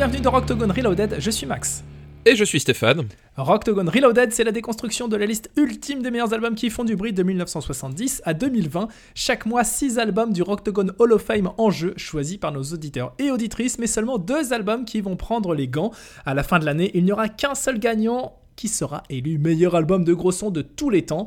bienvenue 0.00 0.22
dans 0.22 0.30
Rocktogone 0.30 0.70
Reloaded, 0.70 1.16
je 1.18 1.30
suis 1.30 1.44
Max. 1.44 1.84
Et 2.24 2.34
je 2.34 2.42
suis 2.42 2.58
Stéphane. 2.58 3.06
Rocktogone 3.36 3.90
Reloaded, 3.90 4.32
c'est 4.32 4.44
la 4.44 4.50
déconstruction 4.50 5.08
de 5.08 5.16
la 5.18 5.26
liste 5.26 5.50
ultime 5.58 6.00
des 6.00 6.10
meilleurs 6.10 6.32
albums 6.32 6.54
qui 6.54 6.70
font 6.70 6.84
du 6.84 6.96
bruit 6.96 7.12
de 7.12 7.22
1970 7.22 8.22
à 8.24 8.32
2020. 8.32 8.88
Chaque 9.14 9.44
mois, 9.44 9.62
6 9.62 9.98
albums 9.98 10.32
du 10.32 10.40
Rocktogone 10.40 10.94
Hall 10.98 11.12
of 11.12 11.22
Fame 11.22 11.50
en 11.58 11.70
jeu, 11.70 11.92
choisis 11.98 12.38
par 12.38 12.50
nos 12.50 12.62
auditeurs 12.62 13.12
et 13.18 13.30
auditrices, 13.30 13.78
mais 13.78 13.86
seulement 13.86 14.16
deux 14.16 14.54
albums 14.54 14.86
qui 14.86 15.02
vont 15.02 15.16
prendre 15.16 15.54
les 15.54 15.68
gants. 15.68 15.90
À 16.24 16.32
la 16.32 16.44
fin 16.44 16.58
de 16.58 16.64
l'année, 16.64 16.90
il 16.94 17.04
n'y 17.04 17.12
aura 17.12 17.28
qu'un 17.28 17.54
seul 17.54 17.78
gagnant 17.78 18.38
qui 18.56 18.68
sera 18.68 19.02
élu 19.10 19.36
meilleur 19.36 19.74
album 19.74 20.04
de 20.04 20.14
gros 20.14 20.32
son 20.32 20.50
de 20.50 20.62
tous 20.62 20.88
les 20.88 21.02
temps. 21.02 21.26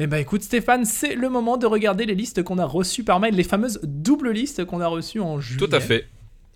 Eh 0.00 0.08
ben 0.08 0.16
écoute 0.16 0.42
Stéphane, 0.42 0.86
c'est 0.86 1.14
le 1.14 1.28
moment 1.28 1.56
de 1.56 1.66
regarder 1.66 2.04
les 2.04 2.16
listes 2.16 2.42
qu'on 2.42 2.58
a 2.58 2.64
reçues 2.64 3.04
par 3.04 3.20
mail, 3.20 3.36
les 3.36 3.44
fameuses 3.44 3.78
doubles 3.84 4.32
listes 4.32 4.64
qu'on 4.64 4.80
a 4.80 4.88
reçues 4.88 5.20
en 5.20 5.38
juillet. 5.38 5.64
Tout 5.64 5.72
à 5.72 5.78
fait. 5.78 6.08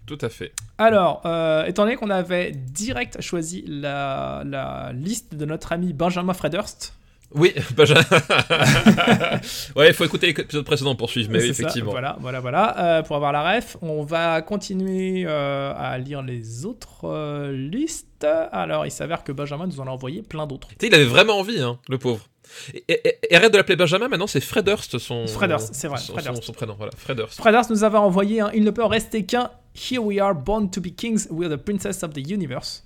Tout 0.06 0.18
à 0.20 0.28
fait. 0.28 0.52
Alors, 0.78 1.22
euh, 1.26 1.64
étant 1.66 1.82
donné 1.84 1.96
qu'on 1.96 2.10
avait 2.10 2.52
direct 2.52 3.20
choisi 3.20 3.64
la, 3.66 4.42
la 4.46 4.92
liste 4.94 5.34
de 5.34 5.44
notre 5.44 5.72
ami 5.72 5.92
Benjamin 5.92 6.32
Fredhurst. 6.32 6.94
Oui, 7.34 7.52
Benjamin. 7.76 8.02
ouais, 9.76 9.88
il 9.88 9.94
faut 9.94 10.04
écouter 10.04 10.28
l'épisode 10.28 10.64
précédent 10.64 10.94
pour 10.94 11.10
suivre, 11.10 11.28
mais 11.32 11.38
oui, 11.40 11.44
ça, 11.46 11.62
effectivement. 11.62 11.90
voilà, 11.90 12.16
voilà, 12.20 12.40
voilà. 12.40 12.78
euh, 12.98 13.02
pour 13.02 13.16
avoir 13.16 13.32
la 13.32 13.56
ref, 13.56 13.76
on 13.82 14.04
va 14.04 14.42
continuer 14.42 15.24
euh, 15.26 15.72
à 15.76 15.98
lire 15.98 16.22
les 16.22 16.64
autres 16.64 17.50
listes. 17.52 18.24
Alors, 18.52 18.86
il 18.86 18.90
s'avère 18.90 19.24
que 19.24 19.32
Benjamin 19.32 19.66
nous 19.66 19.80
en 19.80 19.86
a 19.86 19.90
envoyé 19.90 20.22
plein 20.22 20.46
d'autres. 20.46 20.68
Tu 20.68 20.76
sais, 20.80 20.86
il 20.86 20.94
avait 20.94 21.04
vraiment 21.04 21.38
envie, 21.38 21.60
hein, 21.60 21.78
le 21.88 21.98
pauvre. 21.98 22.26
Et, 22.72 22.84
et- 22.88 23.18
et 23.28 23.34
arrête 23.34 23.52
de 23.52 23.56
l'appeler 23.56 23.74
Benjamin, 23.74 24.06
maintenant 24.06 24.28
c'est 24.28 24.40
Fred 24.40 24.68
Hurst, 24.68 24.98
son, 24.98 25.26
Fred 25.26 25.50
Hurst, 25.50 25.74
c'est 25.74 25.88
vrai, 25.88 25.98
son, 25.98 26.14
son- 26.40 26.52
prénom. 26.52 26.74
Voilà, 26.78 26.92
Fred 26.96 27.18
Hurst. 27.18 27.34
Fredhurst 27.40 27.70
nous 27.70 27.82
avait 27.82 27.98
envoyé 27.98 28.40
un 28.40 28.50
Il 28.54 28.62
ne 28.62 28.70
peut 28.70 28.84
en 28.84 28.88
rester 28.88 29.24
qu'un. 29.26 29.50
Here 29.76 30.00
we 30.00 30.18
are, 30.18 30.34
born 30.34 30.70
to 30.70 30.80
be 30.80 30.90
kings, 30.90 31.28
we 31.30 31.44
are 31.44 31.50
the 31.50 31.58
princess 31.58 32.02
of 32.02 32.14
the 32.14 32.22
universe. 32.22 32.82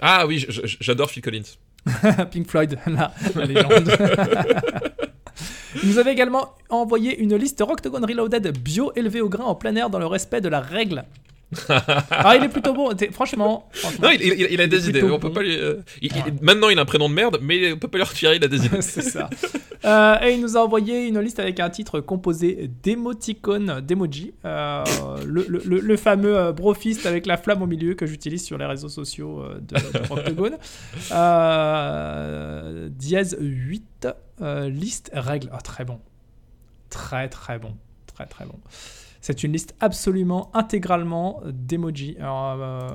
Ah 0.00 0.24
oui, 0.26 0.46
j'adore 0.80 1.10
Phil 1.10 1.22
Collins. 1.22 1.58
Pink 2.30 2.46
Floyd, 2.46 2.78
la, 2.86 3.12
la 3.34 3.44
légende. 3.44 3.90
Il 5.82 5.90
nous 5.90 5.98
avait 5.98 6.12
également 6.12 6.54
envoyé 6.70 7.18
une 7.18 7.34
liste 7.36 7.60
Rocktogone 7.60 8.04
Reloaded 8.04 8.56
bio 8.58 8.92
élevée 8.94 9.20
au 9.20 9.28
grain 9.28 9.44
en 9.44 9.54
plein 9.54 9.74
air 9.74 9.90
dans 9.90 9.98
le 9.98 10.06
respect 10.06 10.40
de 10.40 10.48
la 10.48 10.60
règle. 10.60 11.04
ah, 11.70 12.36
il 12.36 12.44
est 12.44 12.48
plutôt 12.50 12.74
bon. 12.74 12.90
Franchement, 13.12 13.70
Non, 14.02 14.10
il, 14.10 14.20
il- 14.22 14.48
il 14.50 14.60
a 14.60 14.64
Il 14.64 14.68
des 14.68 14.88
idées. 14.90 15.02
On 15.02 15.18
peut 15.18 15.28
bon. 15.28 15.34
pas 15.34 15.42
lui, 15.42 15.56
euh, 15.56 15.76
il- 16.02 16.10
il- 16.14 16.22
Ouais. 16.22 16.34
Maintenant, 16.42 16.68
il 16.68 16.78
a 16.78 16.82
un 16.82 16.84
prénom 16.84 17.08
de 17.08 17.14
merde, 17.14 17.38
mais 17.40 17.72
on 17.72 17.78
peut 17.78 17.88
pas 17.88 17.96
lui 17.98 18.04
retirer. 18.04 18.36
Il 18.36 18.44
a 18.44 18.48
des 18.48 18.66
idées. 18.66 18.80
c'est 18.82 19.00
ça. 19.02 19.30
Euh, 19.86 20.16
et 20.22 20.32
il 20.34 20.42
nous 20.42 20.56
a 20.58 20.60
envoyé 20.60 21.06
une 21.06 21.18
liste 21.20 21.38
avec 21.38 21.58
un 21.60 21.70
titre 21.70 22.00
composé 22.00 22.68
d'émoticônes, 22.82 23.80
d'emoji. 23.80 24.34
Euh, 24.44 24.84
le, 25.24 25.46
le- 25.48 25.62
le- 25.64 25.80
le 25.80 25.96
fameux 25.96 26.52
brofist 26.52 27.06
avec 27.06 27.24
la 27.24 27.36
flamme 27.38 27.62
au 27.62 27.66
milieu 27.66 27.94
que 27.94 28.04
j'utilise 28.04 28.44
sur 28.44 28.58
les 28.58 28.66
réseaux 28.66 28.88
sociaux 28.90 29.42
de, 29.60 29.74
de 29.76 30.06
Rocktogone. 30.08 30.58
Euh, 31.12 32.88
dièse 32.90 33.36
8, 33.40 34.08
euh, 34.42 34.68
liste 34.68 35.10
règle. 35.14 35.48
Ah, 35.52 35.60
très 35.60 35.84
bon. 35.84 35.98
Très 36.90 37.28
très 37.28 37.58
bon. 37.58 37.74
Très 38.14 38.26
très 38.26 38.44
bon. 38.44 38.58
C'est 39.20 39.42
une 39.42 39.52
liste 39.52 39.74
absolument 39.80 40.50
intégralement 40.54 41.40
d'emoji. 41.44 42.16
Alors, 42.20 42.56
euh, 42.60 42.88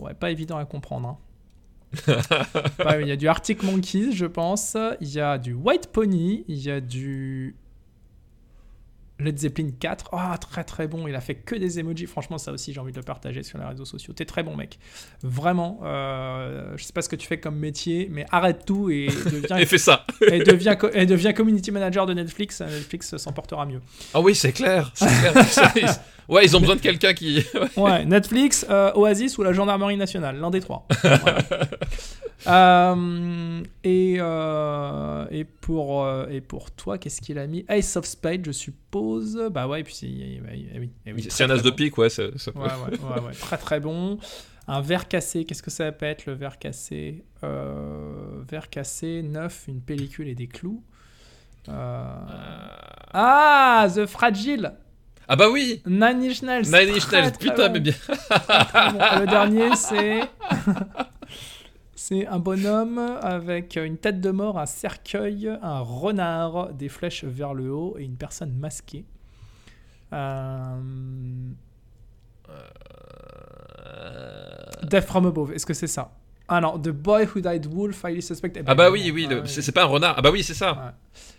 ouais, 0.00 0.14
pas 0.14 0.30
évident 0.30 0.56
à 0.56 0.64
comprendre. 0.64 1.08
hein. 1.08 1.18
Il 3.00 3.06
y 3.08 3.12
a 3.12 3.16
du 3.16 3.28
Arctic 3.28 3.62
Monkeys, 3.62 4.12
je 4.12 4.26
pense. 4.26 4.76
Il 5.00 5.12
y 5.12 5.20
a 5.20 5.36
du 5.38 5.52
White 5.52 5.88
Pony. 5.88 6.44
Il 6.48 6.58
y 6.58 6.70
a 6.70 6.80
du 6.80 7.54
Led 9.24 9.38
Zeppelin 9.38 9.70
4. 9.78 10.10
Ah, 10.12 10.36
très 10.38 10.64
très 10.64 10.86
bon. 10.88 11.06
Il 11.08 11.14
a 11.14 11.20
fait 11.20 11.34
que 11.34 11.54
des 11.54 11.78
emojis. 11.78 12.06
Franchement, 12.06 12.38
ça 12.38 12.52
aussi, 12.52 12.72
j'ai 12.72 12.80
envie 12.80 12.92
de 12.92 12.96
le 12.98 13.02
partager 13.02 13.42
sur 13.42 13.58
les 13.58 13.64
réseaux 13.64 13.84
sociaux. 13.84 14.12
T'es 14.14 14.24
très 14.24 14.42
bon, 14.42 14.56
mec. 14.56 14.78
Vraiment. 15.22 15.80
euh, 15.84 16.72
je 16.76 16.84
sais 16.84 16.92
pas 16.92 17.02
ce 17.02 17.08
que 17.08 17.16
tu 17.16 17.26
fais 17.26 17.38
comme 17.40 17.56
métier, 17.56 18.08
mais 18.10 18.26
arrête 18.30 18.64
tout 18.66 18.90
et 18.90 19.06
deviens, 19.26 19.56
Et 19.56 19.66
ça. 19.78 20.06
et 20.30 20.40
deviens, 20.40 20.76
co- 20.76 20.90
et 20.92 21.06
deviens 21.06 21.32
community 21.32 21.70
manager 21.70 22.06
de 22.06 22.14
Netflix. 22.14 22.60
Netflix 22.60 23.16
s'en 23.16 23.32
portera 23.32 23.66
mieux. 23.66 23.80
Ah 24.14 24.20
oui, 24.20 24.34
c'est 24.34 24.52
clair. 24.52 24.90
c'est 24.94 25.06
clair. 25.72 25.96
ouais, 26.28 26.44
ils 26.44 26.56
ont 26.56 26.60
besoin 26.60 26.76
de 26.76 26.80
quelqu'un 26.80 27.14
qui. 27.14 27.44
Ouais, 27.76 28.04
Netflix, 28.04 28.66
euh, 28.70 28.92
Oasis 28.94 29.38
ou 29.38 29.42
la 29.42 29.52
gendarmerie 29.52 29.96
nationale, 29.96 30.38
l'un 30.40 30.50
des 30.50 30.60
trois. 30.60 30.86
Voilà. 31.02 31.38
Euh, 32.46 33.62
et, 33.84 34.16
euh, 34.18 35.26
et, 35.30 35.44
pour, 35.44 36.04
euh, 36.04 36.26
et 36.28 36.40
pour 36.40 36.70
toi, 36.72 36.98
qu'est-ce 36.98 37.20
qu'il 37.20 37.38
a 37.38 37.46
mis 37.46 37.64
Ace 37.68 37.96
of 37.96 38.04
Spades, 38.04 38.44
je 38.46 38.52
suppose. 38.52 39.38
Bah 39.52 39.68
ouais, 39.68 39.80
et 39.80 39.84
puis 39.84 39.94
c'est- 39.94 40.06
eh 40.06 40.40
oui, 40.50 40.68
eh 40.74 40.78
oui, 40.80 40.90
eh 41.06 41.42
un 41.44 41.50
as 41.50 41.62
de 41.62 41.70
pique, 41.70 41.96
ouais. 41.98 42.08
ça- 42.08 42.36
ça 42.36 42.50
peut- 42.52 42.58
Ouais, 42.60 42.64
ouais, 42.66 42.98
ouais, 42.98 43.20
ouais, 43.28 43.32
très 43.32 43.58
très 43.58 43.80
bon. 43.80 44.18
Un 44.68 44.80
verre 44.80 45.08
cassé, 45.08 45.44
qu'est-ce 45.44 45.62
que 45.62 45.70
ça 45.70 45.90
peut 45.92 46.06
être 46.06 46.26
le 46.26 46.32
verre 46.34 46.58
cassé? 46.58 47.24
Verre 47.42 48.70
cassé, 48.70 49.22
neuf, 49.22 49.64
une 49.68 49.80
pellicule 49.80 50.28
et 50.28 50.34
des 50.34 50.46
clous. 50.48 50.82
Ah, 53.14 53.86
The 53.94 54.06
Fragile 54.06 54.72
Ah 55.28 55.36
bah 55.36 55.48
oui. 55.50 55.82
Nine 55.86 56.22
Inch 56.24 56.42
Nails. 56.42 56.64
Nine 56.66 56.94
Inch 56.96 57.10
Nails. 57.12 57.32
Putain, 57.38 57.68
bon. 57.68 57.72
mais 57.74 57.80
bien. 57.80 57.92
Très 57.92 58.92
bon. 58.92 58.98
Et 58.98 59.20
Le 59.20 59.26
dernier, 59.26 59.76
c'est. 59.76 60.20
C'est 62.04 62.26
un 62.26 62.40
bonhomme 62.40 62.98
avec 62.98 63.76
une 63.76 63.96
tête 63.96 64.20
de 64.20 64.30
mort, 64.30 64.58
un 64.58 64.66
cercueil, 64.66 65.48
un 65.62 65.78
renard, 65.78 66.72
des 66.72 66.88
flèches 66.88 67.22
vers 67.22 67.54
le 67.54 67.70
haut 67.70 67.94
et 67.96 68.02
une 68.02 68.16
personne 68.16 68.52
masquée. 68.54 69.04
Euh, 70.12 70.80
Death 74.82 75.04
from 75.04 75.26
Above, 75.26 75.52
est-ce 75.52 75.64
que 75.64 75.74
c'est 75.74 75.86
ça? 75.86 76.10
Ah 76.48 76.60
non, 76.60 76.76
The 76.76 76.88
Boy 76.88 77.28
Who 77.32 77.40
Died 77.40 77.66
Wolf, 77.66 78.04
Highly 78.04 78.20
Suspect. 78.20 78.50
Eh 78.56 78.62
ben 78.62 78.64
Ah 78.66 78.74
bah 78.74 78.90
oui, 78.90 79.12
oui. 79.14 79.28
Ah. 79.30 79.46
C'est 79.46 79.70
pas 79.70 79.84
un 79.84 79.86
renard. 79.86 80.16
Ah 80.18 80.22
bah 80.22 80.32
oui, 80.32 80.42
c'est 80.42 80.54
ça. 80.54 80.96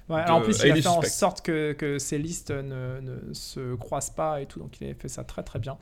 Ouais, 0.08 0.22
alors 0.22 0.38
en 0.38 0.42
plus, 0.42 0.58
il 0.64 0.72
a 0.72 0.76
fait 0.76 0.88
en 0.88 1.02
sorte 1.02 1.42
que, 1.42 1.74
que 1.74 2.00
ces 2.00 2.18
listes 2.18 2.52
ne, 2.52 3.02
ne 3.02 3.34
se 3.34 3.76
croisent 3.76 4.12
pas 4.16 4.40
et 4.40 4.46
tout, 4.46 4.60
donc 4.60 4.80
il 4.80 4.92
a 4.92 4.94
fait 4.94 5.10
ça 5.10 5.26
très 5.26 5.44
très 5.44 5.60
bien. 5.60 5.78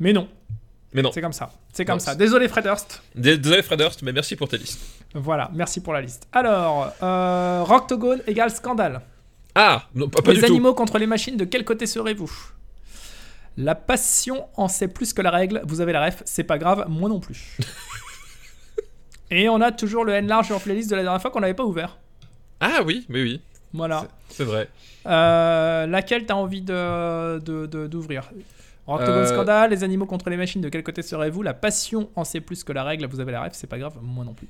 Mais 0.00 0.12
non, 0.12 0.28
Mais 0.94 1.02
non. 1.02 1.10
c'est 1.12 1.20
comme 1.22 1.32
ça. 1.32 1.50
C'est 1.72 1.84
comme 1.84 1.94
Non, 1.96 2.00
ça. 2.00 2.14
Désolé 2.14 2.48
Fred 2.48 2.66
Hurst. 2.66 3.02
Désolé, 3.14 3.62
Fred 3.62 3.80
Hurst, 3.80 4.02
mais 4.02 4.12
merci 4.12 4.36
pour 4.36 4.48
tes 4.48 4.58
listes. 4.58 4.80
Voilà, 5.14 5.50
merci 5.54 5.80
pour 5.82 5.92
la 5.94 6.00
liste. 6.02 6.28
Alors, 6.32 6.92
euh, 7.02 7.62
Rocktogone 7.64 8.20
égale 8.26 8.50
scandale. 8.50 9.00
Ah, 9.54 9.84
non, 9.94 10.08
pas, 10.08 10.22
pas 10.22 10.30
les 10.32 10.36
du 10.40 10.46
tout. 10.46 10.52
animaux 10.52 10.74
contre 10.74 10.98
les 10.98 11.06
machines, 11.06 11.36
de 11.36 11.44
quel 11.44 11.64
côté 11.64 11.86
serez-vous? 11.86 12.30
La 13.58 13.74
passion 13.74 14.46
en 14.56 14.68
sait 14.68 14.88
plus 14.88 15.12
que 15.12 15.20
la 15.22 15.30
règle. 15.30 15.60
Vous 15.66 15.80
avez 15.82 15.92
la 15.92 16.06
ref, 16.06 16.22
c'est 16.24 16.44
pas 16.44 16.56
grave, 16.58 16.86
moi 16.88 17.08
non 17.10 17.20
plus. 17.20 17.56
Et 19.30 19.48
on 19.48 19.60
a 19.60 19.72
toujours 19.72 20.04
le 20.04 20.12
N 20.12 20.26
large 20.26 20.52
en 20.52 20.58
playlist 20.60 20.90
de 20.90 20.96
la 20.96 21.02
dernière 21.02 21.20
fois 21.22 21.30
qu'on 21.30 21.40
n'avait 21.40 21.54
pas 21.54 21.64
ouvert. 21.64 21.96
Ah 22.60 22.80
oui, 22.84 23.06
oui, 23.08 23.22
oui. 23.22 23.40
Voilà. 23.72 24.06
C'est 24.28 24.44
vrai. 24.44 24.68
Euh, 25.06 25.86
laquelle 25.86 26.26
t'as 26.26 26.34
envie 26.34 26.60
de, 26.60 27.38
de- 27.38 27.66
de- 27.66 27.86
Rocktogone 28.86 29.22
Euh, 29.22 29.26
scandale, 29.26 29.70
les 29.70 29.84
animaux 29.84 30.06
contre 30.06 30.28
les 30.30 30.36
machines, 30.36 30.60
de 30.60 30.68
quel 30.68 30.82
côté 30.82 31.02
serez-vous? 31.02 31.42
La 31.42 31.54
passion 31.54 32.10
en 32.16 32.24
sait 32.24 32.40
plus 32.40 32.64
que 32.64 32.72
la 32.72 32.82
règle. 32.84 33.06
Vous 33.06 33.20
avez 33.20 33.32
la 33.32 33.42
ref, 33.44 33.52
c'est 33.54 33.66
pas 33.68 33.78
grave, 33.78 33.94
moi 34.02 34.24
non 34.24 34.34
plus. 34.34 34.48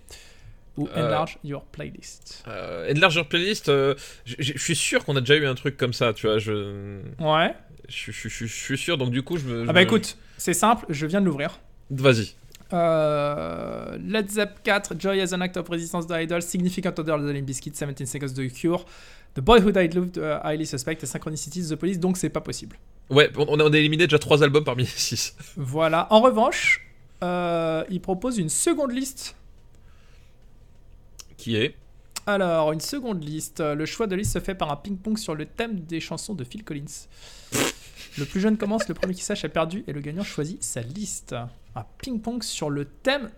Ou 0.78 0.88
Euh, 0.96 1.06
enlarge 1.06 1.36
your 1.44 1.62
playlist. 1.64 2.42
Euh, 2.48 2.88
et 2.88 2.94
de 2.94 3.00
largeur 3.00 3.28
playlist, 3.28 3.68
euh, 3.68 3.94
je 4.24 4.56
suis 4.56 4.74
sûr 4.74 5.04
qu'on 5.04 5.14
a 5.16 5.20
déjà 5.20 5.36
eu 5.36 5.46
un 5.46 5.54
truc 5.54 5.76
comme 5.76 5.92
ça, 5.92 6.14
tu 6.14 6.26
vois. 6.26 6.38
Je, 6.38 7.00
Ouais. 7.20 7.54
je, 7.88 8.10
suis 8.46 8.78
sûr, 8.78 8.96
donc 8.96 9.10
du 9.10 9.22
coup, 9.22 9.36
je 9.36 9.46
me. 9.46 9.64
je 9.64 9.68
Ah 9.70 9.72
bah 9.74 9.80
me- 9.80 9.84
écoute, 9.84 10.16
c'est 10.38 10.54
simple, 10.54 10.86
je 10.88 11.04
viens 11.06 11.20
de 11.20 11.26
l'ouvrir. 11.26 11.58
Vas-y. 11.90 12.32
Led 14.00 14.30
Zepp 14.30 14.62
4, 14.62 14.94
Joy 14.98 15.20
as 15.20 15.34
an 15.34 15.40
Act 15.42 15.58
of 15.58 15.68
Resistance 15.68 16.06
de 16.06 16.14
Idol, 16.14 16.40
Significant 16.42 16.94
Other 16.98 17.18
de 17.18 17.30
Limp 17.30 17.44
Bizkit, 17.46 17.70
17 17.72 18.06
Seconds 18.06 18.32
de 18.34 18.46
Cure, 18.46 18.84
The 19.34 19.40
Boy 19.40 19.60
Who 19.60 19.72
Died 19.72 19.94
Loved, 19.94 20.16
uh, 20.16 20.38
Highly 20.42 20.66
Suspect 20.66 20.98
et 21.02 21.06
Synchronicities 21.06 21.68
The 21.68 21.76
Police, 21.76 21.98
donc 21.98 22.16
c'est 22.16 22.30
pas 22.30 22.40
possible. 22.40 22.76
Ouais, 23.12 23.30
on 23.36 23.60
a, 23.60 23.78
éliminé 23.78 24.06
déjà 24.06 24.18
3 24.18 24.42
albums 24.42 24.64
parmi 24.64 24.84
les 24.84 24.88
6. 24.88 25.36
Voilà. 25.56 26.06
En 26.10 26.20
revanche, 26.20 26.80
euh, 27.22 27.84
il 27.90 28.00
propose 28.00 28.38
une 28.38 28.48
seconde 28.48 28.92
liste. 28.92 29.36
Qui 31.36 31.56
est 31.56 31.74
Alors, 32.26 32.72
une 32.72 32.80
seconde 32.80 33.22
liste. 33.22 33.60
Le 33.60 33.84
choix 33.84 34.06
de 34.06 34.16
liste 34.16 34.32
se 34.32 34.38
fait 34.38 34.54
par 34.54 34.72
un 34.72 34.76
ping-pong 34.76 35.18
sur 35.18 35.34
le 35.34 35.44
thème 35.44 35.80
des 35.80 36.00
chansons 36.00 36.34
de 36.34 36.42
Phil 36.42 36.64
Collins. 36.64 37.06
Le 38.18 38.24
plus 38.24 38.40
jeune 38.40 38.56
commence, 38.56 38.88
le 38.88 38.94
premier 38.94 39.14
qui 39.14 39.22
sache 39.22 39.44
a 39.44 39.48
perdu 39.48 39.84
et 39.86 39.92
le 39.92 40.00
gagnant 40.00 40.24
choisit 40.24 40.62
sa 40.62 40.80
liste. 40.80 41.34
Un 41.74 41.84
ping-pong 41.98 42.42
sur 42.42 42.70
le 42.70 42.86
thème. 42.86 43.30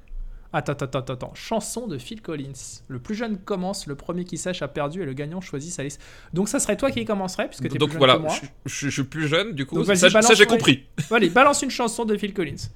Attends, 0.56 0.72
attends, 0.72 0.98
attends, 1.00 1.12
attends. 1.14 1.34
Chanson 1.34 1.86
de 1.88 1.98
Phil 1.98 2.22
Collins. 2.22 2.52
Le 2.88 2.98
plus 3.00 3.14
jeune 3.16 3.38
commence, 3.38 3.86
le 3.88 3.96
premier 3.96 4.24
qui 4.24 4.38
sache 4.38 4.62
a 4.62 4.68
perdu 4.68 5.02
et 5.02 5.04
le 5.04 5.12
gagnant 5.12 5.40
choisit 5.40 5.72
sa 5.72 5.82
liste. 5.82 6.00
Donc 6.32 6.48
ça 6.48 6.60
serait 6.60 6.76
toi 6.76 6.90
qui 6.90 7.04
commencerait 7.04 7.48
puisque 7.48 7.68
t'es 7.68 7.76
Donc 7.76 7.90
plus 7.90 7.94
jeune 7.94 7.98
voilà, 7.98 8.14
que 8.16 8.20
moi. 8.22 8.34
je, 8.64 8.70
je- 8.70 8.86
je 8.86 8.90
suis 8.90 9.04
plus 9.04 9.26
jeune, 9.28 9.52
du 9.52 9.66
coup. 9.66 9.82
Donc 9.82 9.96
ça, 9.96 10.34
j'ai 10.34 10.46
compris. 10.46 10.84
Allez, 11.10 11.28
balance 11.28 11.62
une 11.62 11.70
chanson 11.70 12.04
de 12.04 12.16
Phil 12.16 12.32
Collins. 12.32 12.68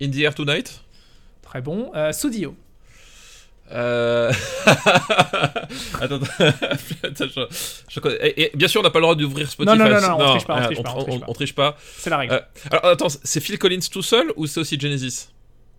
In 0.00 0.10
the 0.10 0.16
Air 0.18 0.34
Tonight 0.34 0.82
Très 1.42 1.60
bon. 1.60 1.92
Euh, 1.94 2.12
Soudio. 2.12 2.56
Euh... 3.70 4.32
attends, 6.00 6.18
attends, 7.02 7.24
je, 7.26 7.40
je 7.88 8.00
connais- 8.00 8.16
et, 8.28 8.42
et 8.44 8.50
bien 8.54 8.68
sûr, 8.68 8.80
on 8.80 8.84
n'a 8.84 8.90
pas 8.90 8.98
le 8.98 9.04
droit 9.04 9.14
d'ouvrir 9.14 9.50
Spotify. 9.50 9.78
non, 9.78 9.84
non, 9.88 10.00
non, 10.00 10.16
on 10.18 10.30
triche 10.30 10.46
pas, 10.46 10.54
on 10.54 10.58
euh, 10.58 10.64
triche 10.66 10.82
pas, 10.82 10.94
on 11.28 11.32
triche 11.32 11.54
pas. 11.54 11.72
pas. 11.72 11.78
C'est 11.98 12.10
la 12.10 12.18
règle. 12.18 12.34
Euh, 12.34 12.40
alors, 12.70 12.84
attends, 12.86 13.08
c'est 13.22 13.40
Phil 13.40 13.58
Collins 13.58 13.80
tout 13.90 14.02
seul 14.02 14.32
ou 14.36 14.46
c'est 14.46 14.60
aussi 14.60 14.78
Genesis? 14.78 15.28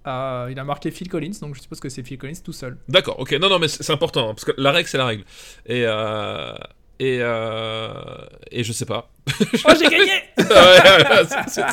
Euh, 0.06 0.50
il 0.52 0.60
a 0.60 0.64
marqué 0.64 0.92
Phil 0.92 1.08
Collins, 1.10 1.32
donc 1.42 1.56
je 1.56 1.62
suppose 1.62 1.80
que 1.80 1.90
c'est 1.90 2.04
Phil 2.04 2.18
Collins 2.18 2.34
tout 2.44 2.52
seul. 2.54 2.78
D'accord, 2.90 3.20
ok. 3.20 3.32
Non, 3.34 3.50
non, 3.50 3.60
mais 3.60 3.68
c'est 3.68 3.90
important, 3.92 4.30
hein, 4.30 4.34
parce 4.34 4.46
que 4.46 4.52
la 4.58 4.72
règle, 4.72 4.90
c'est 4.90 4.98
la 4.98 5.06
règle. 5.06 5.24
Et, 5.66 5.84
euh, 5.86 6.54
et, 7.00 7.20
euh, 7.22 7.94
et 8.52 8.64
je 8.64 8.74
sais 8.74 8.86
pas. 8.86 9.10
Oh, 9.66 9.72
j'ai 9.80 9.88
gagné 9.90 10.12
Ouais, 10.38 10.46
ouais, 10.46 11.26
c'est- 11.28 11.50
c'est- 11.50 11.66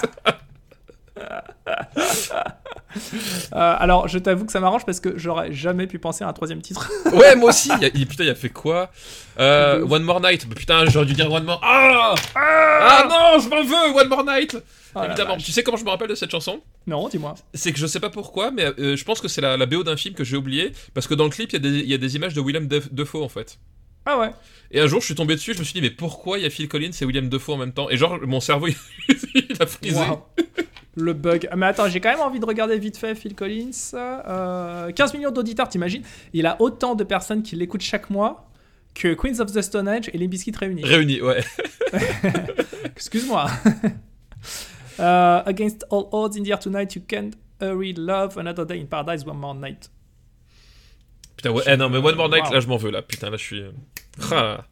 Euh, 3.52 3.76
Alors, 3.78 4.08
je 4.08 4.18
t'avoue 4.18 4.44
que 4.44 4.50
ça 4.50 4.58
m'arrange 4.58 4.84
parce 4.84 4.98
que 4.98 5.16
j'aurais 5.16 5.52
jamais 5.52 5.86
pu 5.86 6.00
penser 6.00 6.24
à 6.24 6.28
un 6.28 6.32
troisième 6.32 6.60
titre. 6.60 6.90
ouais, 7.12 7.36
moi 7.36 7.50
aussi. 7.50 7.70
Il 7.76 7.82
y 7.82 7.84
a- 7.84 7.90
il- 7.94 8.06
putain, 8.06 8.24
il 8.24 8.30
a 8.30 8.34
fait 8.34 8.48
quoi? 8.48 8.90
Euh. 9.38 9.86
One 9.88 10.02
More 10.02 10.20
Night. 10.20 10.48
Putain, 10.52 10.84
j'aurais 10.86 11.06
dû 11.06 11.12
dire 11.12 11.30
One 11.30 11.44
More. 11.44 11.60
Ah 11.62 12.14
Ah 12.34 13.06
non, 13.08 13.40
je 13.40 13.48
m'en 13.48 13.62
veux, 13.62 13.96
One 13.96 14.08
More 14.08 14.24
Night 14.24 14.56
Oh 14.94 14.98
la 14.98 15.06
Évidemment. 15.06 15.36
Tu 15.36 15.52
sais 15.52 15.62
comment 15.62 15.76
je 15.76 15.84
me 15.84 15.90
rappelle 15.90 16.08
de 16.08 16.16
cette 16.16 16.32
chanson? 16.32 16.60
Non, 16.88 17.08
dis-moi. 17.08 17.36
C'est 17.54 17.72
que 17.72 17.78
je 17.78 17.86
sais 17.86 18.00
pas 18.00 18.10
pourquoi, 18.10 18.50
mais 18.50 18.64
euh, 18.80 18.96
je 18.96 19.04
pense 19.04 19.20
que 19.20 19.28
c'est 19.28 19.40
la, 19.40 19.56
la 19.56 19.66
BO 19.66 19.84
d'un 19.84 19.96
film 19.96 20.16
que 20.16 20.24
j'ai 20.24 20.36
oublié, 20.36 20.72
parce 20.92 21.06
que 21.06 21.14
dans 21.14 21.24
le 21.24 21.30
clip, 21.30 21.50
il 21.52 21.54
y, 21.54 21.56
a 21.56 21.70
des- 21.70 21.78
il 21.78 21.88
y 21.88 21.94
a 21.94 21.98
des 21.98 22.16
images 22.16 22.34
de 22.34 22.40
Willem 22.40 22.66
Dafoe 22.66 23.22
en 23.22 23.28
fait. 23.28 23.58
Ah 24.04 24.18
ouais. 24.18 24.30
Et 24.72 24.80
un 24.80 24.88
jour, 24.88 24.98
je 25.00 25.06
suis 25.06 25.14
tombé 25.14 25.34
dessus, 25.36 25.54
je 25.54 25.60
me 25.60 25.64
suis 25.64 25.74
dit, 25.74 25.80
mais 25.82 25.90
pourquoi 25.90 26.38
il 26.38 26.42
y 26.42 26.46
a 26.46 26.50
Phil 26.50 26.66
Collins 26.66 26.90
et 27.00 27.04
William 27.04 27.28
Defoe 27.28 27.52
en 27.52 27.58
même 27.58 27.72
temps? 27.72 27.88
Et 27.88 27.96
genre, 27.96 28.18
mon 28.22 28.40
cerveau, 28.40 28.66
il, 28.66 28.74
il 29.34 29.56
a 29.60 29.66
frisé. 29.66 30.00
Wow. 30.00 30.26
Le 30.96 31.12
bug. 31.12 31.48
Ah, 31.50 31.56
Mais 31.56 31.66
attends, 31.66 31.88
j'ai 31.88 32.00
quand 32.00 32.10
même 32.10 32.20
envie 32.20 32.40
de 32.40 32.44
regarder 32.46 32.78
vite 32.78 32.96
fait 32.96 33.14
Phil 33.14 33.34
Collins. 33.34 33.70
Euh, 33.94 34.90
15 34.92 35.14
millions 35.14 35.30
d'auditeurs, 35.30 35.68
t'imagines? 35.68 36.02
Il 36.32 36.46
a 36.46 36.60
autant 36.60 36.94
de 36.94 37.04
personnes 37.04 37.42
qui 37.42 37.54
l'écoutent 37.56 37.80
chaque 37.82 38.10
mois 38.10 38.50
que 38.94 39.14
Queens 39.14 39.38
of 39.40 39.52
the 39.52 39.62
Stone 39.62 39.86
Age 39.86 40.10
et 40.12 40.18
les 40.18 40.26
Biscuits 40.26 40.52
réunis. 40.58 40.82
Réunis, 40.84 41.20
ouais. 41.22 41.42
Excuse-moi. 42.96 43.46
Euh, 44.98 45.42
against 45.46 45.86
all 45.90 46.08
odds 46.12 46.36
in 46.36 46.42
the 46.42 46.48
air 46.50 46.58
tonight, 46.58 46.94
you 46.94 47.00
can't 47.08 47.30
hurry 47.58 47.94
love 47.94 48.36
another 48.36 48.66
day 48.66 48.78
in 48.78 48.84
paradise 48.84 49.24
one 49.24 49.38
more 49.38 49.54
night. 49.54 49.90
Putain, 51.38 51.52
ouais. 51.52 51.62
Eh 51.66 51.76
non, 51.78 51.88
mais 51.88 51.96
One 51.96 52.16
More 52.16 52.28
Night, 52.28 52.44
Wow. 52.48 52.52
là, 52.52 52.60
je 52.60 52.66
m'en 52.66 52.76
veux, 52.76 52.90
là. 52.90 53.00
Putain, 53.00 53.30
là, 53.30 53.38
je 53.38 53.42
suis. 53.42 53.62
Ah. 54.30 54.64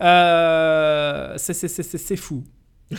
Euh, 0.00 1.34
c'est 1.36 1.52
c'est- 1.52 1.82
c'est 1.82 2.16
fou. 2.16 2.44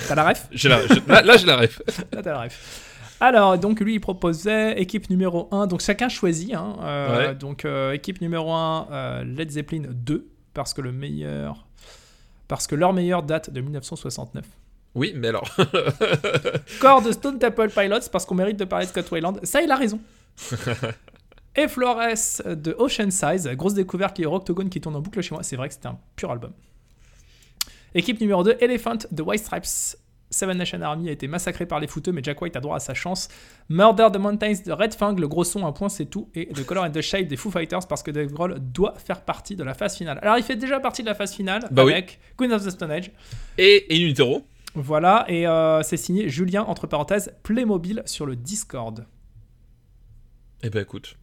T'as 0.08 0.16
la 0.16 0.24
ref? 0.30 0.48
J'ai 0.52 0.70
la- 0.70 0.86
j'ai- 0.88 1.02
là, 1.08 1.22
là, 1.22 1.38
j'ai 1.38 1.46
la 1.48 1.58
ref. 1.58 1.82
Là, 2.14 2.22
t'as 2.22 2.32
la 2.34 2.42
ref. 2.44 2.86
Alors, 3.22 3.58
donc 3.58 3.80
lui, 3.82 3.96
il 3.96 4.00
proposait 4.00 4.80
équipe 4.80 5.10
numéro 5.10 5.48
1. 5.52 5.68
Donc 5.68 5.82
chacun 5.82 6.08
choisit. 6.10 6.54
hein. 6.54 6.78
Euh, 6.82 7.28
Ouais. 7.30 7.36
Donc 7.36 7.66
euh, 7.66 7.92
équipe 7.94 8.22
numéro 8.22 8.52
1, 8.54 9.24
Led 9.26 9.50
Zeppelin 9.52 9.84
2, 9.90 10.28
parce 10.54 10.74
que 10.74 10.82
le 10.82 10.92
meilleur... 10.92 11.66
Parce 12.48 12.66
que 12.66 12.76
leur 12.76 12.94
meilleur 12.94 13.22
date 13.24 13.50
de 13.52 13.62
1969. 13.62 14.44
Oui, 14.96 15.14
mais 15.16 15.28
alors. 15.28 15.48
Corps 16.80 17.02
de 17.02 17.12
Stone 17.12 17.38
Temple 17.38 17.70
Pilots, 17.70 18.10
parce 18.12 18.26
qu'on 18.26 18.36
mérite 18.36 18.58
de 18.58 18.66
parler 18.66 18.86
de 18.86 18.90
Scott 18.92 19.12
Weiland. 19.12 19.36
Ça, 19.44 19.62
il 19.62 19.70
a 19.72 19.76
raison. 19.76 20.00
Et 21.56 21.68
Flores 21.68 22.00
de 22.46 22.76
Ocean 22.78 23.12
Size, 23.12 23.48
grosse 23.56 23.74
découverte 23.74 24.16
qui 24.16 24.22
est 24.24 24.26
Octogone 24.26 24.70
qui 24.70 24.80
tourne 24.80 24.96
en 24.96 25.02
boucle 25.02 25.22
chez 25.22 25.34
moi. 25.36 25.44
C'est 25.44 25.56
vrai 25.58 25.68
que 25.68 25.74
c'était 25.74 25.88
un 25.90 25.98
pur 26.16 26.32
album. 26.32 26.52
Équipe 27.96 28.20
numéro 28.22 28.44
2, 28.44 28.58
Elephant 28.60 28.98
de 29.12 29.22
White 29.24 29.44
Stripes. 29.44 29.98
Seven 30.32 30.60
Nation 30.60 30.80
Army 30.84 31.10
a 31.10 31.12
été 31.12 31.28
massacré 31.28 31.66
par 31.66 31.80
les 31.80 31.88
footeux, 31.88 32.12
mais 32.12 32.22
Jack 32.24 32.40
White 32.40 32.56
a 32.56 32.60
droit 32.60 32.76
à 32.76 32.80
sa 32.80 32.94
chance. 32.94 33.30
Murder 33.68 34.10
the 34.14 34.18
Mountains 34.20 34.54
de 34.64 34.72
Red 34.72 34.94
Fang, 34.94 35.14
le 35.14 35.28
gros 35.28 35.44
son, 35.44 35.66
un 35.66 35.72
point 35.72 35.90
c'est 35.90 36.06
tout. 36.06 36.30
Et 36.36 36.50
The 36.50 36.64
Color 36.64 36.84
and 36.84 36.92
the 36.92 37.02
Shape 37.02 37.26
des 37.28 37.36
Foo 37.36 37.50
Fighters, 37.50 37.88
parce 37.88 38.04
que 38.04 38.12
Dave 38.12 38.28
Grohl 38.32 38.60
doit 38.60 38.94
faire 39.00 39.22
partie 39.26 39.56
de 39.56 39.64
la 39.64 39.74
phase 39.74 39.98
finale. 39.98 40.20
Alors 40.22 40.38
il 40.38 40.44
fait 40.44 40.56
déjà 40.56 40.80
partie 40.80 41.02
de 41.02 41.08
la 41.08 41.16
phase 41.16 41.34
finale 41.34 41.68
Bah 41.72 41.84
oui. 41.84 41.94
avec 41.94 42.20
Queen 42.38 42.54
of 42.54 42.64
the 42.64 42.70
Stone 42.70 42.92
Age. 42.92 43.12
Et, 43.58 43.92
et 43.92 44.06
In 44.06 44.08
Utero. 44.10 44.44
Voilà, 44.76 45.26
et 45.28 45.48
euh, 45.48 45.82
c'est 45.82 45.98
signé 45.98 46.30
Julien, 46.30 46.62
entre 46.62 46.86
parenthèses, 46.86 47.34
Playmobil 47.42 48.04
sur 48.06 48.28
le 48.28 48.36
Discord. 48.36 49.08
Eh 50.62 50.70
ben, 50.70 50.84
écoute. 50.84 51.16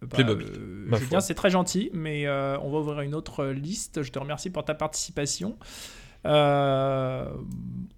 Bah, 0.00 0.08
Playmobil, 0.10 0.46
euh, 0.56 0.96
Julien, 0.96 1.20
c'est 1.20 1.34
très 1.34 1.50
gentil, 1.50 1.90
mais 1.92 2.26
euh, 2.26 2.56
on 2.62 2.70
va 2.70 2.78
ouvrir 2.78 3.00
une 3.02 3.14
autre 3.14 3.44
liste. 3.46 4.02
Je 4.02 4.10
te 4.10 4.18
remercie 4.18 4.48
pour 4.48 4.64
ta 4.64 4.72
participation. 4.74 5.58
Euh, 6.26 7.26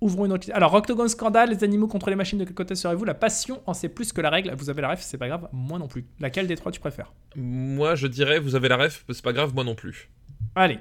ouvrons 0.00 0.26
une 0.26 0.32
autre. 0.32 0.48
Alors, 0.52 0.74
Octogone 0.74 1.08
Scandale, 1.08 1.50
les 1.50 1.64
animaux 1.64 1.86
contre 1.86 2.10
les 2.10 2.16
machines, 2.16 2.38
de 2.38 2.44
quel 2.44 2.54
côté 2.54 2.74
serez-vous? 2.74 3.04
La 3.04 3.14
passion 3.14 3.60
en 3.66 3.74
sait 3.74 3.88
plus 3.88 4.12
que 4.12 4.20
la 4.20 4.30
règle. 4.30 4.52
Vous 4.56 4.70
avez 4.70 4.82
la 4.82 4.90
ref, 4.90 5.00
c'est 5.00 5.18
pas 5.18 5.28
grave, 5.28 5.48
moi 5.52 5.78
non 5.78 5.88
plus. 5.88 6.06
Laquelle 6.20 6.46
des 6.46 6.56
trois 6.56 6.72
tu 6.72 6.80
préfères? 6.80 7.12
Moi, 7.36 7.94
je 7.94 8.06
dirais, 8.06 8.38
vous 8.38 8.54
avez 8.54 8.68
la 8.68 8.76
ref, 8.76 9.04
c'est 9.10 9.22
pas 9.22 9.32
grave, 9.32 9.54
moi 9.54 9.64
non 9.64 9.74
plus. 9.74 10.10
Allez. 10.58 10.78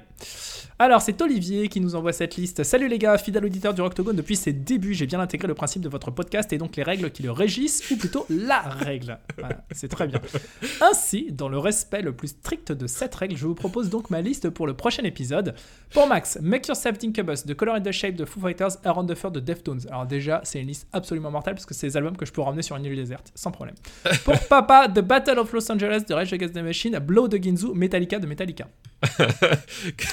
Alors, 0.78 1.00
c'est 1.00 1.22
Olivier 1.22 1.68
qui 1.68 1.80
nous 1.80 1.94
envoie 1.94 2.12
cette 2.12 2.36
liste. 2.36 2.62
Salut 2.62 2.86
les 2.86 2.98
gars, 2.98 3.16
fidèle 3.16 3.46
auditeur 3.46 3.72
du 3.72 3.80
Octogone. 3.80 4.14
Depuis 4.14 4.36
ses 4.36 4.52
débuts, 4.52 4.92
j'ai 4.92 5.06
bien 5.06 5.20
intégré 5.20 5.48
le 5.48 5.54
principe 5.54 5.80
de 5.80 5.88
votre 5.88 6.10
podcast 6.10 6.52
et 6.52 6.58
donc 6.58 6.76
les 6.76 6.82
règles 6.82 7.10
qui 7.10 7.22
le 7.22 7.30
régissent, 7.30 7.90
ou 7.90 7.96
plutôt 7.96 8.26
la 8.28 8.60
règle. 8.60 9.18
C'est 9.70 9.88
très 9.88 10.06
bien. 10.06 10.20
Ainsi, 10.82 11.32
dans 11.32 11.48
le 11.48 11.56
respect 11.56 12.02
le 12.02 12.14
plus 12.14 12.28
strict 12.28 12.72
de 12.72 12.86
cette 12.86 13.14
règle, 13.14 13.38
je 13.38 13.46
vous 13.46 13.54
propose 13.54 13.88
donc 13.88 14.10
ma 14.10 14.20
liste 14.20 14.50
pour 14.50 14.66
le 14.66 14.74
prochain 14.74 15.02
épisode. 15.04 15.54
Pour 15.94 16.06
Max, 16.06 16.38
Make 16.42 16.68
Yourself 16.68 16.98
Think 16.98 17.18
Us, 17.26 17.46
The 17.46 17.54
Color 17.54 17.76
and 17.76 17.82
the 17.82 17.92
Shape 17.92 18.16
de 18.16 18.26
Foo 18.26 18.40
Fighters, 18.40 18.76
Around 18.84 19.10
the 19.10 19.14
Fur 19.14 19.30
de 19.30 19.40
Deftones. 19.40 19.80
Alors 19.88 20.04
déjà, 20.04 20.42
c'est 20.44 20.60
une 20.60 20.68
liste 20.68 20.88
absolument 20.92 21.30
mortelle 21.30 21.54
parce 21.54 21.64
que 21.64 21.72
c'est 21.72 21.86
des 21.86 21.96
albums 21.96 22.18
que 22.18 22.26
je 22.26 22.32
peux 22.32 22.42
ramener 22.42 22.60
sur 22.60 22.76
une 22.76 22.84
île 22.84 22.96
déserte, 22.96 23.32
sans 23.34 23.50
problème. 23.50 23.76
Pour 24.24 24.38
Papa, 24.40 24.88
The 24.88 25.00
Battle 25.00 25.38
of 25.38 25.50
Los 25.54 25.72
Angeles 25.72 26.02
de 26.06 26.12
Rage 26.12 26.34
Against 26.34 26.52
the 26.52 26.62
Machine, 26.62 26.98
Blow 26.98 27.28
de 27.28 27.38
Ginzu, 27.38 27.72
Metallica 27.72 28.18
de 28.18 28.26
Metallica. 28.26 28.68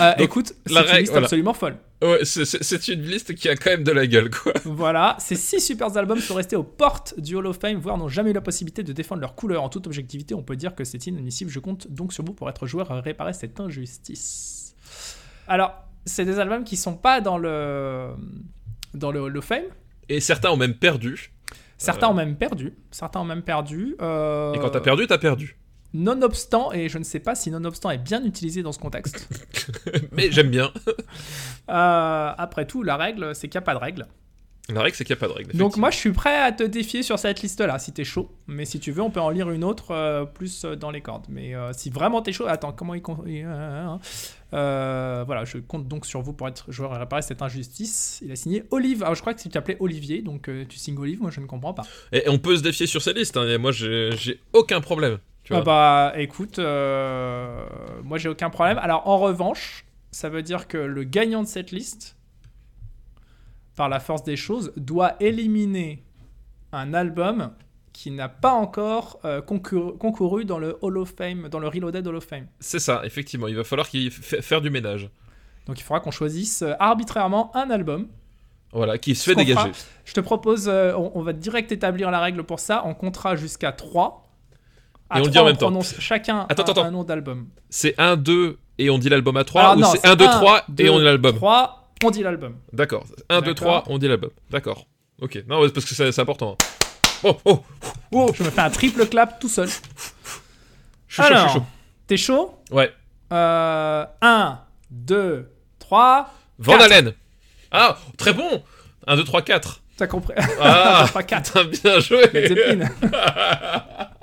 Euh, 0.00 0.10
Donc, 0.12 0.20
écoute, 0.20 0.52
c'est 0.66 0.72
la 0.74 0.82
une 0.92 0.98
liste 1.00 1.10
voilà. 1.12 1.24
absolument 1.26 1.54
folle. 1.54 1.76
ouais, 2.02 2.20
c'est 2.24 2.88
une 2.88 3.02
liste 3.02 3.34
qui 3.34 3.48
a 3.48 3.56
quand 3.56 3.70
même 3.70 3.82
de 3.82 3.90
la 3.90 4.06
gueule, 4.06 4.30
quoi. 4.30 4.52
Voilà, 4.64 5.16
ces 5.18 5.34
six 5.34 5.60
super 5.60 5.96
albums 5.96 6.20
sont 6.20 6.34
restés 6.34 6.54
aux 6.54 6.62
portes 6.62 7.18
du 7.18 7.34
Hall 7.34 7.46
of 7.46 7.58
Fame, 7.58 7.78
voire 7.78 7.96
n'ont 7.98 8.06
jamais 8.08 8.30
eu 8.30 8.34
la 8.34 8.40
possibilité 8.40 8.84
de 8.84 8.92
défendre 8.92 9.20
leur 9.22 9.34
couleur. 9.34 9.62
En 9.64 9.68
toute 9.68 9.86
objectivité, 9.88 10.34
on 10.34 10.42
peut 10.42 10.54
dire 10.56 10.74
que 10.76 10.84
c'est 10.84 11.04
inadmissible. 11.08 11.50
Je 11.50 11.58
compte 11.58 11.90
donc 11.90 12.12
sur 12.12 12.22
vous 12.24 12.32
pour 12.34 12.48
être 12.48 12.66
joueur 12.66 12.92
à 12.92 13.00
réparer 13.00 13.32
cette 13.32 13.58
injustice. 13.58 14.76
Alors, 15.48 15.74
c'est 16.04 16.24
des 16.24 16.38
albums 16.38 16.62
qui 16.64 16.76
sont 16.76 16.94
pas 16.94 17.20
dans 17.20 17.38
le 17.38 18.10
dans 18.94 19.10
le 19.10 19.20
Hall 19.20 19.36
of 19.36 19.44
Fame. 19.46 19.64
Et 20.08 20.20
certains 20.20 20.50
ont 20.50 20.56
même 20.56 20.74
perdu. 20.74 21.32
Certains 21.76 22.06
Euh. 22.06 22.10
ont 22.10 22.14
même 22.14 22.36
perdu. 22.36 22.74
Certains 22.92 23.20
ont 23.20 23.24
même 23.24 23.42
perdu. 23.42 23.96
Euh, 24.00 24.52
Et 24.52 24.58
quand 24.60 24.70
t'as 24.70 24.80
perdu, 24.80 25.06
t'as 25.08 25.18
perdu. 25.18 25.56
Nonobstant, 25.94 26.72
et 26.72 26.88
je 26.88 26.98
ne 26.98 27.04
sais 27.04 27.20
pas 27.20 27.34
si 27.34 27.50
nonobstant 27.50 27.90
est 27.90 27.98
bien 27.98 28.24
utilisé 28.24 28.62
dans 28.62 28.72
ce 28.72 28.78
contexte. 28.78 29.28
Mais 30.12 30.30
j'aime 30.30 30.50
bien. 30.50 30.72
Euh, 31.70 32.32
après 32.38 32.66
tout, 32.66 32.82
la 32.82 32.96
règle, 32.96 33.34
c'est 33.34 33.46
qu'il 33.48 33.58
n'y 33.58 33.62
a 33.62 33.66
pas 33.66 33.74
de 33.74 33.78
règle. 33.78 34.06
La 34.70 34.80
règle, 34.82 34.96
c'est 34.96 35.04
qu'il 35.04 35.14
n'y 35.14 35.18
a 35.18 35.20
pas 35.20 35.28
de 35.28 35.32
règle. 35.32 35.54
Donc 35.56 35.76
moi 35.76 35.90
je 35.90 35.96
suis 35.96 36.12
prêt 36.12 36.36
à 36.40 36.50
te 36.52 36.62
défier 36.62 37.02
sur 37.02 37.18
cette 37.18 37.42
liste 37.42 37.60
là 37.60 37.78
si 37.78 37.92
t'es 37.92 38.04
chaud. 38.04 38.30
Mais 38.46 38.64
si 38.64 38.80
tu 38.80 38.90
veux 38.90 39.02
on 39.02 39.10
peut 39.10 39.20
en 39.20 39.28
lire 39.28 39.50
une 39.50 39.64
autre 39.64 39.90
euh, 39.92 40.24
plus 40.24 40.64
euh, 40.64 40.76
dans 40.76 40.90
les 40.90 41.00
cordes. 41.02 41.26
Mais 41.28 41.54
euh, 41.54 41.72
si 41.74 41.90
vraiment 41.90 42.22
t'es 42.22 42.32
chaud, 42.32 42.46
attends 42.46 42.72
comment 42.72 42.94
il... 42.94 43.02
euh, 43.46 43.96
euh, 44.54 45.24
voilà, 45.26 45.44
je 45.44 45.58
compte 45.58 45.88
donc 45.88 46.06
sur 46.06 46.22
vous 46.22 46.32
pour 46.32 46.48
être 46.48 46.70
joueur 46.70 46.94
et 46.94 46.98
réparer 46.98 47.20
cette 47.22 47.42
injustice. 47.42 48.20
Il 48.24 48.32
a 48.32 48.36
signé 48.36 48.64
Olive. 48.70 49.02
Alors 49.02 49.14
je 49.14 49.20
crois 49.20 49.34
que 49.34 49.40
tu 49.42 49.48
t'appelais 49.50 49.76
Olivier, 49.80 50.22
donc 50.22 50.50
tu 50.68 50.78
signes 50.78 50.98
Olive, 50.98 51.20
moi 51.20 51.30
je 51.30 51.40
ne 51.40 51.46
comprends 51.46 51.74
pas. 51.74 51.84
Et 52.12 52.24
on 52.28 52.38
peut 52.38 52.56
se 52.56 52.62
défier 52.62 52.86
sur 52.86 53.02
ces 53.02 53.12
listes. 53.12 53.36
hein, 53.36 53.46
et 53.48 53.58
moi, 53.58 53.72
j'ai 53.72 54.40
aucun 54.54 54.80
problème. 54.80 55.18
Tu 55.48 55.54
Ah 55.54 55.62
bah 55.62 56.12
écoute, 56.16 56.58
euh, 56.58 57.66
moi 58.04 58.18
j'ai 58.18 58.28
aucun 58.28 58.50
problème. 58.50 58.78
Alors 58.78 59.08
en 59.08 59.18
revanche, 59.18 59.84
ça 60.10 60.28
veut 60.28 60.42
dire 60.42 60.68
que 60.68 60.76
le 60.78 61.04
gagnant 61.04 61.42
de 61.42 61.48
cette 61.48 61.70
liste, 61.70 62.16
par 63.76 63.88
la 63.88 64.00
force 64.00 64.24
des 64.24 64.36
choses, 64.36 64.72
doit 64.76 65.14
éliminer 65.20 66.02
un 66.72 66.92
album 66.94 67.52
qui 67.92 68.10
n'a 68.10 68.28
pas 68.28 68.52
encore 68.52 69.18
euh, 69.24 69.40
concouru, 69.40 69.96
concouru 69.96 70.44
dans 70.44 70.58
le 70.58 70.76
Hall 70.82 70.98
of 70.98 71.14
Fame, 71.16 71.48
dans 71.48 71.58
le 71.58 71.68
Reloaded 71.68 72.06
Hall 72.06 72.16
of 72.16 72.24
Fame. 72.24 72.46
C'est 72.60 72.78
ça, 72.78 73.00
effectivement. 73.04 73.48
Il 73.48 73.56
va 73.56 73.64
falloir 73.64 73.88
qu'il 73.88 74.10
fa- 74.10 74.40
faire 74.42 74.60
du 74.60 74.70
ménage. 74.70 75.08
Donc 75.66 75.78
il 75.80 75.82
faudra 75.82 76.00
qu'on 76.00 76.10
choisisse 76.10 76.62
euh, 76.62 76.74
arbitrairement 76.78 77.50
un 77.56 77.70
album. 77.70 78.08
Voilà, 78.72 78.98
qui 78.98 79.14
se 79.14 79.24
fait 79.30 79.34
dégager. 79.34 79.70
Je 80.04 80.12
te 80.12 80.20
propose, 80.20 80.68
euh, 80.68 80.92
on, 80.94 81.12
on 81.14 81.22
va 81.22 81.32
direct 81.32 81.72
établir 81.72 82.10
la 82.10 82.20
règle 82.20 82.44
pour 82.44 82.60
ça. 82.60 82.82
On 82.84 82.94
comptera 82.94 83.34
jusqu'à 83.34 83.72
3. 83.72 84.27
Et 85.14 85.20
on 85.20 85.24
le 85.24 85.30
dit 85.30 85.38
en 85.38 85.44
même 85.46 85.56
temps. 85.56 85.72
chacun 85.98 86.46
Attends, 86.48 86.64
un, 86.64 86.70
attends, 86.70 86.84
un 86.84 86.90
nom 86.90 87.02
d'album. 87.04 87.46
C'est 87.70 87.94
1, 87.98 88.16
2 88.16 88.58
et 88.78 88.90
on 88.90 88.98
dit 88.98 89.08
l'album 89.08 89.36
à 89.38 89.44
3 89.44 89.62
Alors 89.70 89.92
ou 89.94 89.96
c'est 89.96 90.06
1, 90.06 90.16
2, 90.16 90.24
3 90.26 90.64
et 90.78 90.88
on 90.90 90.98
dit 90.98 91.04
l'album? 91.04 91.34
3, 91.36 91.92
on 92.04 92.10
dit 92.10 92.22
l'album. 92.22 92.56
D'accord. 92.72 93.04
1, 93.30 93.40
2, 93.40 93.46
D'accord. 93.54 93.82
3, 93.84 93.84
on 93.94 93.98
dit 93.98 94.06
l'album. 94.08 94.30
D'accord. 94.50 94.86
Ok. 95.22 95.42
Non, 95.48 95.66
parce 95.70 95.86
que 95.86 95.94
c'est 95.94 96.18
important. 96.20 96.56
Oh, 97.24 97.36
oh, 97.46 97.64
oh, 98.12 98.30
Je 98.34 98.44
me 98.44 98.50
fais 98.50 98.60
un 98.60 98.70
triple 98.70 99.06
clap 99.06 99.40
tout 99.40 99.48
seul. 99.48 99.68
je 99.68 99.72
suis 99.72 99.78
chaud, 99.78 100.02
je 101.08 101.14
suis 101.14 101.22
Alors, 101.34 101.52
chaud. 101.54 101.62
t'es 102.06 102.16
chaud? 102.16 102.54
Ouais. 102.70 102.92
euh, 103.32 104.04
1, 104.20 104.58
2, 104.90 105.50
3. 105.78 106.32
Van. 106.58 106.78
Halen. 106.78 107.12
Ah, 107.70 107.98
très 108.16 108.32
bon 108.32 108.62
1, 109.06 109.16
2, 109.16 109.24
3, 109.24 109.42
4. 109.42 109.80
T'as 109.96 110.06
compris? 110.06 110.34
Ah, 110.60 111.04
3, 111.08 111.22
4. 111.24 111.52
putain, 111.70 111.90
bien 111.90 111.98
joué. 112.00 112.30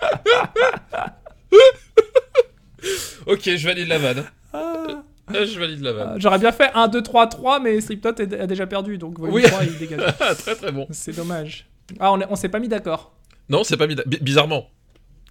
ok, 3.26 3.56
je 3.56 3.66
valide 3.66 3.88
la 3.88 3.98
vanne. 3.98 4.24
Ah. 4.52 5.02
Ah, 5.28 5.44
je 5.44 5.58
valide 5.58 5.82
la 5.82 5.92
vanne. 5.92 6.08
Euh, 6.10 6.14
J'aurais 6.18 6.38
bien 6.38 6.52
fait 6.52 6.70
1, 6.74 6.88
2, 6.88 7.02
3, 7.02 7.26
3, 7.26 7.60
mais 7.60 7.80
Slipknot 7.80 8.14
a 8.20 8.46
déjà 8.46 8.66
perdu, 8.66 8.98
donc 8.98 9.18
volume 9.18 9.34
Oui. 9.34 9.42
3, 9.42 9.64
il 9.64 9.78
dégage. 9.78 10.14
Ah, 10.20 10.34
très 10.38 10.54
très 10.54 10.72
bon. 10.72 10.86
C'est 10.90 11.14
dommage. 11.14 11.66
Ah, 12.00 12.12
on 12.12 12.36
s'est 12.36 12.48
pas 12.48 12.60
mis 12.60 12.68
d'accord. 12.68 13.12
Non, 13.48 13.64
c'est 13.64 13.76
pas 13.76 13.86
mis 13.86 13.94
d'accord. 13.94 14.12
Bizarrement. 14.20 14.66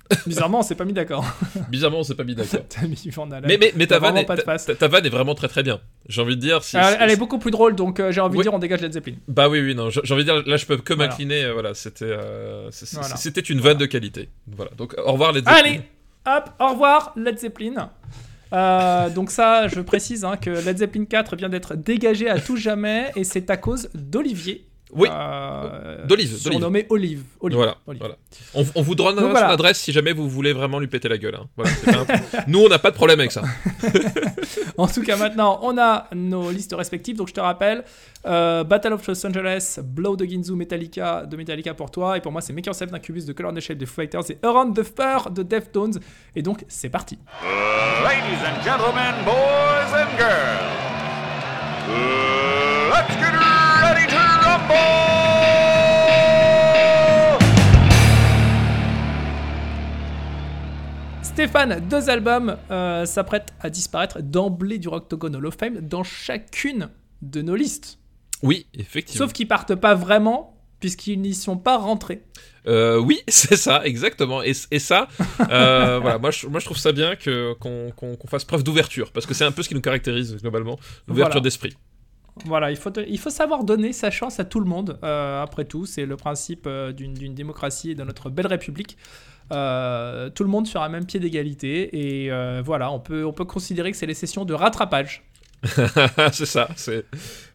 Bizarrement, 0.28 0.60
on 0.60 0.62
s'est 0.64 0.76
pas 0.76 0.86
mis 0.86 0.94
d'accord. 0.94 1.26
Bizarrement, 1.70 2.04
c'est 2.04 2.16
pas 2.16 2.24
mis 2.24 2.36
d'accord. 2.36 2.62
Mais, 3.46 3.58
mais, 3.58 3.74
mais 3.76 3.88
ta, 3.88 4.00
vanne 4.00 4.18
est, 4.18 4.26
pas 4.26 4.36
de 4.36 4.42
ta, 4.42 4.46
face. 4.46 4.66
ta- 4.66 4.76
ta 4.76 4.88
vanne 4.88 5.06
est 5.06 5.10
vraiment 5.10 5.36
très 5.36 5.48
très 5.48 5.64
bien. 5.64 5.80
J'ai 6.08 6.22
envie 6.22 6.36
de 6.36 6.42
dire. 6.42 6.64
Si, 6.64 6.78
Elle, 6.78 6.84
si- 6.86 6.98
elle 7.00 7.12
est 7.12 7.16
beaucoup 7.18 7.40
plus 7.40 7.52
drôle, 7.52 7.76
donc 7.76 8.00
euh, 8.00 8.12
j'ai 8.12 8.22
envie 8.22 8.34
Oui. 8.34 8.38
de 8.40 8.44
dire 8.44 8.54
on 8.54 8.60
dégage 8.60 8.82
Led 8.82 8.94
Zeppelin. 8.94 9.16
Bah 9.28 9.50
oui, 9.50 9.60
oui, 9.62 9.76
non. 9.76 9.90
J'ai 9.90 10.00
envie 10.14 10.24
de 10.26 10.32
dire, 10.32 10.44
là, 10.46 10.58
je 10.58 10.66
peux 10.66 10.78
que 10.78 10.94
Voilà. 10.94 11.10
m'incliner. 11.10 11.44
euh, 11.46 11.54
Voilà, 11.54 11.74
c'était 11.74 12.06
euh, 12.06 12.70
Voilà. 12.94 13.16
c'était 13.18 13.42
une 13.42 13.60
vanne 13.60 13.78
de 13.78 13.86
qualité. 13.86 14.30
Voilà. 14.48 14.72
Donc, 14.78 14.96
au 14.98 15.12
revoir 15.14 15.32
les 15.32 15.40
Zeppelin. 15.40 15.56
Allez, 15.56 15.82
hop, 16.26 16.50
au 16.60 16.68
revoir 16.70 17.14
Led 17.16 17.38
Zeppelin. 17.40 17.90
Euh, 18.54 19.10
donc 19.10 19.30
ça, 19.30 19.68
je 19.68 19.82
précise 19.82 20.24
hein, 20.24 20.38
que 20.38 20.50
Led 20.50 20.78
Zeppelin 20.78 21.06
4 21.06 21.36
vient 21.36 21.50
d'être 21.50 21.76
dégagé 21.76 22.30
à 22.30 22.40
tout 22.40 22.56
jamais 22.56 23.12
et 23.16 23.24
c'est 23.26 23.50
à 23.50 23.58
cause 23.58 23.90
d'Olivier. 23.94 24.67
Oui. 24.94 25.10
Euh, 25.12 26.06
D'Olive. 26.06 26.38
Surnommé 26.38 26.86
Olive. 26.90 27.24
Olive. 27.42 27.58
Voilà, 27.58 27.76
Olive. 27.88 28.00
voilà. 28.02 28.16
On, 28.54 28.66
on 28.76 28.82
vous 28.82 28.96
donne 28.96 29.16
Donc 29.16 29.26
son 29.26 29.30
voilà. 29.32 29.50
adresse 29.50 29.80
si 29.80 29.92
jamais 29.92 30.14
vous 30.14 30.30
voulez 30.30 30.54
vraiment 30.54 30.80
lui 30.80 30.88
péter 30.88 31.10
la 31.10 31.18
gueule. 31.18 31.36
hein. 31.36 31.48
Voilà, 31.58 31.72
un- 31.88 32.42
Nous, 32.48 32.60
on 32.60 32.70
n'a 32.70 32.80
pas 32.80 32.92
de 32.92 32.96
problème 32.96 33.20
avec 33.20 33.32
ça. 33.32 33.42
En 34.80 34.88
tout 34.88 35.02
cas, 35.02 35.16
maintenant, 35.18 35.60
on 35.64 35.76
a 35.80 36.06
nos 36.14 36.52
listes 36.52 36.74
respectives. 36.78 37.16
Donc, 37.18 37.30
je 37.30 37.34
te 37.34 37.40
rappelle 37.40 37.84
euh, 38.28 38.64
Battle 38.64 38.94
of 38.94 39.08
Los 39.08 39.26
Angeles, 39.26 39.80
Blow 39.84 40.16
de 40.16 40.24
Ginzu, 40.24 40.52
Metallica 40.54 41.26
de 41.26 41.36
Metallica 41.36 41.74
pour 41.74 41.90
toi. 41.90 42.16
Et 42.16 42.22
pour 42.22 42.32
moi, 42.32 42.42
c'est 42.42 42.54
Make 42.54 42.68
Yourself 42.68 42.92
d'Incubus, 42.92 43.26
de 43.26 43.34
Color 43.34 43.52
and 43.52 43.56
the 43.56 43.60
Shape, 43.60 43.80
de 43.80 43.86
Foo 43.88 43.96
Fighters 44.02 44.30
et 44.30 44.38
Around 44.44 44.76
the 44.76 44.84
Fur 44.84 45.32
de 45.32 45.42
Deftones. 45.42 46.00
Et 46.36 46.44
donc, 46.44 46.64
c'est 46.68 46.90
parti. 46.90 47.18
Ladies 48.04 48.44
and 48.46 48.64
gentlemen, 48.64 49.16
boys 49.26 49.94
and 49.94 50.18
girls, 50.18 50.78
let's 52.92 53.16
get 53.20 53.34
Stéphane, 61.22 61.82
deux 61.88 62.10
albums 62.10 62.58
euh, 62.72 63.06
s'apprêtent 63.06 63.54
à 63.60 63.70
disparaître 63.70 64.22
d'emblée 64.22 64.80
du 64.80 64.88
Octagon 64.88 65.34
Hall 65.34 65.46
of 65.46 65.56
Fame 65.60 65.82
dans 65.82 66.04
chacune 66.04 66.90
de 67.22 67.42
nos 67.42 67.56
listes. 67.56 68.00
Oui, 68.44 68.66
effectivement. 68.74 69.26
Sauf 69.26 69.34
qu'ils 69.34 69.48
partent 69.48 69.76
pas 69.76 69.94
vraiment, 69.94 70.58
puisqu'ils 70.80 71.20
n'y 71.20 71.34
sont 71.34 71.58
pas 71.58 71.78
rentrés. 71.78 72.24
Euh, 72.68 72.98
oui, 73.00 73.20
c'est 73.28 73.58
ça, 73.58 73.86
exactement. 73.86 74.42
Et, 74.42 74.54
et 74.72 74.80
ça, 74.80 75.08
euh, 75.52 76.00
voilà, 76.02 76.18
moi 76.18 76.32
je, 76.32 76.48
moi 76.48 76.60
je 76.60 76.66
trouve 76.66 76.78
ça 76.78 76.92
bien 76.92 77.16
que 77.16 77.54
qu'on 77.60 77.92
qu'on- 77.96 78.16
qu'on 78.16 78.28
fasse 78.28 78.46
preuve 78.46 78.64
d'ouverture, 78.64 79.12
parce 79.12 79.26
que 79.26 79.34
c'est 79.34 79.46
un 79.46 79.52
peu 79.52 79.64
ce 79.64 79.70
qui 79.70 79.76
nous 79.76 79.82
caractérise 79.82 80.38
globalement, 80.38 80.80
l'ouverture 81.08 81.34
Voilà. 81.34 81.42
d'esprit. 81.42 81.76
Voilà, 82.46 82.72
il 82.72 82.78
faut, 82.78 82.92
il 83.08 83.20
faut 83.20 83.30
savoir 83.30 83.64
donner 83.64 83.94
sa 83.94 84.12
chance 84.12 84.40
à 84.40 84.46
tout 84.46 84.60
le 84.60 84.66
monde. 84.66 85.00
Euh, 85.04 85.42
après 85.42 85.66
tout, 85.66 85.86
c'est 85.86 86.06
le 86.06 86.18
principe 86.18 86.66
euh, 86.68 86.92
d'une 86.92 87.34
démocratie 87.34 87.92
et 87.92 87.96
de 87.96 88.04
notre 88.04 88.30
belle 88.30 88.48
République. 88.48 88.98
Euh, 89.54 90.30
tout 90.30 90.44
le 90.44 90.50
monde 90.50 90.68
sur 90.68 90.82
un 90.82 90.90
même 90.90 91.06
pied 91.06 91.20
d'égalité. 91.20 92.24
Et 92.26 92.32
euh, 92.32 92.62
voilà, 92.64 92.92
on 92.92 93.00
peut, 93.00 93.26
on 93.26 93.34
peut 93.34 93.46
considérer 93.46 93.92
que 93.92 93.98
c'est 93.98 94.06
les 94.06 94.14
sessions 94.14 94.46
de 94.46 94.54
rattrapage. 94.54 95.24
c'est 96.34 96.46
ça, 96.46 96.70
c'est 96.76 97.06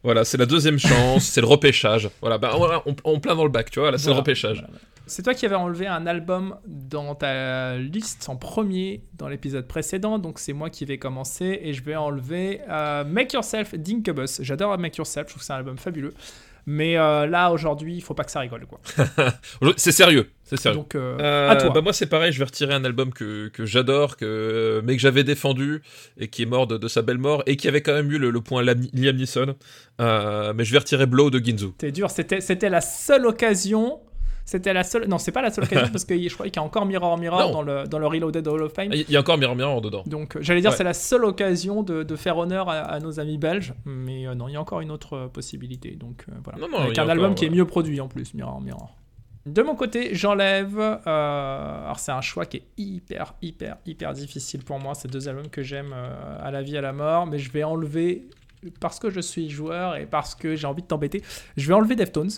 voilà, 0.03 0.25
c'est 0.25 0.37
la 0.37 0.45
deuxième 0.45 0.77
chance, 0.77 1.23
c'est 1.23 1.39
le 1.39 1.47
repêchage. 1.47 2.09
Voilà, 2.19 2.37
bah, 2.37 2.53
voilà, 2.57 2.83
on, 2.85 2.95
on 3.05 3.19
plein 3.21 3.33
dans 3.35 3.45
le 3.45 3.49
bac, 3.49 3.71
tu 3.71 3.79
vois, 3.79 3.91
là 3.91 3.97
c'est 3.97 4.05
Voilà, 4.05 4.15
le 4.15 4.19
repêchage. 4.19 4.59
voilà. 4.59 4.79
C'est 5.05 5.21
toi 5.23 5.33
qui 5.33 5.45
avais 5.45 5.55
enlevé 5.55 5.85
un 5.85 6.07
album 6.07 6.55
dans 6.65 7.13
ta 7.15 7.77
liste 7.77 8.29
en 8.29 8.37
premier 8.37 9.03
dans 9.17 9.27
l'épisode 9.27 9.67
précédent, 9.67 10.17
donc 10.17 10.39
c'est 10.39 10.53
moi 10.53 10.69
qui 10.69 10.85
vais 10.85 10.97
commencer 10.97 11.59
et 11.61 11.73
je 11.73 11.83
vais 11.83 11.95
enlever 11.95 12.61
euh, 12.69 13.03
Make 13.03 13.33
Yourself 13.33 13.75
d'Incubus. 13.75 14.39
J'adore 14.41 14.77
Make 14.77 14.95
Yourself, 14.97 15.27
je 15.27 15.31
trouve 15.33 15.41
que 15.41 15.45
c'est 15.45 15.53
un 15.53 15.57
album 15.57 15.77
fabuleux. 15.77 16.13
Mais 16.65 16.97
euh, 16.97 17.27
là, 17.27 17.51
aujourd'hui, 17.51 17.95
il 17.95 18.01
faut 18.01 18.13
pas 18.13 18.23
que 18.23 18.31
ça 18.31 18.39
rigole, 18.39 18.65
quoi. 18.65 18.79
C'est 19.75 19.91
sérieux, 19.91 20.29
c'est 20.45 20.57
sérieux. 20.57 20.77
Donc, 20.77 20.95
euh, 20.95 21.17
Euh, 21.19 21.49
à 21.49 21.57
toi. 21.57 21.71
Bah 21.71 21.81
moi 21.81 21.91
c'est 21.91 22.05
pareil, 22.05 22.31
je 22.31 22.39
vais 22.39 22.45
retirer 22.45 22.73
un 22.73 22.85
album 22.85 23.11
que, 23.11 23.49
que 23.49 23.65
j'adore, 23.65 24.15
que, 24.15 24.81
mais 24.85 24.95
que 24.95 25.01
j'avais 25.01 25.25
défendu 25.25 25.81
et 26.17 26.29
qui 26.29 26.43
est 26.43 26.45
mort 26.45 26.65
de, 26.67 26.77
de 26.77 26.87
sa 26.87 27.01
belle 27.01 27.17
mort 27.17 27.43
et 27.47 27.57
qui 27.57 27.67
avait 27.67 27.81
quand 27.81 27.91
même 27.93 28.09
eu 28.09 28.17
le, 28.17 28.29
le 28.31 28.39
point 28.39 28.63
Liam 28.63 28.79
Neeson. 29.17 29.55
Euh, 29.99 30.53
mais 30.55 30.63
je 30.63 30.71
vais 30.71 30.77
retirer 30.79 31.05
Blow 31.05 31.29
de 31.29 31.39
Ginzu. 31.39 31.71
T'es 31.77 31.91
dur, 31.91 32.09
c'était, 32.09 32.39
c'était 32.39 32.69
la 32.69 32.79
seule 32.79 33.25
occasion. 33.25 33.99
C'était 34.45 34.73
la 34.73 34.83
seule. 34.83 35.07
Non, 35.07 35.17
c'est 35.17 35.31
pas 35.31 35.41
la 35.41 35.51
seule 35.51 35.63
occasion 35.63 35.87
parce 35.91 36.03
que 36.05 36.17
je 36.17 36.33
crois 36.33 36.45
qu'il 36.47 36.55
y 36.57 36.59
a 36.59 36.63
encore 36.63 36.85
Mirror 36.85 37.17
Mirror 37.17 37.39
Non. 37.39 37.51
dans 37.51 37.61
le, 37.61 37.85
dans 37.87 37.97
le 37.99 38.07
Reloaded 38.07 38.45
Hall 38.47 38.63
of 38.63 38.73
Fame. 38.73 38.89
Il 38.91 39.09
y 39.09 39.15
a 39.15 39.19
encore 39.21 39.37
Mirror 39.37 39.55
Mirror 39.55 39.81
dedans. 39.81 40.03
Donc, 40.05 40.35
euh, 40.35 40.39
j'allais 40.41 40.59
dire, 40.61 40.71
Ouais. 40.71 40.77
c'est 40.77 40.83
la 40.83 40.93
seule 40.93 41.23
occasion 41.25 41.81
de, 41.83 42.03
de 42.03 42.15
faire 42.15 42.37
honneur 42.37 42.69
à, 42.69 42.79
à 42.79 42.99
nos 42.99 43.19
amis 43.19 43.37
belges. 43.37 43.73
Mais 43.85 44.27
euh, 44.27 44.35
non, 44.35 44.47
il 44.49 44.53
y 44.53 44.55
a 44.57 44.61
encore 44.61 44.81
une 44.81 44.91
autre 44.91 45.13
euh, 45.13 45.27
possibilité. 45.27 45.91
Donc, 45.91 46.25
euh, 46.29 46.33
voilà. 46.43 46.59
Non, 46.59 46.67
non, 46.69 46.83
Avec 46.83 46.97
un 46.97 47.07
album 47.07 47.25
encore, 47.27 47.35
qui 47.35 47.45
est 47.45 47.49
mieux 47.49 47.65
produit 47.65 48.01
en 48.01 48.07
plus, 48.09 48.33
Mirror 48.33 48.59
Mirror. 48.61 48.95
De 49.45 49.61
mon 49.61 49.75
côté, 49.75 50.13
j'enlève. 50.15 50.79
euh, 50.79 51.83
alors, 51.83 51.99
c'est 51.99 52.11
un 52.11 52.21
choix 52.21 52.45
qui 52.45 52.57
est 52.57 52.63
hyper, 52.77 53.33
hyper, 53.41 53.77
hyper 53.85 54.13
difficile 54.13 54.63
pour 54.63 54.79
moi. 54.79 54.93
C'est 54.93 55.09
deux 55.11 55.27
albums 55.27 55.49
que 55.49 55.61
j'aime 55.63 55.93
à 56.41 56.49
la 56.51 56.61
vie, 56.61 56.77
à 56.77 56.81
la 56.81 56.93
mort. 56.93 57.27
Mais 57.27 57.39
je 57.39 57.51
vais 57.51 57.63
enlever, 57.63 58.29
parce 58.79 58.99
que 58.99 59.09
je 59.09 59.19
suis 59.19 59.49
joueur 59.49 59.97
et 59.97 60.05
parce 60.05 60.33
que 60.35 60.55
j'ai 60.55 60.65
envie 60.67 60.81
de 60.81 60.87
t'embêter, 60.87 61.21
je 61.57 61.67
vais 61.67 61.73
enlever 61.73 61.95
Deftones. 61.95 62.29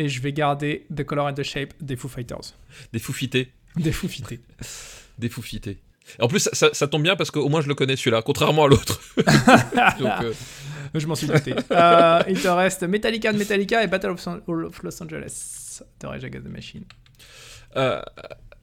Et 0.00 0.08
je 0.08 0.20
vais 0.22 0.32
garder 0.32 0.86
The 0.96 1.04
Color 1.04 1.26
and 1.26 1.34
the 1.34 1.42
Shape 1.42 1.74
des 1.80 1.96
Foo 1.96 2.08
Fighters. 2.08 2.54
Des 2.92 2.98
foufités. 2.98 3.52
Des 3.76 3.92
Foufités. 3.92 4.40
Des 5.18 5.28
foufités. 5.28 5.78
En 6.18 6.26
plus, 6.26 6.40
ça, 6.40 6.50
ça- 6.54 6.70
ça 6.72 6.88
tombe 6.88 7.02
bien 7.02 7.14
parce 7.16 7.30
qu'au 7.30 7.48
moins 7.48 7.60
je 7.60 7.68
le 7.68 7.74
connais 7.74 7.94
celui-là, 7.96 8.22
contrairement 8.22 8.64
à 8.64 8.68
l'autre. 8.68 9.00
Euh, 10.00 10.32
Je 10.94 11.06
m'en 11.06 11.14
suis 11.14 11.26
douté. 11.26 11.54
Euh, 11.70 12.22
il 12.28 12.40
te 12.40 12.48
reste 12.48 12.82
Metallica 12.82 13.32
de 13.32 13.38
Metallica 13.38 13.82
et 13.84 13.86
Battle 13.86 14.10
of, 14.10 14.20
San- 14.20 14.40
of 14.48 14.82
Los 14.82 15.02
Angeles 15.02 15.82
de 16.00 16.06
Rage 16.06 16.24
Against 16.24 16.46
the 16.46 16.50
Machine. 16.50 16.84
euh, 17.76 18.00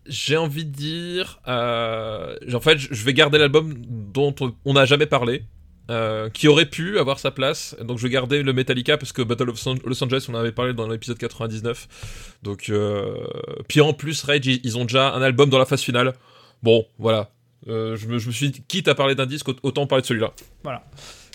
j'ai 0.08 0.36
envie 0.38 0.66
de 0.66 0.72
dire. 0.72 1.40
en 1.46 2.60
fait, 2.62 2.78
je 2.80 3.04
vais 3.06 3.14
garder 3.14 3.38
l'album 3.38 3.76
dont 3.88 4.34
on- 4.42 4.56
on 4.66 4.74
n'a 4.74 4.86
jamais 4.86 5.06
parlé. 5.06 5.44
Euh, 5.90 6.30
qui 6.30 6.48
aurait 6.48 6.66
pu 6.66 7.00
avoir 7.00 7.18
sa 7.20 7.32
place, 7.32 7.76
donc 7.82 7.98
je 7.98 8.04
vais 8.04 8.10
garder 8.10 8.44
le 8.44 8.52
Metallica 8.54 8.98
parce 8.98 9.14
que 9.14 9.22
Battle 9.22 9.50
of 9.50 9.58
San- 9.58 9.80
Los 9.86 10.04
Angeles 10.04 10.26
on 10.30 10.34
en 10.34 10.40
avait 10.40 10.52
parlé 10.52 10.74
dans 10.74 10.88
l'épisode 10.88 11.18
99. 11.18 11.88
Donc, 12.44 12.70
euh, 12.70 13.16
puis 13.70 13.80
en 13.82 13.94
plus 13.94 14.24
Rage 14.24 14.46
ils, 14.48 14.78
ont 14.78 14.84
déjà 14.84 15.14
un 15.14 15.22
album 15.22 15.50
dans 15.50 15.60
la 15.60 15.66
phase 15.66 15.82
finale. 15.82 16.14
Bon, 16.62 16.86
voilà. 17.00 17.32
Euh, 17.68 17.96
je, 17.96 18.08
me, 18.08 18.18
je 18.20 18.28
me 18.28 18.32
suis 18.32 18.50
dit, 18.52 18.62
quitte 18.68 18.88
à 18.88 18.96
parler 18.96 19.16
d'un 19.16 19.26
disque, 19.26 19.48
autant 19.64 19.88
parler 19.88 20.02
de 20.02 20.08
celui-là. 20.08 20.32
Voilà. 20.64 20.84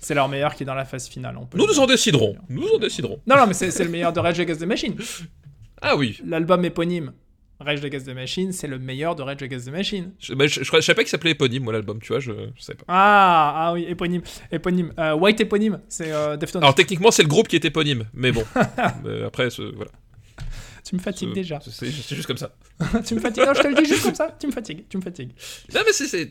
C'est 0.01 0.15
leur 0.15 0.29
meilleur 0.29 0.55
qui 0.55 0.65
est 0.65 0.67
dans 0.67 0.75
la 0.75 0.85
phase 0.85 1.09
finale. 1.09 1.37
on 1.39 1.47
peut 1.47 1.57
Nous 1.59 1.67
nous 1.67 1.79
en 1.79 1.87
déciderons. 1.87 2.37
Nous 2.49 2.67
en 2.69 2.79
déciderons. 2.79 3.21
Non, 3.27 3.37
non, 3.37 3.47
mais 3.47 3.55
c'est 3.55 3.85
le 3.85 3.91
meilleur 3.91 4.13
de 4.13 4.21
Rage 4.21 4.41
Against 4.41 4.61
the 4.61 4.67
Machine. 4.67 4.97
Ah 5.81 5.97
oui. 5.97 6.19
L'album 6.27 6.65
éponyme 6.65 7.13
Rage 7.63 7.85
Against 7.85 8.07
the 8.07 8.15
Machine, 8.15 8.53
c'est 8.53 8.67
le 8.67 8.79
meilleur 8.79 9.15
de 9.15 9.23
Rage 9.23 9.43
Against 9.43 9.67
the 9.67 9.73
Machine. 9.73 10.13
Je, 10.19 10.35
bah, 10.35 10.47
je, 10.47 10.61
je, 10.63 10.65
je 10.65 10.81
savais 10.81 10.95
pas 10.95 11.03
qu'il 11.03 11.11
s'appelait 11.11 11.31
éponyme, 11.33 11.63
moi, 11.65 11.73
l'album, 11.73 11.99
tu 12.01 12.09
vois, 12.09 12.21
je, 12.21 12.33
je 12.57 12.63
sais 12.63 12.75
pas. 12.75 12.85
Ah, 12.89 13.55
ah 13.69 13.73
oui, 13.73 13.85
éponyme. 13.89 14.23
éponyme. 14.51 14.93
Euh, 14.99 15.15
White 15.15 15.41
éponyme, 15.41 15.81
c'est 15.89 16.13
euh, 16.13 16.37
Deftones. 16.37 16.63
Alors, 16.63 16.75
techniquement, 16.75 17.11
c'est 17.11 17.23
le 17.23 17.29
groupe 17.29 17.49
qui 17.49 17.57
est 17.57 17.65
éponyme, 17.65 18.05
mais 18.15 18.33
bon. 18.33 18.45
Euh, 19.05 19.27
après, 19.27 19.49
voilà. 19.75 19.91
tu 20.85 20.95
me 20.97 21.01
fatigues 21.01 21.33
déjà. 21.33 21.59
C'est 21.61 21.91
juste 21.91 22.27
comme 22.27 22.37
ça. 22.37 22.53
tu 23.07 23.15
me 23.15 23.21
fatigues. 23.21 23.45
Non, 23.45 23.55
je 23.55 23.63
te 23.63 23.67
le 23.69 23.75
dis 23.75 23.85
juste 23.87 24.03
comme 24.03 24.15
ça. 24.15 24.37
Tu 24.41 24.47
me 24.47 24.53
fatigues. 24.53 24.85
Tu 24.89 24.97
me 24.97 25.03
fatigues. 25.03 25.31
Non, 25.75 25.81
mais 25.87 25.93
c'est. 25.93 26.29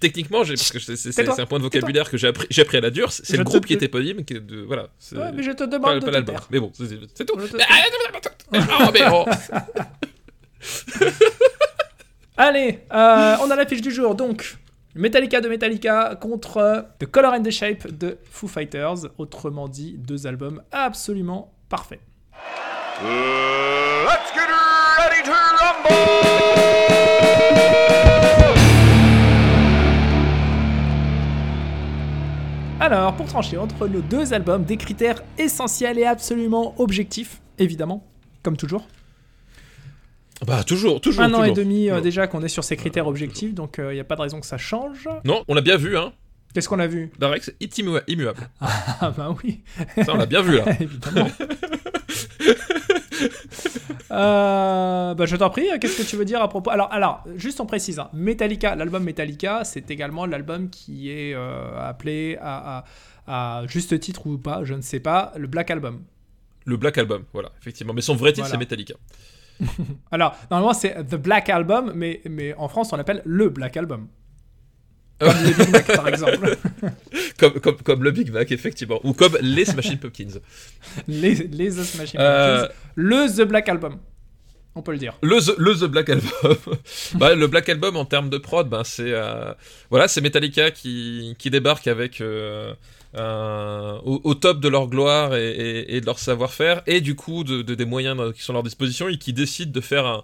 techniquement, 0.00 0.38
parce 0.44 0.70
que 0.70 0.78
c'est- 0.78 1.40
un 1.40 1.46
point 1.46 1.58
de 1.58 1.64
vocabulaire 1.64 2.08
que 2.10 2.16
j'ai 2.16 2.28
appris, 2.28 2.76
à 2.76 2.80
la 2.80 2.90
dure, 2.90 3.10
c'est 3.12 3.36
le 3.36 3.44
groupe 3.44 3.66
qui 3.66 3.74
est 3.74 3.82
éponyme, 3.82 4.24
qui 4.24 4.34
est 4.34 4.40
de. 4.40 4.60
Voilà. 4.62 4.88
Ouais, 5.12 5.32
mais 5.34 5.42
je 5.42 5.50
te 5.52 5.64
demande 5.64 6.00
de 6.00 6.04
pas 6.04 6.10
l'album. 6.10 6.36
Mais 6.50 6.60
bon, 6.60 6.72
c'est 6.74 7.24
tout. 7.26 7.38
Je 7.38 7.46
te- 7.52 7.58
Ah, 8.50 8.90
mais. 8.92 9.02
Allez, 12.36 12.80
euh, 12.92 13.36
on 13.42 13.50
a 13.50 13.56
la 13.56 13.66
fiche 13.66 13.80
du 13.80 13.92
jour. 13.92 14.14
Donc, 14.14 14.56
Metallica 14.94 15.40
de 15.40 15.48
Metallica 15.48 16.16
contre 16.16 16.86
The 16.98 17.06
Color 17.06 17.34
and 17.34 17.42
the 17.42 17.50
Shape 17.50 17.88
de 17.96 18.18
Foo 18.30 18.48
Fighters. 18.48 19.06
Autrement 19.18 19.68
dit, 19.68 19.96
deux 19.98 20.26
albums 20.26 20.62
absolument 20.72 21.52
parfaits. 21.68 22.00
Let's 23.02 24.32
get 24.34 24.48
ready 24.98 25.22
to 25.24 25.30
rumble! 25.30 25.94
Alors, 32.80 33.14
pour 33.14 33.26
trancher 33.26 33.56
entre 33.56 33.88
nos 33.88 34.00
deux 34.00 34.34
albums, 34.34 34.64
des 34.64 34.76
critères 34.76 35.22
essentiels 35.38 35.98
et 35.98 36.04
absolument 36.04 36.74
objectifs, 36.78 37.40
évidemment, 37.58 38.04
comme 38.42 38.56
toujours. 38.56 38.86
Bah, 40.46 40.64
toujours, 40.64 41.00
toujours. 41.00 41.22
Un 41.22 41.32
an 41.32 41.38
toujours. 41.38 41.44
et 41.46 41.52
demi 41.52 41.90
euh, 41.90 42.00
déjà 42.00 42.26
qu'on 42.26 42.42
est 42.42 42.48
sur 42.48 42.64
ces 42.64 42.76
critères 42.76 43.06
objectifs, 43.06 43.54
donc 43.54 43.76
il 43.78 43.94
n'y 43.94 44.00
a 44.00 44.04
pas 44.04 44.16
de 44.16 44.22
raison 44.22 44.40
que 44.40 44.46
ça 44.46 44.58
change. 44.58 45.08
Non, 45.24 45.44
on 45.48 45.54
l'a 45.54 45.60
bien 45.60 45.76
vu, 45.76 45.96
hein. 45.96 46.12
Qu'est-ce 46.54 46.68
qu'on 46.68 46.78
a 46.78 46.86
vu? 46.86 47.10
Darex 47.18 47.52
est 47.60 47.78
immu- 47.78 48.02
immuable. 48.06 48.48
Ah 48.60 49.12
bah 49.16 49.34
oui, 49.42 49.62
Ça, 50.04 50.12
on 50.14 50.16
l'a 50.16 50.26
bien 50.26 50.40
vu, 50.42 50.56
là. 50.58 50.64
évidemment. 50.80 51.28
Euh, 54.10 55.14
bah, 55.14 55.26
je 55.26 55.34
t'en 55.36 55.50
prie, 55.50 55.66
qu'est-ce 55.80 55.98
que 56.02 56.06
tu 56.08 56.16
veux 56.16 56.24
dire 56.24 56.40
à 56.40 56.48
propos? 56.48 56.70
Alors, 56.70 56.92
alors, 56.92 57.24
juste 57.36 57.60
on 57.60 57.66
précise, 57.66 57.98
hein, 57.98 58.10
Metallica, 58.12 58.76
l'album 58.76 59.02
Metallica, 59.02 59.64
c'est 59.64 59.90
également 59.90 60.26
l'album 60.26 60.70
qui 60.70 61.10
est 61.10 61.34
euh, 61.34 61.88
appelé 61.88 62.38
à, 62.40 62.84
à, 63.26 63.60
à 63.60 63.66
juste 63.66 63.98
titre 64.00 64.26
ou 64.26 64.38
pas, 64.38 64.62
je 64.64 64.74
ne 64.74 64.82
sais 64.82 65.00
pas, 65.00 65.32
le 65.36 65.46
Black 65.48 65.70
Album. 65.70 66.02
Le 66.66 66.76
Black 66.76 66.98
Album, 66.98 67.24
voilà, 67.32 67.50
effectivement. 67.60 67.92
Mais 67.92 68.02
son 68.02 68.14
vrai 68.14 68.32
titre, 68.32 68.46
Voilà. 68.46 68.52
c'est 68.52 68.58
Metallica. 68.58 68.94
Alors, 70.10 70.36
normalement, 70.50 70.74
c'est 70.74 70.94
The 71.08 71.16
Black 71.16 71.48
Album, 71.48 71.92
mais, 71.94 72.20
mais 72.28 72.54
en 72.54 72.68
France, 72.68 72.92
on 72.92 72.96
l'appelle 72.96 73.22
le 73.24 73.48
Black 73.48 73.76
Album. 73.76 74.08
Comme 75.20 75.34
les 75.44 75.52
Big 75.54 75.68
Mac, 75.70 75.86
par 75.86 76.08
exemple. 76.08 76.56
Comme, 77.38 77.60
comme, 77.60 77.76
comme 77.76 78.02
le 78.04 78.10
Big 78.12 78.30
Mac, 78.32 78.50
effectivement. 78.52 79.00
Ou 79.04 79.12
comme 79.12 79.36
les 79.40 79.64
Smashing 79.64 79.98
Pumpkins. 79.98 80.38
les, 81.08 81.34
les 81.34 81.70
The 81.70 81.82
Smashing 81.84 82.20
Euh, 82.20 82.60
Pumpkins. 82.62 82.74
Le 82.96 83.26
The 83.36 83.48
Black 83.48 83.68
Album. 83.68 83.98
On 84.76 84.82
peut 84.82 84.92
le 84.92 84.98
dire. 84.98 85.16
Le 85.22 85.38
The, 85.40 85.56
le 85.58 85.74
The 85.74 85.84
Black 85.84 86.08
Album. 86.10 86.56
bah, 87.14 87.34
le 87.34 87.46
Black 87.46 87.68
Album 87.68 87.96
en 87.96 88.04
termes 88.04 88.28
de 88.30 88.38
prod, 88.38 88.68
ben 88.68 88.82
c'est 88.84 89.12
euh, 89.12 89.52
voilà, 89.90 90.08
c'est 90.08 90.20
Metallica 90.20 90.70
qui, 90.72 91.34
qui 91.38 91.50
débarque 91.50 91.86
avec 91.86 92.20
euh, 92.20 92.74
un- 93.14 94.00
au, 94.04 94.34
top 94.34 94.60
de 94.60 94.68
leur 94.68 94.88
gloire 94.88 95.34
et, 95.36 96.00
de 96.00 96.06
leur 96.06 96.18
savoir-faire 96.18 96.82
et 96.86 97.00
du 97.00 97.14
coup 97.14 97.44
de, 97.44 97.62
de- 97.62 97.74
des 97.74 97.84
moyens 97.84 98.32
qui 98.34 98.42
sont 98.42 98.52
à 98.52 98.54
leur 98.54 98.62
disposition 98.62 99.08
et 99.08 99.18
qui 99.18 99.32
décident 99.32 99.72
de 99.72 99.80
faire 99.80 100.06
un, 100.06 100.22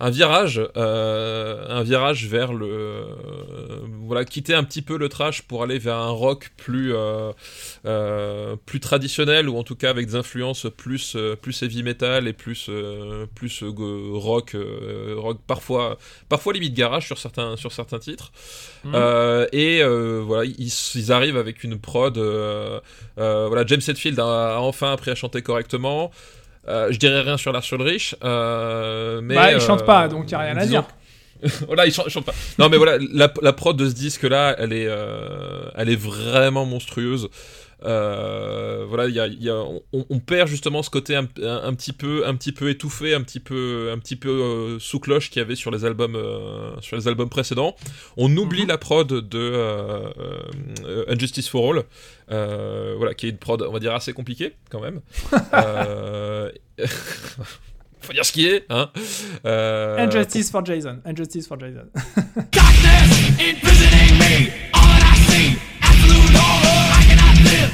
un 0.00 0.10
virage, 0.10 0.60
euh, 0.76 1.66
un 1.68 1.82
virage 1.82 2.26
vers 2.26 2.52
le 2.52 2.66
euh, 2.68 3.04
voilà, 4.06 4.24
quitter 4.24 4.54
un 4.54 4.62
petit 4.62 4.82
peu 4.82 4.96
le 4.96 5.08
trash 5.08 5.42
pour 5.42 5.62
aller 5.62 5.78
vers 5.78 5.96
un 5.96 6.10
rock 6.10 6.50
plus 6.56 6.92
euh, 6.94 8.56
plus 8.64 8.80
traditionnel 8.80 9.48
ou 9.48 9.58
en 9.58 9.64
tout 9.64 9.74
cas 9.74 9.90
avec 9.90 10.06
des 10.06 10.14
influences 10.14 10.66
plus 10.76 11.16
plus 11.42 11.62
heavy 11.62 11.82
metal 11.82 12.28
et 12.28 12.32
plus 12.32 12.70
plus 13.34 13.64
rock 14.12 14.56
rock 15.16 15.38
parfois 15.46 15.98
parfois 16.28 16.52
limite 16.52 16.74
garage 16.74 17.06
sur 17.06 17.18
certains 17.18 17.56
sur 17.56 17.72
certains 17.72 17.98
titres. 17.98 18.30
Euh, 18.94 19.46
et 19.52 19.82
voilà 19.82 20.44
ils, 20.44 20.72
ils 20.94 21.12
arrivent 21.12 21.36
avec 21.36 21.64
une 21.64 21.78
prod 21.78 22.16
voilà 23.16 23.66
James 23.66 23.82
Hetfield 23.86 24.18
a, 24.20 24.56
a 24.56 24.58
enfin 24.58 24.92
appris 24.92 25.10
à 25.10 25.16
chanter 25.16 25.42
correctement 25.42 26.12
Euh, 26.68 26.88
je 26.90 26.98
dirais 26.98 27.22
rien 27.22 27.36
sur 27.38 27.50
Lars 27.52 27.64
Ulrich 27.72 28.14
euh, 28.22 29.20
mais 29.22 29.34
bah, 29.34 29.52
il 29.52 29.60
chante 29.60 29.82
euh, 29.82 29.86
pas, 29.86 30.06
donc 30.06 30.24
il 30.26 30.28
n'y 30.28 30.34
a 30.34 30.38
rien 30.38 30.56
à 30.56 30.66
dire. 30.66 30.84
voilà, 31.66 31.86
il 31.86 31.92
chante, 31.92 32.06
il 32.08 32.10
chante 32.10 32.24
pas. 32.24 32.34
Non, 32.58 32.68
mais 32.68 32.76
voilà, 32.76 32.98
la, 33.12 33.32
la 33.40 33.52
prod 33.52 33.76
de 33.76 33.88
ce 33.88 33.94
disque-là, 33.94 34.56
elle 34.58 34.72
est, 34.72 34.86
euh, 34.88 35.70
elle 35.76 35.88
est 35.88 35.96
vraiment 36.00 36.66
monstrueuse. 36.66 37.28
Euh, 37.84 38.84
voilà, 38.88 39.06
il 39.06 39.14
y 39.14 39.20
a, 39.20 39.26
y 39.28 39.48
a- 39.48 39.54
on, 39.54 39.82
on 40.10 40.18
perd 40.18 40.48
justement 40.48 40.82
ce 40.82 40.90
côté 40.90 41.14
un, 41.14 41.28
un- 41.42 41.60
un 41.64 41.74
petit 41.74 41.92
peu, 41.92 42.26
un 42.26 42.34
petit 42.34 42.50
peu 42.52 42.70
étouffé, 42.70 43.14
un 43.14 43.22
petit 43.22 43.38
peu, 43.40 43.90
un 43.94 43.98
petit 43.98 44.16
peu 44.16 44.28
euh, 44.30 44.78
sous 44.80 44.98
cloche 44.98 45.30
qu'il 45.30 45.40
y 45.40 45.44
avait 45.44 45.54
sur 45.54 45.70
les 45.70 45.84
albums, 45.84 46.16
euh, 46.16 46.72
sur 46.80 46.96
les 46.96 47.06
albums 47.06 47.28
précédents. 47.28 47.76
On 48.16 48.36
oublie 48.36 48.62
Mhm. 48.62 48.68
la 48.68 48.78
prod 48.78 49.06
de 49.08 49.38
euh, 49.38 50.08
euh, 50.84 51.04
Injustice 51.08 51.48
for 51.48 51.72
All, 51.72 51.84
euh, 52.32 52.94
voilà, 52.96 53.14
qui 53.14 53.26
est 53.26 53.30
une 53.30 53.38
prod, 53.38 53.62
on 53.62 53.72
va 53.72 53.78
dire 53.78 53.94
assez 53.94 54.12
compliquée 54.12 54.54
quand 54.70 54.80
même. 54.80 55.00
euh, 55.54 56.50
Faut 58.00 58.12
dire 58.12 58.24
ce 58.24 58.32
qui 58.32 58.46
est, 58.46 58.64
hein. 58.70 58.90
Euh, 59.44 59.98
Injustice 59.98 60.50
for 60.50 60.64
Jason. 60.64 60.98
Injustice 61.04 61.46
for 61.46 61.58
Jason. 61.60 61.88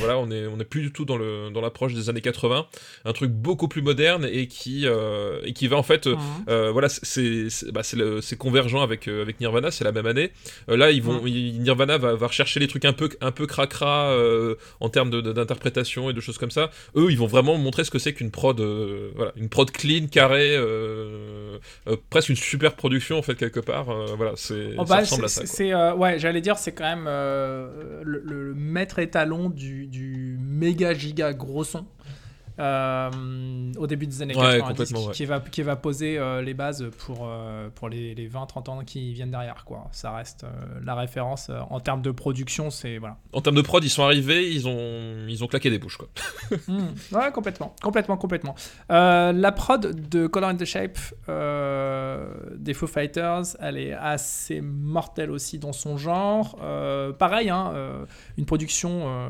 Voilà, 0.05 0.19
on 0.19 0.31
est, 0.31 0.47
on 0.47 0.59
est 0.61 0.65
plus 0.65 0.83
du 0.83 0.93
tout 0.93 1.05
dans 1.05 1.17
le 1.17 1.51
dans 1.51 1.61
l'approche 1.61 1.95
des 1.95 2.09
années 2.11 2.21
80, 2.21 2.67
un 3.05 3.13
truc 3.13 3.31
beaucoup 3.31 3.69
plus 3.69 3.83
moderne 3.83 4.29
et 4.31 4.47
qui 4.49 4.87
euh, 4.87 5.41
et 5.45 5.53
qui 5.53 5.67
va 5.69 5.77
en 5.77 5.83
fait, 5.83 6.07
euh, 6.07 6.17
euh, 6.49 6.71
voilà, 6.71 6.89
c'est 6.89 7.49
c'est 7.51 7.73
bah, 7.73 7.83
c'est 7.83 8.37
convergent 8.37 8.83
avec 8.83 9.09
avec 9.09 9.41
Nirvana, 9.41 9.71
c'est 9.71 9.85
la 9.85 9.93
même 9.93 10.07
année. 10.07 10.31
Là, 10.69 10.91
ils 10.91 11.03
vont 11.03 11.25
ils- 11.27 11.59
Nirvana 11.61 11.99
va, 11.99 12.15
va 12.15 12.27
rechercher 12.27 12.61
les 12.61 12.69
trucs 12.69 12.85
un 12.85 12.93
peu 12.93 13.09
un 13.21 13.33
peu 13.33 13.47
cracra 13.47 14.15
en 14.81 14.89
termes 14.89 15.11
d'interprétation 15.23 16.11
et 16.11 16.13
de 16.13 16.21
choses 16.21 16.39
comme 16.39 16.51
ça. 16.51 16.71
Eux, 16.97 17.11
ils 17.11 17.19
vont 17.19 17.27
vraiment 17.27 17.57
montrer 17.57 17.85
ce 17.85 17.91
que 17.91 17.99
c'est 17.99 18.13
qu'une 18.13 18.31
prod, 18.31 18.61
voilà, 19.15 19.33
une 19.37 19.49
prod 19.49 19.71
clean, 19.71 20.07
carrée, 20.11 20.57
presque 22.11 22.29
une 22.31 22.37
super 22.37 22.75
production 22.75 23.19
en 23.19 23.23
fait 23.23 23.35
quelque 23.35 23.61
part. 23.61 23.87
voilà, 24.17 24.33
c'est 24.37 24.71
Oh, 24.77 24.85
ça 24.87 24.95
bah, 24.95 25.01
ressemble 25.01 25.25
à 25.25 25.29
ça. 25.29 25.97
ouais, 25.97 26.19
j'allais 26.19 26.41
dire, 26.41 26.59
c'est 26.59 26.73
quand 26.73 26.85
même 26.85 27.05
le, 27.07 28.21
le 28.25 28.55
maître 28.55 28.99
étalon 28.99 29.49
du, 29.51 29.87
du 29.95 30.37
méga 30.41 30.93
giga 30.93 31.33
gros 31.33 31.63
son. 31.65 31.87
Euh, 32.59 33.73
au 33.79 33.87
début 33.87 34.07
des 34.07 34.23
années 34.23 34.35
Ouais, 34.37 34.59
90 34.59 34.69
complètement, 34.69 35.01
qui, 35.01 35.07
ouais. 35.07 35.13
qui 35.15 35.25
va, 35.25 35.41
qui 35.41 35.63
va 35.63 35.77
poser 35.77 36.19
euh, 36.19 36.41
les 36.43 36.55
bases 36.55 36.89
pour, 36.99 37.27
euh, 37.29 37.69
pour 37.75 37.89
les, 37.89 38.15
les 38.15 38.29
20-30 38.29 38.71
ans 38.71 38.85
qui 38.85 39.13
viennent 39.13 39.31
derrière. 39.31 39.65
Quoi. 39.65 39.89
Ça 39.93 40.13
reste 40.13 40.47
la 40.85 40.95
référence 40.95 41.51
en 41.71 41.81
termes 41.81 42.03
de 42.03 42.11
production. 42.11 42.71
C'est, 42.71 42.99
voilà. 42.99 43.17
En 43.33 43.41
termes 43.41 43.57
de 43.57 43.63
prod, 43.63 43.83
ils 43.83 43.91
sont 43.91 44.05
arrivés, 44.05 44.51
ils 44.53 44.69
ont 44.69 45.27
ils 45.29 45.43
ont 45.43 45.47
claqué 45.47 45.71
des 45.71 45.79
bouches 45.79 45.97
quoi. 45.97 46.09
Hmm, 46.69 46.95
Ouais, 47.13 47.31
complètement, 47.33 47.75
complètement, 47.83 48.17
complètement. 48.17 48.55
La 48.89 49.53
prod 49.53 50.09
de 50.09 50.27
Color 50.27 50.51
and 50.51 50.57
the 50.57 50.65
Shape 50.65 50.99
des 52.57 52.75
Foo 52.75 52.87
Fighters, 52.87 53.57
elle 53.61 53.79
est 53.79 53.93
assez 53.93 54.61
mortelle 54.61 55.31
aussi 55.31 55.59
dans 55.59 55.73
son 55.73 55.97
genre. 55.97 56.57
Pareil, 57.19 57.51
hein, 57.51 57.73
une 58.39 58.47
production 58.47 59.29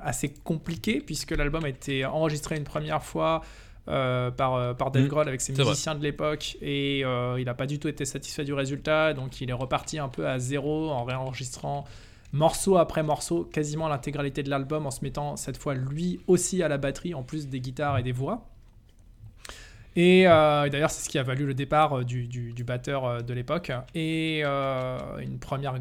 assez 0.00 0.28
compliquée 0.44 1.00
puisque 1.00 1.30
l'album 1.32 1.64
a 1.64 1.68
été 1.68 2.04
enregistré 2.18 2.56
une 2.56 2.64
première 2.64 3.02
fois. 3.02 3.42
euh, 3.90 4.30
par, 4.30 4.54
euh, 4.54 4.74
par 4.74 4.90
Dave 4.90 5.04
Mm, 5.04 5.08
Grohl 5.08 5.28
avec 5.28 5.40
ses 5.40 5.54
vrai. 5.54 5.64
musiciens 5.64 5.94
de 5.94 6.02
l'époque 6.02 6.58
et 6.60 7.00
euh, 7.06 7.36
il 7.38 7.46
n'a 7.46 7.54
pas 7.54 7.64
du 7.66 7.78
tout 7.78 7.88
été 7.88 8.04
satisfait 8.04 8.44
du 8.44 8.52
résultat 8.52 9.14
donc 9.14 9.40
il 9.40 9.48
est 9.48 9.54
reparti 9.54 9.98
un 9.98 10.08
peu 10.10 10.28
à 10.28 10.38
zéro 10.38 10.90
en 10.90 11.04
réenregistrant 11.04 11.86
morceau 12.34 12.76
après 12.76 13.02
morceau, 13.02 13.44
quasiment 13.50 13.88
l'intégralité 13.88 14.42
de 14.42 14.50
l'album 14.50 14.84
en 14.84 14.90
se 14.90 15.02
mettant 15.02 15.36
cette 15.36 15.56
fois 15.56 15.72
lui 15.72 16.20
aussi 16.26 16.62
à 16.62 16.68
la 16.68 16.76
batterie 16.76 17.14
en 17.14 17.22
plus 17.22 17.48
des 17.48 17.60
guitares 17.60 17.96
et 17.96 18.02
des 18.02 18.12
voix. 18.12 18.46
Et, 19.96 20.28
euh, 20.28 20.64
et 20.64 20.70
d'ailleurs, 20.70 20.90
c'est 20.90 21.02
ce 21.04 21.08
qui 21.08 21.18
a 21.18 21.22
valu 21.22 21.46
le 21.46 21.54
départ 21.54 22.04
du, 22.04 22.26
du- 22.28 22.52
du 22.52 22.64
batteur 22.64 23.22
de 23.22 23.32
l'époque 23.32 23.72
et 23.94 24.42
une 24.44 25.38
première 25.40 25.76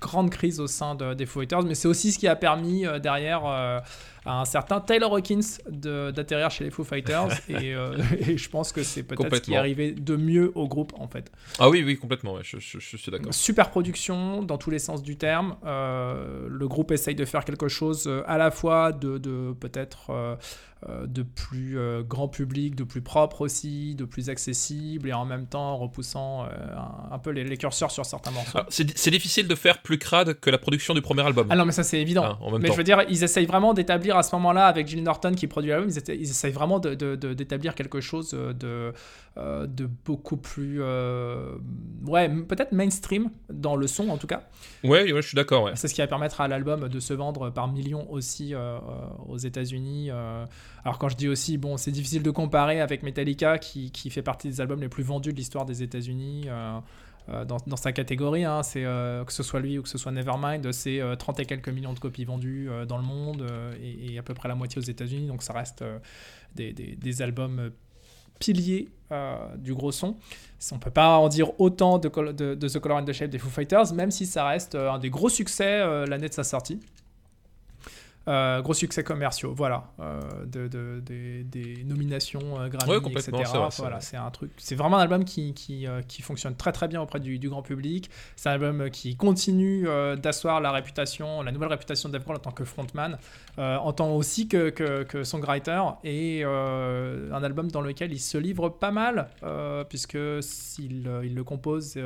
grande 0.00 0.30
crise 0.30 0.60
au 0.60 0.66
sein 0.66 0.94
de- 0.94 1.14
des 1.14 1.24
Foo 1.26 1.40
Fighters. 1.40 1.62
Mais 1.62 1.74
c'est 1.74 1.88
aussi 1.88 2.12
ce 2.12 2.18
qui 2.18 2.28
a 2.28 2.36
permis 2.36 2.84
derrière 3.02 3.82
à 4.24 4.40
un 4.40 4.44
certain 4.44 4.80
Taylor 4.80 5.12
Hawkins 5.14 5.40
d'atterrir 5.70 6.50
chez 6.50 6.64
les 6.64 6.70
Foo 6.70 6.84
Fighters. 6.84 7.28
et, 7.48 7.74
euh, 7.74 7.96
et 8.20 8.36
je 8.38 8.48
pense 8.48 8.72
que 8.72 8.82
c'est 8.82 9.02
peut-être 9.02 9.36
ce 9.36 9.40
qui 9.40 9.54
est 9.54 9.56
arrivé 9.56 9.92
de 9.92 10.16
mieux 10.16 10.52
au 10.54 10.68
groupe 10.68 10.92
en 10.98 11.08
fait. 11.08 11.30
Ah 11.58 11.68
oui 11.68 11.82
oui 11.84 11.96
complètement, 11.96 12.34
ouais, 12.34 12.42
je, 12.44 12.58
je- 12.58 12.78
je 12.78 12.96
suis 12.96 13.10
d'accord. 13.10 13.32
Super 13.34 13.70
production 13.70 14.42
dans 14.42 14.58
tous 14.58 14.70
les 14.70 14.78
sens 14.78 15.02
du 15.02 15.16
terme. 15.16 15.56
Euh, 15.64 16.46
le 16.48 16.68
groupe 16.68 16.90
essaye 16.92 17.14
de 17.14 17.24
faire 17.24 17.44
quelque 17.44 17.68
chose 17.68 18.04
euh, 18.06 18.22
à 18.26 18.38
la 18.38 18.50
fois 18.50 18.92
de, 18.92 19.18
de 19.18 19.52
peut-être 19.58 20.10
euh, 20.10 20.36
de 21.06 21.22
plus 21.24 21.76
grand 22.08 22.28
public, 22.28 22.76
de 22.76 22.84
plus 22.84 23.02
propre 23.02 23.40
aussi, 23.40 23.96
de 23.96 24.04
plus 24.04 24.30
accessible 24.30 25.08
et 25.08 25.12
en 25.12 25.24
même 25.24 25.46
temps 25.46 25.76
repoussant 25.76 26.44
un, 26.44 27.14
un 27.14 27.18
peu 27.18 27.30
les, 27.30 27.42
les 27.42 27.56
curseurs 27.56 27.90
sur 27.90 28.06
certains 28.06 28.30
morceaux. 28.30 28.60
C'est 28.68 28.96
c'est 28.96 29.10
difficile 29.10 29.48
de 29.48 29.54
faire 29.56 29.82
plus 29.82 29.98
crade 29.98 30.38
que 30.38 30.50
la 30.50 30.58
production 30.58 30.94
du 30.94 31.02
premier 31.02 31.22
album. 31.26 31.48
Ah 31.50 31.56
non, 31.56 31.64
mais 31.64 31.72
ça 31.72 31.82
c'est 31.82 32.00
évident. 32.00 32.22
Ah, 32.24 32.38
en 32.40 32.52
même 32.52 32.60
mais 32.62 32.68
temps. 32.68 32.74
je 32.74 32.78
veux 32.78 32.84
dire, 32.84 33.02
ils 33.08 33.24
essayent 33.24 33.46
vraiment 33.46 33.74
d'établir 33.74 34.07
à 34.16 34.22
ce 34.22 34.34
moment-là, 34.36 34.66
avec 34.66 34.88
Jill 34.88 35.02
Norton 35.02 35.32
qui 35.34 35.46
produit 35.46 35.70
l'album, 35.70 35.90
ils, 35.90 36.14
ils 36.14 36.30
essayent 36.30 36.52
vraiment 36.52 36.78
d'établir 36.78 37.74
quelque 37.74 38.00
chose 38.00 38.30
de, 38.30 38.92
euh, 39.36 39.66
de 39.66 39.88
beaucoup 40.04 40.36
plus. 40.36 40.78
euh, 40.80 41.56
ouais, 42.06 42.28
peut-être 42.28 42.72
mainstream 42.72 43.30
dans 43.50 43.76
le 43.76 43.86
son 43.86 44.08
en 44.08 44.16
tout 44.16 44.26
cas. 44.26 44.44
Ouais, 44.84 45.12
ouais, 45.12 45.22
je 45.22 45.26
suis 45.28 45.36
d'accord. 45.36 45.64
Ouais. 45.64 45.72
C'est 45.74 45.88
ce 45.88 45.94
qui 45.94 46.00
va 46.00 46.06
permettre 46.06 46.40
à 46.40 46.48
l'album 46.48 46.88
de 46.88 47.00
se 47.00 47.12
vendre 47.14 47.50
par 47.50 47.68
millions 47.68 48.10
aussi 48.10 48.54
euh, 48.54 48.58
euh, 48.58 48.78
aux 49.28 49.38
États-Unis. 49.38 50.08
euh. 50.10 50.44
Alors, 50.84 50.98
quand 50.98 51.08
je 51.08 51.16
dis 51.16 51.28
aussi, 51.28 51.58
bon, 51.58 51.76
c'est 51.76 51.90
difficile 51.90 52.22
de 52.22 52.30
comparer 52.30 52.80
avec 52.80 53.02
Metallica 53.02 53.58
qui, 53.58 53.90
qui 53.90 54.10
fait 54.10 54.22
partie 54.22 54.48
des 54.48 54.60
albums 54.60 54.80
les 54.80 54.88
plus 54.88 55.02
vendus 55.02 55.32
de 55.32 55.36
l'histoire 55.36 55.66
des 55.66 55.82
États-Unis. 55.82 56.48
Euh, 57.28 57.44
euh, 57.44 57.44
dans, 57.44 57.76
sa 57.76 57.92
catégorie, 57.92 58.44
hein, 58.44 58.62
c'est 58.62 58.84
euh, 58.84 59.24
que 59.24 59.32
ce 59.32 59.42
soit 59.42 59.60
lui 59.60 59.78
ou 59.78 59.82
que 59.82 59.88
ce 59.88 59.98
soit 59.98 60.12
Nevermind, 60.12 60.72
c'est 60.72 61.00
euh, 61.00 61.16
30 61.16 61.40
et 61.40 61.44
quelques 61.44 61.68
millions 61.68 61.92
de 61.92 61.98
copies 61.98 62.24
vendues 62.24 62.68
euh, 62.70 62.86
dans 62.86 62.96
le 62.98 63.04
monde 63.04 63.42
euh, 63.42 63.74
et, 63.82 64.18
à 64.18 64.22
peu 64.22 64.34
près 64.34 64.48
la 64.48 64.54
moitié 64.54 64.78
aux 64.78 64.84
États-Unis. 64.84 65.26
Donc 65.26 65.42
ça 65.42 65.52
reste 65.52 65.82
euh, 65.82 65.98
des, 66.54 67.22
albums 67.22 67.58
euh, 67.58 67.70
piliers 68.38 68.88
euh, 69.12 69.56
du 69.56 69.74
gros 69.74 69.92
son. 69.92 70.16
On 70.72 70.78
peut 70.78 70.90
pas 70.90 71.18
en 71.18 71.28
dire 71.28 71.58
autant 71.60 71.98
de, 71.98 72.08
The 72.08 72.78
Color 72.78 72.98
and 72.98 73.04
the 73.04 73.12
Shape 73.12 73.30
des 73.30 73.38
Foo 73.38 73.48
Fighters, 73.48 73.92
même 73.94 74.10
si 74.10 74.26
ça 74.26 74.46
reste 74.46 74.74
euh, 74.74 74.90
un 74.90 74.98
des 74.98 75.10
gros 75.10 75.28
succès 75.28 75.80
euh, 75.80 76.06
l'année 76.06 76.28
de 76.28 76.34
sa 76.34 76.44
sortie. 76.44 76.80
Euh, 78.28 78.60
gros 78.60 78.74
succès 78.74 79.02
commerciaux, 79.02 79.54
voilà, 79.54 79.84
euh, 80.00 80.20
de, 80.44 80.68
de- 80.68 81.00
des- 81.00 81.44
des 81.44 81.82
nominations 81.84 82.60
euh, 82.60 82.68
Grammy, 82.68 82.90
Ouais, 82.90 83.00
etc. 83.12 83.30
vrai, 83.32 83.68
voilà, 83.78 84.00
c'est 84.02 84.18
un 84.18 84.30
truc, 84.30 84.52
c'est 84.58 84.74
vraiment 84.74 84.98
un 84.98 85.02
album 85.02 85.24
qui, 85.24 85.54
qui, 85.54 85.86
euh, 85.86 86.02
qui 86.06 86.20
fonctionne 86.20 86.54
très 86.54 86.72
très 86.72 86.88
bien 86.88 87.00
auprès 87.00 87.20
du, 87.20 87.38
du 87.38 87.48
grand 87.48 87.62
public. 87.62 88.10
C'est 88.36 88.50
un 88.50 88.52
album 88.52 88.90
qui 88.90 89.16
continue 89.16 89.86
d'asseoir 90.22 90.60
la 90.60 90.72
réputation, 90.72 91.40
la 91.42 91.52
nouvelle 91.52 91.70
réputation 91.70 92.10
de 92.10 92.12
Dave 92.12 92.24
Grohl 92.24 92.36
en 92.36 92.40
tant 92.40 92.50
que 92.50 92.64
frontman, 92.64 93.16
en 93.56 93.92
tant 93.92 94.10
aussi 94.14 94.46
que, 94.46 94.68
que, 94.70 95.04
que 95.04 95.24
songwriter, 95.24 95.80
et 96.04 96.44
un 96.44 97.42
album 97.42 97.70
dans 97.70 97.80
lequel 97.80 98.12
il 98.12 98.20
se 98.20 98.36
livre 98.36 98.68
pas 98.68 98.90
mal, 98.90 99.28
puisque 99.88 100.18
s'il 100.42 101.08
euh, 101.08 101.24
il 101.24 101.34
le 101.34 101.44
compose 101.44 101.98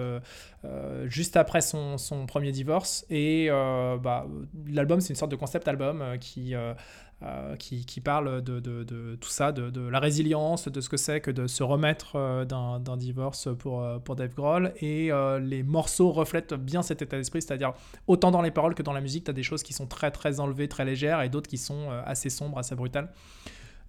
juste 1.06 1.36
après 1.36 1.60
son, 1.60 1.98
son 1.98 2.26
premier 2.26 2.52
divorce, 2.52 3.04
et 3.10 3.48
bah, 3.50 4.26
l'album 4.70 5.00
c'est 5.00 5.10
une 5.10 5.16
sorte 5.16 5.30
de 5.32 5.36
concept 5.36 5.66
album 5.68 6.02
euh, 6.12 6.16
qui... 6.18 6.54
euh, 6.54 6.74
euh, 7.24 7.54
qui, 7.54 7.86
qui 7.86 8.00
parle 8.00 8.42
de, 8.42 8.58
de- 8.58 9.14
tout 9.14 9.28
ça, 9.28 9.52
de, 9.52 9.80
la 9.80 10.00
résilience, 10.00 10.66
de 10.66 10.80
ce 10.80 10.88
que 10.88 10.96
c'est 10.96 11.20
que 11.20 11.30
de 11.30 11.46
se 11.46 11.62
remettre 11.62 12.44
d'un 12.44 12.96
divorce 12.96 13.48
pour, 13.56 13.86
pour 14.04 14.16
Dave 14.16 14.34
Grohl. 14.34 14.72
Et 14.80 15.12
les 15.40 15.62
morceaux 15.62 16.10
reflètent 16.10 16.54
bien 16.54 16.82
cet 16.82 17.00
état 17.00 17.16
d'esprit, 17.16 17.40
c'est-à-dire 17.40 17.74
autant 18.08 18.32
dans 18.32 18.42
les 18.42 18.50
paroles 18.50 18.74
que 18.74 18.82
dans 18.82 18.92
la 18.92 19.00
musique, 19.00 19.22
tu 19.22 19.30
as 19.30 19.34
des 19.34 19.44
choses 19.44 19.62
qui 19.62 19.72
sont 19.72 19.86
très 19.86 20.10
très 20.10 20.40
enlevées, 20.40 20.66
très 20.66 20.84
légères, 20.84 21.22
et 21.22 21.28
d'autres 21.28 21.48
qui 21.48 21.58
sont 21.58 21.90
assez 22.04 22.28
sombres, 22.28 22.58
assez 22.58 22.74
brutales. 22.74 23.12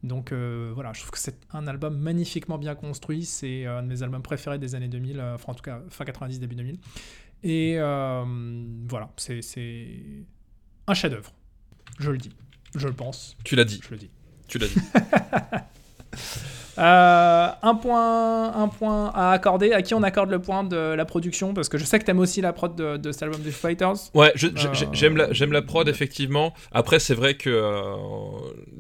Donc 0.04 0.32
voilà, 0.32 0.94
je 0.94 1.00
trouve 1.00 1.10
que 1.10 1.18
c'est 1.18 1.40
un 1.54 1.66
album 1.66 1.98
magnifiquement 1.98 2.60
bien 2.60 2.76
construit. 2.76 3.26
C'est 3.26 3.66
un 3.66 3.82
de 3.82 3.88
mes 3.88 4.04
albums 4.04 4.22
préférés 4.22 4.60
des 4.60 4.76
années 4.76 4.90
2000, 4.90 5.20
euh, 5.20 5.34
enfin 5.34 5.54
en 5.54 5.56
tout 5.56 5.64
cas 5.64 5.82
fin 5.90 6.06
90, 6.06 6.40
début 6.40 6.56
2000. 6.56 6.78
Et 7.44 7.76
euh, 7.78 8.24
voilà, 8.88 9.10
c'est 9.18 9.42
un 10.88 10.94
chef-d'œuvre. 10.94 11.34
Je 12.00 12.12
le 12.12 12.18
dis, 12.18 12.32
je 12.76 12.88
le 12.88 12.94
pense, 12.94 13.36
Tu 13.44 13.56
l'as 13.56 13.66
dit, 13.66 13.80
je 13.84 13.92
le 13.92 13.98
dis. 13.98 14.10
tu 14.48 14.58
l'as 14.58 14.68
dit. 14.68 14.76
Euh, 16.80 17.50
un, 17.62 17.76
point, 17.76 18.52
un 18.56 18.68
point 18.68 19.12
à 19.14 19.30
accorder. 19.32 19.74
À 19.74 19.84
qui 19.84 19.94
on 19.94 20.02
accorde 20.02 20.32
le 20.32 20.40
point 20.42 20.64
de 20.64 20.76
la 20.76 21.06
production 21.06 21.54
Parce 21.54 21.70
que 21.70 21.78
je 21.78 21.86
sais 21.86 22.00
que 22.00 22.04
t'aimes 22.04 22.18
aussi 22.18 22.42
la 22.42 22.52
prod 22.52 22.76
de, 22.76 22.98
de 22.98 23.12
cet 23.12 23.22
album 23.22 23.42
des 23.42 23.52
Fighters. 23.52 23.94
Ouais, 24.16 24.34
Euh, 24.44 24.74
j'aime 24.92 25.16
la, 25.18 25.32
j'aime 25.32 25.52
la 25.52 25.62
prod 25.62 25.88
effectivement. 25.88 26.52
Après, 26.72 26.98
c'est 26.98 27.14
vrai 27.14 27.36
que 27.36 27.52
euh, 27.52 27.96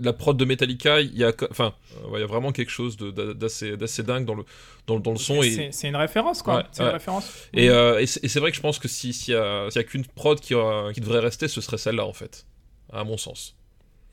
la 0.01 0.11
prod 0.11 0.35
de 0.35 0.43
Metallica, 0.43 1.01
il 1.01 1.15
y 1.15 1.23
a, 1.23 1.33
co- 1.33 1.45
enfin, 1.51 1.75
euh, 2.03 2.09
ouais, 2.09 2.17
il 2.17 2.21
y 2.21 2.23
a 2.23 2.27
vraiment 2.27 2.51
quelque 2.51 2.71
chose 2.71 2.97
d'assez, 2.97 3.77
dingue 4.01 4.25
dans 4.25 4.35
le, 4.35 4.45
dans, 4.87 4.99
dans 4.99 5.11
le 5.11 5.17
son 5.17 5.43
et, 5.43 5.69
C'est 5.71 5.87
une 5.87 5.95
référence, 5.95 6.41
quoi. 6.41 6.55
Ouais, 6.57 6.63
c'est 6.71 6.81
une 6.81 6.87
ouais. 6.87 6.93
référence. 6.93 7.31
et, 7.53 7.69
euh, 7.69 7.99
et 7.99 8.07
c'est 8.07 8.39
vrai 8.39 8.49
que 8.49 8.57
je 8.57 8.61
pense 8.61 8.79
que 8.79 8.87
si- 8.87 9.13
s'il 9.13 9.35
y 9.35 9.37
a, 9.37 9.69
s'il 9.69 9.79
y 9.79 9.85
a 9.85 9.87
qu'une 9.87 10.05
prod 10.05 10.39
qui 10.39 10.55
devrait 10.55 11.19
rester, 11.19 11.47
ce 11.47 11.61
serait 11.61 11.77
celle-là 11.77 12.07
en 12.07 12.13
fait, 12.13 12.47
à 12.93 13.03
mon 13.03 13.17
sens. 13.17 13.55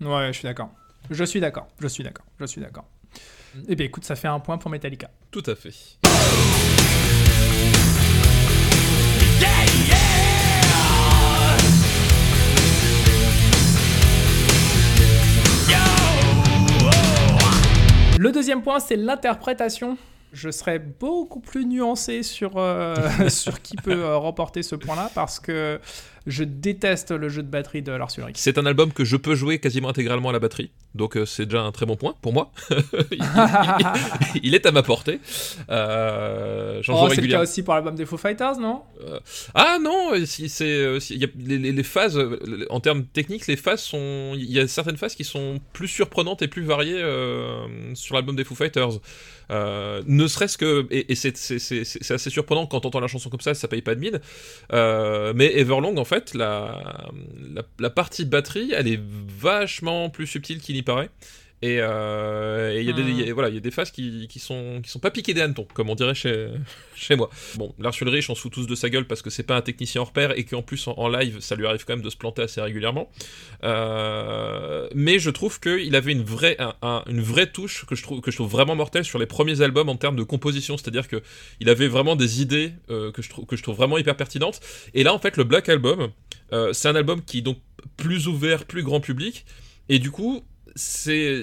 Ouais, 0.00 0.28
je 0.28 0.38
suis 0.38 0.44
d'accord. 0.44 0.70
Je 1.10 1.24
suis 1.24 1.40
d'accord. 1.40 1.68
Je 1.80 1.88
suis 1.88 2.02
d'accord. 2.02 2.24
Je 2.38 2.46
suis 2.46 2.60
d'accord. 2.60 2.86
Eh 3.68 3.74
bien, 3.74 3.86
écoute, 3.86 4.04
ça 4.04 4.16
fait 4.16 4.28
un 4.28 4.40
point 4.40 4.58
pour 4.58 4.70
Metallica. 4.70 5.10
Tout 5.30 5.42
à 5.46 5.54
fait. 5.54 5.98
Le 18.18 18.32
deuxième 18.32 18.62
point, 18.62 18.80
c'est 18.80 18.96
l'interprétation. 18.96 19.96
Je 20.32 20.50
serais 20.50 20.78
beaucoup 20.78 21.40
plus 21.40 21.66
nuancé 21.66 22.22
sur, 22.22 22.52
euh, 22.56 22.94
sur 23.28 23.60
qui 23.62 23.76
peut 23.76 24.04
euh, 24.04 24.16
remporter 24.18 24.62
ce 24.62 24.76
point-là 24.76 25.10
parce 25.14 25.40
que 25.40 25.80
je 26.26 26.44
déteste 26.44 27.10
le 27.12 27.28
jeu 27.28 27.42
de 27.42 27.48
batterie 27.48 27.82
de 27.82 27.92
Lars 27.92 28.10
Ulrich. 28.18 28.36
C'est 28.38 28.58
un 28.58 28.66
album 28.66 28.92
que 28.92 29.04
je 29.04 29.16
peux 29.16 29.34
jouer 29.34 29.58
quasiment 29.58 29.88
intégralement 29.88 30.28
à 30.30 30.32
la 30.32 30.38
batterie, 30.38 30.70
donc 30.94 31.16
euh, 31.16 31.24
c'est 31.26 31.46
déjà 31.46 31.62
un 31.62 31.72
très 31.72 31.86
bon 31.86 31.96
point 31.96 32.14
pour 32.22 32.32
moi. 32.32 32.52
il, 33.12 33.18
il- 34.34 34.40
il 34.42 34.54
est 34.54 34.66
à 34.66 34.72
ma 34.72 34.82
portée. 34.82 35.20
Euh, 35.70 36.82
Oh, 36.88 37.08
c'est 37.14 37.20
le 37.20 37.28
cas 37.28 37.42
aussi 37.42 37.62
pour 37.62 37.74
l'album 37.74 37.94
des 37.94 38.06
Foo 38.06 38.16
Fighters, 38.16 38.58
non? 38.58 38.82
Ah 39.54 39.78
non, 39.80 40.12
euh, 40.14 40.24
si 40.26 40.48
c'est 40.48 40.64
euh, 40.64 41.00
si- 41.00 41.18
les, 41.18 41.58
les- 41.58 41.72
les 41.72 41.82
phases 41.82 42.18
euh, 42.18 42.66
en 42.70 42.80
termes 42.80 43.04
techniques, 43.04 43.46
les 43.46 43.56
phases 43.56 43.80
sont 43.80 44.32
il 44.34 44.50
y 44.50 44.58
a 44.58 44.66
certaines 44.68 44.96
phases 44.96 45.14
qui 45.14 45.24
sont 45.24 45.60
plus 45.72 45.88
surprenantes 45.88 46.42
et 46.42 46.48
plus 46.48 46.62
variées 46.64 47.00
euh, 47.00 47.66
sur 47.94 48.14
l'album 48.14 48.36
des 48.36 48.44
Foo 48.44 48.54
Fighters. 48.54 48.98
Euh, 49.50 50.02
ne 50.06 50.28
serait-ce 50.28 50.56
que 50.56 50.86
et, 50.92 51.10
et 51.12 51.14
c'est 51.16 51.34
assez 52.12 52.30
surprenant 52.30 52.66
quand 52.66 52.84
on 52.84 52.88
entend 52.88 53.00
la 53.00 53.08
chanson 53.08 53.30
comme 53.30 53.40
ça, 53.40 53.52
ça 53.54 53.66
paye 53.66 53.82
pas 53.82 53.94
de 53.96 54.00
mine. 54.00 54.20
Euh, 54.72 55.32
mais 55.34 55.52
Everlong 55.58 55.96
en 55.98 56.04
fait, 56.10 56.34
la, 56.34 57.10
la 57.54 57.62
la 57.78 57.90
partie 57.90 58.24
batterie, 58.24 58.72
elle 58.76 58.88
est 58.88 59.00
vachement 59.02 60.10
plus 60.10 60.26
subtile 60.26 60.60
qu'il 60.60 60.74
n'y 60.74 60.82
paraît. 60.82 61.10
Et 61.62 61.76
euh, 61.80 62.72
et 62.74 62.80
il 62.80 62.86
y 62.86 62.90
a 62.90 62.92
des 62.94 63.02
il 63.02 63.20
y 63.26 63.30
a- 63.30 63.34
voilà, 63.34 63.50
il 63.50 63.54
y 63.54 63.58
a 63.58 63.60
des 63.60 63.70
phases 63.70 63.90
qui, 63.90 64.26
qui 64.28 64.38
sont 64.38 64.80
qui 64.82 64.88
sont 64.90 64.98
pas 64.98 65.10
piquées 65.10 65.34
des 65.34 65.42
hannetons, 65.42 65.66
comme 65.74 65.90
on 65.90 65.94
dirait 65.94 66.14
chez 66.14 66.48
chez 66.94 67.16
moi. 67.16 67.28
Bon, 67.56 67.74
Lars 67.78 67.92
Ulrich, 68.00 68.30
on 68.30 68.34
se 68.34 68.40
fout 68.40 68.52
tous 68.52 68.66
de 68.66 68.74
sa 68.74 68.88
gueule 68.88 69.06
parce 69.06 69.20
que 69.20 69.28
c'est 69.28 69.42
pas 69.42 69.56
un 69.56 69.60
technicien 69.60 70.00
hors 70.00 70.12
pair 70.12 70.32
et 70.38 70.44
qu'en 70.44 70.62
plus 70.62 70.88
en, 70.88 70.92
en 70.96 71.08
live, 71.08 71.40
ça 71.40 71.56
lui 71.56 71.66
arrive 71.66 71.84
quand 71.84 71.92
même 71.94 72.04
de 72.04 72.08
se 72.08 72.16
planter 72.16 72.40
assez 72.42 72.62
régulièrement. 72.62 73.10
Euh, 73.64 74.88
mais 74.94 75.18
je 75.18 75.30
trouve 75.30 75.60
qu'il 75.60 75.94
avait 75.96 76.12
une 76.12 76.22
vraie, 76.22 76.56
un- 76.58 76.74
un- 76.82 77.02
une 77.08 77.20
vraie 77.20 77.50
touche 77.50 77.84
que 77.86 77.94
je, 77.94 78.02
trouve, 78.02 78.20
que 78.20 78.30
je 78.30 78.36
trouve 78.36 78.50
vraiment 78.50 78.74
mortelle 78.74 79.04
sur 79.04 79.18
les 79.18 79.26
premiers 79.26 79.60
albums 79.60 79.88
en 79.88 79.96
termes 79.96 80.16
de 80.16 80.22
composition. 80.22 80.76
C'est-à-dire 80.76 81.08
que 81.08 81.22
il 81.60 81.68
avait 81.68 81.88
vraiment 81.88 82.16
des 82.16 82.40
idées 82.42 82.72
euh, 82.90 83.12
que, 83.12 83.22
je 83.22 83.28
trouve, 83.30 83.46
que 83.46 83.56
je 83.56 83.62
trouve 83.62 83.76
vraiment 83.76 83.98
hyper 83.98 84.16
pertinentes. 84.16 84.60
Et 84.94 85.02
là, 85.02 85.12
en 85.14 85.18
fait, 85.18 85.36
le 85.36 85.44
Black 85.44 85.68
Album, 85.68 86.10
c'est 86.72 86.88
un 86.88 86.96
album 86.96 87.22
qui 87.22 87.38
est 87.38 87.42
donc 87.42 87.58
plus 87.96 88.26
ouvert, 88.26 88.64
plus 88.64 88.82
grand 88.82 89.00
public. 89.00 89.44
Et 89.88 89.98
du 89.98 90.10
coup, 90.10 90.42
c'est 90.74 91.42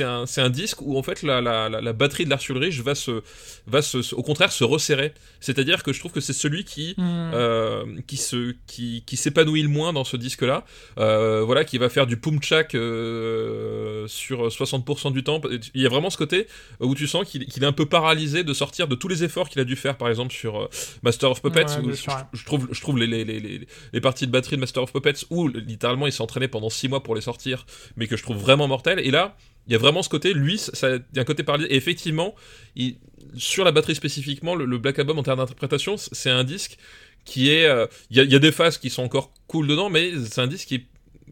un, 0.00 0.26
c'est 0.26 0.40
un 0.40 0.50
disque 0.50 0.80
où 0.82 0.98
en 0.98 1.02
fait 1.02 1.22
la, 1.22 1.40
la, 1.40 1.68
la, 1.68 1.80
la 1.80 1.92
batterie 1.92 2.24
de 2.24 2.30
Lars 2.30 2.40
Ulrich 2.48 2.80
va, 2.80 2.94
se, 2.94 3.22
va 3.66 3.82
se, 3.82 4.14
au 4.14 4.22
contraire 4.22 4.52
se 4.52 4.64
resserrer. 4.64 5.12
C'est-à-dire 5.40 5.82
que 5.82 5.92
je 5.92 6.00
trouve 6.00 6.12
que 6.12 6.20
c'est 6.20 6.32
celui 6.32 6.64
qui, 6.64 6.94
euh, 6.98 7.84
qui 8.06 8.16
se 8.16 8.54
qui, 8.66 9.02
qui 9.06 9.16
s'épanouit 9.16 9.62
le 9.62 9.68
moins 9.68 9.92
dans 9.92 10.04
ce 10.04 10.16
disque 10.16 10.42
là 10.42 10.64
voilà 10.96 11.64
qui 11.64 11.78
va 11.78 11.88
faire 11.88 12.06
du 12.06 12.16
pumchak 12.16 12.74
euh, 12.74 14.06
sur 14.08 14.48
60% 14.48 15.12
du 15.12 15.22
temps. 15.24 15.40
Il 15.74 15.82
y 15.82 15.86
a 15.86 15.88
vraiment 15.88 16.10
ce 16.10 16.16
côté 16.16 16.46
où 16.80 16.94
tu 16.94 17.06
sens 17.06 17.28
qu'il 17.28 17.42
est 17.42 17.64
un 17.66 17.72
peu 17.72 17.86
paralysé 17.86 18.44
de 18.44 18.52
sortir 18.52 18.88
de 18.88 18.94
tous 18.94 19.08
les 19.08 19.24
efforts 19.24 19.48
qu'il 19.48 19.60
a 19.60 19.64
dû 19.64 19.76
faire 19.76 19.96
par 19.96 20.08
exemple 20.08 20.32
sur 20.32 20.62
euh, 20.62 20.68
Master 21.02 21.30
of 21.30 21.42
Puppets 21.42 21.64
Ouais, 21.64 21.78
où 21.78 21.86
bien 21.86 22.26
je, 22.32 22.44
trouve 22.44 22.68
je 22.70 22.80
trouve 22.80 22.98
les, 22.98 23.06
les, 23.06 23.24
les, 23.24 23.40
les, 23.40 23.66
les 23.92 24.00
parties 24.00 24.26
de 24.26 24.32
batterie 24.32 24.56
de 24.56 24.60
Master 24.60 24.82
of 24.82 24.92
Puppets 24.92 25.24
où 25.30 25.48
littéralement 25.48 26.06
il 26.06 26.12
s'est 26.12 26.22
entraîné 26.22 26.48
pendant 26.48 26.68
6 26.70 26.88
mois 26.88 27.02
pour 27.02 27.14
les 27.14 27.20
sortir 27.20 27.64
mais 27.96 28.06
que 28.06 28.16
je 28.16 28.22
trouve 28.22 28.36
vraiment 28.36 28.53
mortel 28.56 28.98
et 29.00 29.10
là 29.10 29.36
il 29.66 29.72
y 29.72 29.76
a 29.76 29.78
vraiment 29.78 30.02
ce 30.02 30.08
côté, 30.08 30.34
lui, 30.34 30.58
ça, 30.58 30.96
il 30.96 31.02
y 31.16 31.18
un 31.20 31.24
côté 31.24 31.42
paralysé. 31.42 31.72
Et 31.72 31.76
effectivement, 31.76 32.34
il- 32.76 32.96
sur 33.36 33.64
la 33.64 33.72
batterie 33.72 33.94
spécifiquement, 33.94 34.54
le, 34.54 34.78
Black 34.78 34.98
Album 34.98 35.18
en 35.18 35.22
termes 35.22 35.38
d'interprétation, 35.38 35.96
c'est 35.96 36.30
un 36.30 36.44
disque 36.44 36.76
qui 37.24 37.50
est. 37.50 37.64
euh, 37.66 37.86
Il 38.10 38.18
y, 38.30 38.40
des 38.40 38.52
phases 38.52 38.76
qui 38.78 38.90
sont 38.90 39.02
encore 39.02 39.32
cool 39.46 39.66
dedans, 39.66 39.88
mais 39.88 40.12
c'est 40.28 40.40
un 40.40 40.46
disque 40.46 40.68
qui 40.68 40.74
est, 40.74 40.86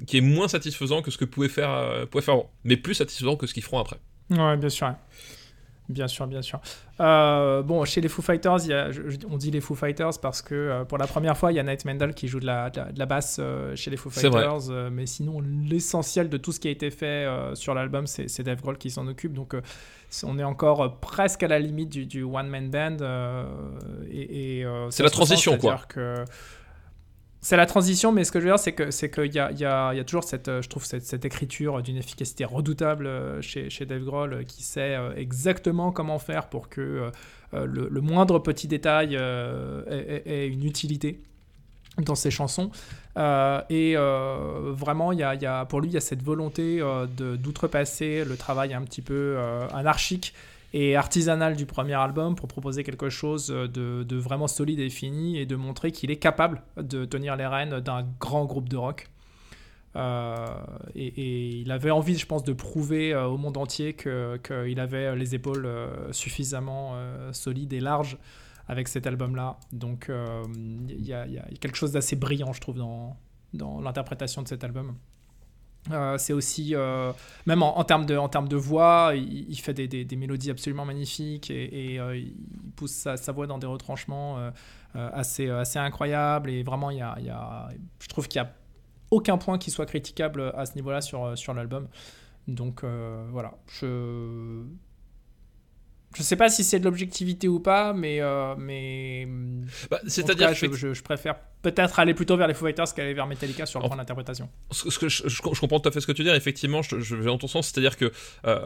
qui 0.07 0.17
est 0.17 0.23
moins 0.23 0.49
satisfaisant 0.49 1.03
que 1.03 1.11
ce 1.11 1.19
que 1.19 1.27
pouvait 1.27 1.51
faire, 1.51 1.71
euh, 1.71 2.07
pouvait 2.07 2.25
faire 2.25 2.39
mais 2.65 2.77
plus 2.79 2.95
satisfaisant 2.95 3.37
que 3.37 3.47
ce 3.47 3.53
qu'ils 3.53 3.63
feront 3.63 3.79
après. 3.79 3.99
Ouais, 4.31 4.57
bien 4.57 4.71
sûr. 4.71 4.95
Bien 5.89 6.07
sûr, 6.09 6.27
bien 6.27 6.43
sûr. 6.43 6.61
Euh, 7.01 7.61
bon, 7.63 7.85
chez 7.85 8.01
les 8.01 8.09
Foo 8.09 8.23
Fighters, 8.23 8.59
il 8.65 8.71
y 8.71 8.73
a- 8.73 8.91
je- 8.93 9.11
je- 9.11 9.19
on 9.29 9.37
dit 9.37 9.51
les 9.51 9.61
Foo 9.61 9.75
Fighters 9.75 10.19
parce 10.23 10.41
que 10.41 10.55
euh, 10.55 10.85
pour 10.85 10.97
la 10.97 11.07
première 11.07 11.37
fois, 11.37 11.53
il 11.53 11.57
y 11.57 11.59
a 11.59 11.63
Nate 11.63 11.85
Mendel 11.85 12.15
qui 12.15 12.29
joue 12.29 12.41
de 12.41 12.47
la, 12.47 12.71
de 12.71 12.79
la, 12.81 12.93
de 12.93 12.99
la 12.99 13.07
basse 13.07 13.39
euh, 13.41 13.75
chez 13.77 13.91
les 13.91 13.97
Foo. 13.97 14.09
Fighters. 14.09 14.91
mais 14.91 15.07
sinon, 15.07 15.41
l'essentiel 15.43 16.29
de 16.29 16.37
tout 16.37 16.53
ce 16.53 16.61
qui 16.61 16.69
a 16.69 16.71
été 16.71 16.91
fait 16.91 17.27
sur 17.55 17.75
l'album, 17.75 18.07
c'est 18.07 18.43
Dave 18.43 18.61
Grohl 18.63 18.79
qui 18.79 18.91
s'en 18.91 19.07
occupe. 19.09 19.33
Donc, 19.35 19.55
on 20.25 20.39
est 20.39 20.45
encore 20.45 20.99
presque 21.01 21.43
à 21.43 21.49
la 21.49 21.59
limite 21.59 21.89
du, 21.91 22.07
du 22.07 22.23
one-man 22.23 22.71
band. 22.71 22.97
et, 24.11 24.61
et, 24.61 24.67
C'est 24.91 25.03
la 25.03 25.11
transition, 25.11 25.59
quoi. 25.59 25.79
c'est-à-dire 25.89 25.89
que 25.89 26.25
c'est 27.45 27.57
la 27.57 27.67
transition, 27.67 28.13
mais 28.13 28.23
ce 28.23 28.31
que 28.31 28.39
je 28.39 28.45
veux 28.45 28.51
dire, 28.53 28.59
c'est 28.59 28.73
que 28.73 28.93
c'est 28.93 29.11
qu'il 29.11 29.35
y 29.35 29.41
a, 29.41 29.51
y, 29.51 29.65
a, 29.65 29.93
y 29.95 29.99
a 29.99 30.05
toujours 30.05 30.23
cette, 30.23 30.47
euh, 30.47 30.63
je 30.63 30.69
trouve, 30.69 30.85
cette, 30.85 31.05
cette 31.05 31.25
écriture 31.25 31.83
d'une 31.83 31.97
efficacité 31.97 32.45
redoutable 32.45 33.09
euh, 33.09 33.43
chez, 33.43 33.69
chez 33.69 33.85
Dave 33.85 34.05
Grohl, 34.05 34.33
euh, 34.33 34.43
qui 34.45 34.63
sait 34.63 34.97
exactement 35.17 35.91
comment 35.91 36.21
faire 36.21 36.47
pour 36.47 36.69
que 36.69 37.11
le, 37.53 38.01
moindre 38.01 38.39
petit 38.39 38.69
détail 38.69 39.17
ait, 39.17 40.47
une 40.47 40.65
utilité 40.65 41.21
dans 41.99 42.15
ses 42.15 42.31
chansons. 42.31 42.71
Et 43.17 43.97
vraiment, 43.97 45.13
y 45.13 45.25
a, 45.25 45.35
y 45.35 45.45
a- 45.45 45.65
pour 45.65 45.81
lui, 45.81 45.89
il 45.91 45.95
y 45.95 45.97
a 45.97 46.01
cette 46.01 46.23
volonté 46.23 46.81
d'outrepasser 47.17 48.25
le 48.25 48.37
travail 48.37 48.73
un 48.73 48.83
petit 48.83 49.03
peu 49.03 49.37
anarchique 49.75 50.33
et 50.73 50.97
artisanal 50.97 51.57
du 51.57 51.67
premier 51.67 51.95
album 51.95 52.35
pour 52.35 52.49
proposer 52.49 52.83
quelque 52.83 53.11
chose 53.11 53.49
de, 53.49 54.03
de 54.03 54.17
vraiment 54.17 54.47
solide 54.49 54.81
et 54.81 54.89
fini 54.91 55.39
et 55.39 55.47
de 55.47 55.57
montrer 55.57 55.93
qu'il 55.93 56.11
est 56.11 56.17
capable 56.17 56.63
de 56.77 57.05
tenir 57.05 57.37
les 57.37 57.47
rênes 57.47 57.81
d'un 57.81 58.07
grand 58.19 58.45
groupe 58.47 58.69
de 58.69 58.77
rock. 58.77 59.09
Euh, 59.95 60.47
et, 60.95 61.61
il 61.61 61.71
avait 61.71 61.91
envie, 61.91 62.17
je 62.17 62.25
pense, 62.25 62.45
de 62.45 62.55
prouver 62.55 63.13
euh, 63.13 63.27
au 63.27 63.37
monde 63.37 63.59
entier 63.59 63.95
qu'il 63.95 64.81
avait 64.81 65.15
les 65.17 65.35
épaules 65.35 65.67
euh, 65.67 66.11
suffisamment 66.13 66.93
euh, 66.95 67.33
solides 67.35 67.75
et 67.75 67.81
larges 67.81 68.17
avec 68.69 68.89
cet 68.89 69.07
album-là. 69.07 69.59
Donc 69.73 70.09
euh, 70.09 70.43
il 70.89 71.05
y, 71.05 71.13
a- 71.13 71.27
quelque 71.61 71.77
chose 71.77 71.93
d'assez 71.93 72.17
brillant, 72.17 72.55
je 72.55 72.61
trouve, 72.63 72.79
dans 72.79 73.81
l'interprétation 73.83 74.41
de 74.41 74.49
cet 74.49 74.65
album. 74.65 74.97
Euh, 75.91 76.17
c'est 76.17 76.33
aussi, 76.33 76.75
euh, 76.75 77.13
même 77.47 77.63
en, 77.63 77.83
termes 77.83 78.07
de, 78.07 78.17
en 78.17 78.29
termes 78.29 78.49
de 78.49 78.57
voix, 78.57 79.13
il, 79.17 79.57
fait 79.57 79.75
des, 79.75 79.89
des, 79.89 80.17
mélodies 80.17 80.51
absolument 80.51 80.85
magnifiques 80.85 81.51
et, 81.51 81.99
euh, 81.99 82.17
il 82.17 82.37
pousse 82.77 82.93
sa, 82.93 83.33
voix 83.33 83.47
dans 83.47 83.59
des 83.59 83.67
retranchements 83.67 84.39
assez, 84.95 85.49
assez 85.51 85.79
incroyables. 85.79 86.51
Et 86.51 86.63
vraiment, 86.63 86.91
il 86.91 86.99
y 86.99 87.03
a, 87.03 87.17
il 87.19 87.27
y 87.27 87.31
a 87.31 87.69
je 87.99 88.09
trouve 88.09 88.29
qu'il 88.29 88.41
n'y 88.41 88.47
a 88.47 88.53
aucun 89.11 89.39
point 89.39 89.59
qui 89.59 89.71
soit 89.71 89.87
critiquable 89.87 90.53
à 90.57 90.67
ce 90.67 90.75
niveau-là 90.77 91.01
sur, 91.01 91.37
sur 91.37 91.53
l'album. 91.53 91.89
Donc 92.47 92.85
voilà, 92.85 93.55
je 93.67 94.63
je 96.15 96.23
sais 96.23 96.37
pas 96.37 96.49
si 96.49 96.65
c'est 96.65 96.79
de 96.79 96.85
l'objectivité 96.85 97.49
ou 97.49 97.61
pas, 97.61 97.93
mais. 97.93 98.21
Euh, 98.21 98.55
mais 98.59 99.27
bah, 99.91 100.01
C'est-à-dire 100.07 100.51
que. 100.51 100.55
Je, 100.55 100.73
je, 100.73 100.95
je, 100.95 101.03
préfère 101.03 101.37
peut-être 101.63 101.99
aller 101.99 102.15
plutôt 102.15 102.37
vers 102.37 102.47
les 102.47 102.55
Foo 102.55 102.67
Fighters 102.67 102.93
qu'aller 102.95 103.15
vers 103.15 103.27
Metallica 103.27 103.67
sur 103.67 103.81
le 103.81 103.89
point 103.89 103.97
d'interprétation. 103.97 104.49
Ce, 104.71 104.99
que 104.99 105.09
je, 105.09 105.29
je, 105.29 105.43
comprends 105.43 105.81
tout 105.81 105.89
à 105.89 105.93
fait 105.93 106.01
ce 106.01 106.07
que 106.07 106.13
tu 106.13 106.25
dis, 106.25 106.31
effectivement, 106.31 106.83
je, 106.83 107.15
vais 107.15 107.25
dans 107.25 107.39
ton 107.39 107.47
sens, 107.47 107.69
c'est-à-dire 107.69 107.97
que 107.97 108.13
euh, 108.47 108.61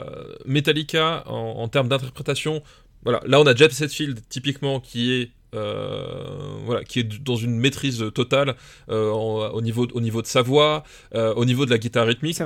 Metallica, 0.44 1.22
en, 1.26 1.35
en 1.35 1.68
termes 1.68 1.88
d'interprétation, 1.88 2.62
voilà, 3.04 3.20
là 3.26 3.40
on 3.40 3.46
a 3.46 3.54
Jeff 3.54 3.72
Setfield, 3.72 4.20
typiquement, 4.28 4.80
qui 4.80 5.12
est 5.12 5.30
euh, 5.54 6.59
voilà, 6.64 6.85
qui 6.85 7.00
est 7.00 7.22
dans 7.22 7.37
une 7.37 7.56
maîtrise 7.56 8.04
totale 8.14 8.56
euh, 8.90 9.11
en, 9.12 9.48
au, 9.50 9.62
niveau, 9.62 9.87
au 9.94 10.00
niveau 10.00 10.20
de 10.20 10.26
sa 10.26 10.42
voix, 10.42 10.82
euh, 11.14 11.32
au 11.35 11.44
niveau 11.44 11.64
de 11.64 11.70
la 11.70 11.78
guitare 11.78 12.06
rythmique, 12.06 12.38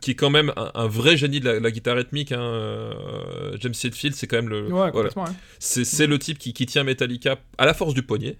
qui 0.00 0.12
est 0.12 0.14
quand 0.14 0.30
même 0.30 0.52
un, 0.56 0.70
un, 0.74 0.86
vrai 0.86 1.16
génie 1.16 1.40
de 1.40 1.46
la, 1.46 1.60
la 1.60 1.70
guitare 1.70 1.96
rythmique. 1.96 2.32
Hein, 2.32 2.40
euh, 2.40 3.56
James 3.60 3.72
Hetfield, 3.72 4.14
c'est 4.14 4.26
quand 4.26 4.36
même 4.36 4.48
le, 4.48 4.72
ouais, 4.72 4.90
voilà. 4.90 5.10
ouais. 5.16 5.24
c'est 5.58 6.06
le 6.06 6.18
type 6.18 6.38
qui, 6.38 6.52
qui, 6.52 6.66
tient 6.66 6.84
Metallica 6.84 7.36
à 7.58 7.66
la 7.66 7.74
force 7.74 7.94
du 7.94 8.02
poignet, 8.02 8.36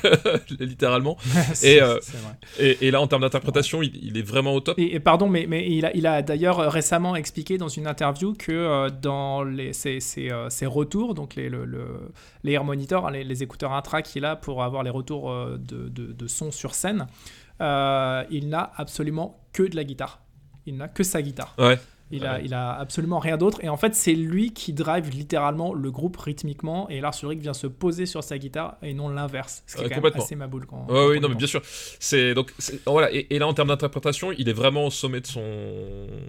littéralement. 0.60 1.16
et, 1.62 1.80
et, 2.58 2.86
et, 2.86 2.90
là, 2.90 3.00
en 3.00 3.06
termes 3.06 3.22
d'interprétation, 3.22 3.82
il, 3.82 3.96
il, 4.02 4.18
est 4.18 4.22
vraiment 4.22 4.54
au 4.54 4.60
top. 4.60 4.78
Et, 4.78 4.94
et 4.94 5.00
pardon, 5.00 5.28
mais, 5.28 5.46
mais 5.48 5.70
il 5.70 5.84
a, 5.86 5.94
il 5.94 6.06
a 6.06 6.22
d'ailleurs 6.22 6.70
récemment 6.70 7.16
expliqué 7.16 7.58
dans 7.58 7.68
une 7.68 7.86
interview 7.86 8.34
que 8.34 8.88
dans 8.90 9.44
les, 9.44 9.72
ses, 9.72 10.00
ses, 10.00 10.30
ses 10.48 10.66
retours, 10.66 11.14
donc 11.14 11.34
les, 11.34 11.48
le, 11.48 11.64
le, 11.64 11.84
les 12.44 12.52
Air 12.52 12.64
Monitors, 12.64 13.06
hein, 13.06 13.10
les, 13.12 13.24
les 13.24 13.42
écouteurs 13.42 13.72
intra 13.72 14.02
qu'il 14.02 14.24
a 14.24 14.36
pour 14.36 14.62
avoir 14.62 14.82
les 14.82 14.90
retours 14.90 15.32
de, 15.32 15.88
de, 15.88 16.12
de 16.12 16.26
son 16.26 16.50
sur 16.50 16.74
scène, 16.74 17.06
euh, 17.60 18.24
il 18.30 18.48
n'a 18.48 18.70
absolument 18.76 19.40
que 19.52 19.62
de 19.62 19.76
la 19.76 19.84
guitare. 19.84 20.20
Il 20.68 20.76
n'a 20.76 20.86
que 20.86 21.02
sa 21.02 21.22
guitare. 21.22 21.54
Ouais. 21.56 21.78
Il 22.10 22.24
a, 22.24 22.40
il 22.40 22.54
a 22.54 22.72
absolument 22.72 23.18
rien 23.18 23.36
d'autre. 23.36 23.62
Et 23.62 23.68
en 23.68 23.76
fait, 23.76 23.94
c'est 23.94 24.14
lui 24.14 24.52
qui 24.52 24.72
drive 24.72 25.10
littéralement 25.10 25.74
le 25.74 25.90
groupe 25.90 26.16
rythmiquement. 26.16 26.88
Et 26.88 27.00
Lars 27.00 27.14
Ulrich 27.22 27.40
vient 27.40 27.54
se 27.54 27.66
poser 27.66 28.06
sur 28.06 28.24
sa 28.24 28.38
guitare 28.38 28.76
et 28.82 28.94
non 28.94 29.08
l'inverse. 29.08 29.62
Ce 29.66 29.76
qui 29.76 29.84
est 29.84 29.90
quand 29.90 30.00
même 30.00 30.12
assez 30.14 30.34
ma 30.34 30.46
boule. 30.46 30.66
Quand, 30.66 30.80
ouais, 30.80 30.86
quand 30.88 31.08
oui, 31.08 31.20
non, 31.20 31.28
mais 31.28 31.34
bien 31.34 31.46
sûr. 31.46 31.60
C'est 31.64 32.34
donc 32.34 32.54
voilà. 32.86 33.12
Et, 33.12 33.26
et, 33.30 33.38
là, 33.38 33.46
en 33.46 33.54
termes 33.54 33.68
d'interprétation, 33.68 34.32
il 34.32 34.48
est 34.48 34.54
vraiment 34.54 34.86
au 34.86 34.90
sommet 34.90 35.20
de 35.20 35.26
son 35.26 35.42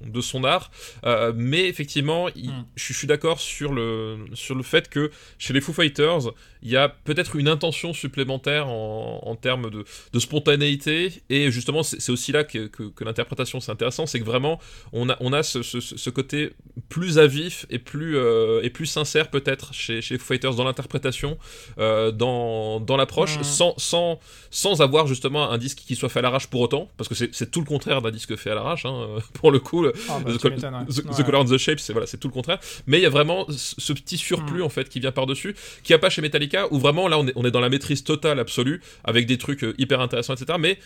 de 0.05 0.21
son 0.21 0.43
art. 0.43 0.71
Euh, 1.05 1.31
mais 1.35 1.67
effectivement, 1.67 2.27
il, 2.35 2.49
mm. 2.49 2.65
je, 2.75 2.93
je, 2.93 2.97
suis 2.97 3.07
d'accord 3.07 3.39
sur 3.39 3.73
le 3.73 4.17
sur 4.33 4.55
le 4.55 4.63
fait 4.63 4.89
que 4.89 5.11
chez 5.37 5.53
les 5.53 5.61
Foo 5.61 5.71
Fighters, 5.71 6.31
il 6.61 6.69
y 6.69 6.77
a 6.77 6.89
peut-être 6.89 7.35
une 7.35 7.47
intention 7.47 7.93
supplémentaire 7.93 8.67
en, 8.67 9.21
en 9.23 9.35
termes 9.35 9.69
de, 9.69 9.85
de, 10.11 10.19
spontanéité. 10.19 11.13
Et 11.29 11.51
justement, 11.51 11.83
c'est 11.83 12.11
aussi 12.11 12.31
là 12.31 12.43
que, 12.43 12.67
que, 12.67 12.83
que 12.83 13.03
l'interprétation 13.03 13.59
c'est 13.59 13.71
intéressant, 13.71 14.05
c'est 14.05 14.19
que 14.19 14.25
vraiment 14.25 14.59
on 14.91 15.09
a 15.09 15.17
on 15.21 15.31
a 15.31 15.43
ce, 15.43 15.63
ce, 15.69 15.79
ce, 15.97 16.10
côté 16.10 16.51
plus 16.89 17.19
à 17.19 17.27
vif 17.27 17.65
et 17.69 17.79
plus, 17.79 18.17
euh, 18.17 18.62
et 18.63 18.69
plus 18.69 18.86
sincère 18.86 19.29
peut-être 19.29 19.73
chez, 19.73 20.01
chez 20.01 20.17
Fighters 20.17 20.55
dans 20.55 20.63
l'interprétation, 20.63 21.38
euh, 21.77 22.12
dans, 22.12 22.79
dans 22.79 22.97
l'approche, 22.97 23.38
mmh. 23.39 23.43
sans, 23.43 23.73
sans, 23.77 24.19
sans 24.49 24.82
avoir 24.82 25.08
justement 25.08 25.51
un 25.51 25.58
disque 25.58 25.79
qui 25.79 25.95
soit 25.95 26.10
fait 26.10 26.19
à 26.19 26.21
l'arrache 26.21 26.47
pour 26.47 26.62
autant, 26.62 26.89
parce 26.97 27.08
que 27.08 27.15
c'est 27.15 27.51
tout 27.51 27.60
le 27.60 27.65
contraire 27.65 28.01
d'un 28.01 28.12
disque 28.12 28.36
fait 28.36 28.49
à 28.49 28.55
l'arrache, 28.55 28.86
hein, 28.86 29.08
pour 29.34 29.51
le 29.51 29.60
coup. 29.60 29.84
Le, 29.84 29.93
oh, 29.95 30.13
bah, 30.23 30.32
the, 30.32 30.38
the, 30.39 30.45
ouais. 30.45 31.15
the, 31.15 31.23
Color 31.23 31.41
and 31.41 31.45
the 31.45 31.58
Shape, 31.58 31.79
c'est 31.79 31.93
voilà, 31.93 32.08
tout 32.08 32.27
le 32.27 32.34
contraire. 32.34 32.60
Mais 32.88 32.99
il 32.99 33.03
y 33.03 33.05
a 33.08 33.10
vraiment 33.10 33.45
ce 33.49 33.93
petit 33.93 34.17
surplus 34.17 34.60
mmh. 34.60 34.63
en 34.63 34.69
fait 34.69 34.89
qui 34.89 34.99
vient 34.99 35.12
par-dessus, 35.12 35.55
qui 35.84 35.93
a 35.93 35.99
pas 35.99 36.10
chez 36.10 36.21
Metallica, 36.21 36.67
où 36.71 36.79
vraiment 36.79 37.08
là 37.08 37.19
on 37.19 37.27
est, 37.27 37.34
on 37.36 37.45
est 37.45 37.51
dans 37.51 37.60
la 37.60 37.69
maîtrise 37.69 38.03
totale 38.03 38.39
absolue, 38.39 38.82
avec 39.03 39.25
des 39.25 39.38
trucs 39.38 39.63
euh, 39.63 39.75
hyper 39.77 40.01
intéressants, 40.01 40.34
etc. 40.34 40.58
Mais 40.60 40.79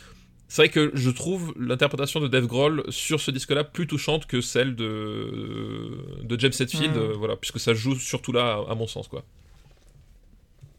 c'est 0.53 0.61
vrai 0.61 0.69
que 0.69 0.91
je 0.93 1.09
trouve 1.09 1.51
l'interprétation 1.59 2.19
de 2.19 2.27
Dave 2.27 2.45
Grohl 2.45 2.83
sur 2.89 3.19
ce 3.19 3.31
disque-là 3.31 3.63
plus 3.63 3.87
touchante 3.87 4.27
que 4.27 4.39
celle 4.39 4.75
de, 4.75 5.97
de 6.21 6.39
James 6.39 6.51
Hetfield, 6.59 6.95
mmh. 6.95 6.99
euh, 6.99 7.13
voilà, 7.17 7.35
puisque 7.37 7.59
ça 7.59 7.73
joue 7.73 7.95
surtout 7.95 8.31
là, 8.31 8.59
à, 8.67 8.73
à 8.73 8.75
mon 8.75 8.85
sens, 8.85 9.07
quoi. 9.07 9.23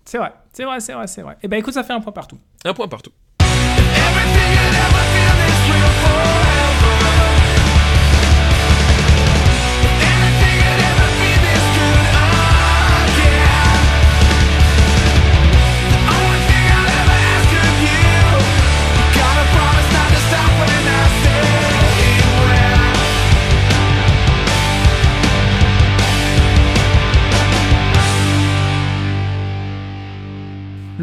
C'est 0.04 0.18
vrai, 0.18 0.32
c'est 0.52 0.62
vrai, 0.62 0.78
c'est 0.78 0.92
vrai, 0.92 1.08
c'est 1.08 1.22
vrai. 1.22 1.32
Et 1.34 1.46
eh 1.46 1.48
ben 1.48 1.56
écoute, 1.56 1.74
ça 1.74 1.82
fait 1.82 1.92
un 1.92 2.00
point 2.00 2.12
partout. 2.12 2.38
Un 2.64 2.72
point 2.72 2.86
partout. 2.86 3.10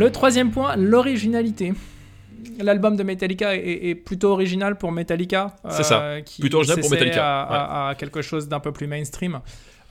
Le 0.01 0.11
troisième 0.11 0.49
point, 0.49 0.75
l'originalité. 0.77 1.73
L'album 2.59 2.95
de 2.95 3.03
Metallica 3.03 3.55
est, 3.55 3.89
est, 3.89 3.93
plutôt 3.93 4.29
original 4.29 4.75
pour 4.75 4.91
Metallica. 4.91 5.55
C'est 5.69 5.81
euh, 5.81 5.83
ça. 5.83 6.21
Qui 6.21 6.41
plutôt 6.41 6.57
original 6.57 6.79
pour 6.79 6.89
Metallica. 6.89 7.43
À, 7.43 7.51
ouais. 7.51 7.57
à, 7.57 7.87
à, 7.89 7.95
quelque 7.95 8.23
chose 8.23 8.49
d'un 8.49 8.59
peu 8.59 8.71
plus 8.71 8.87
mainstream. 8.87 9.41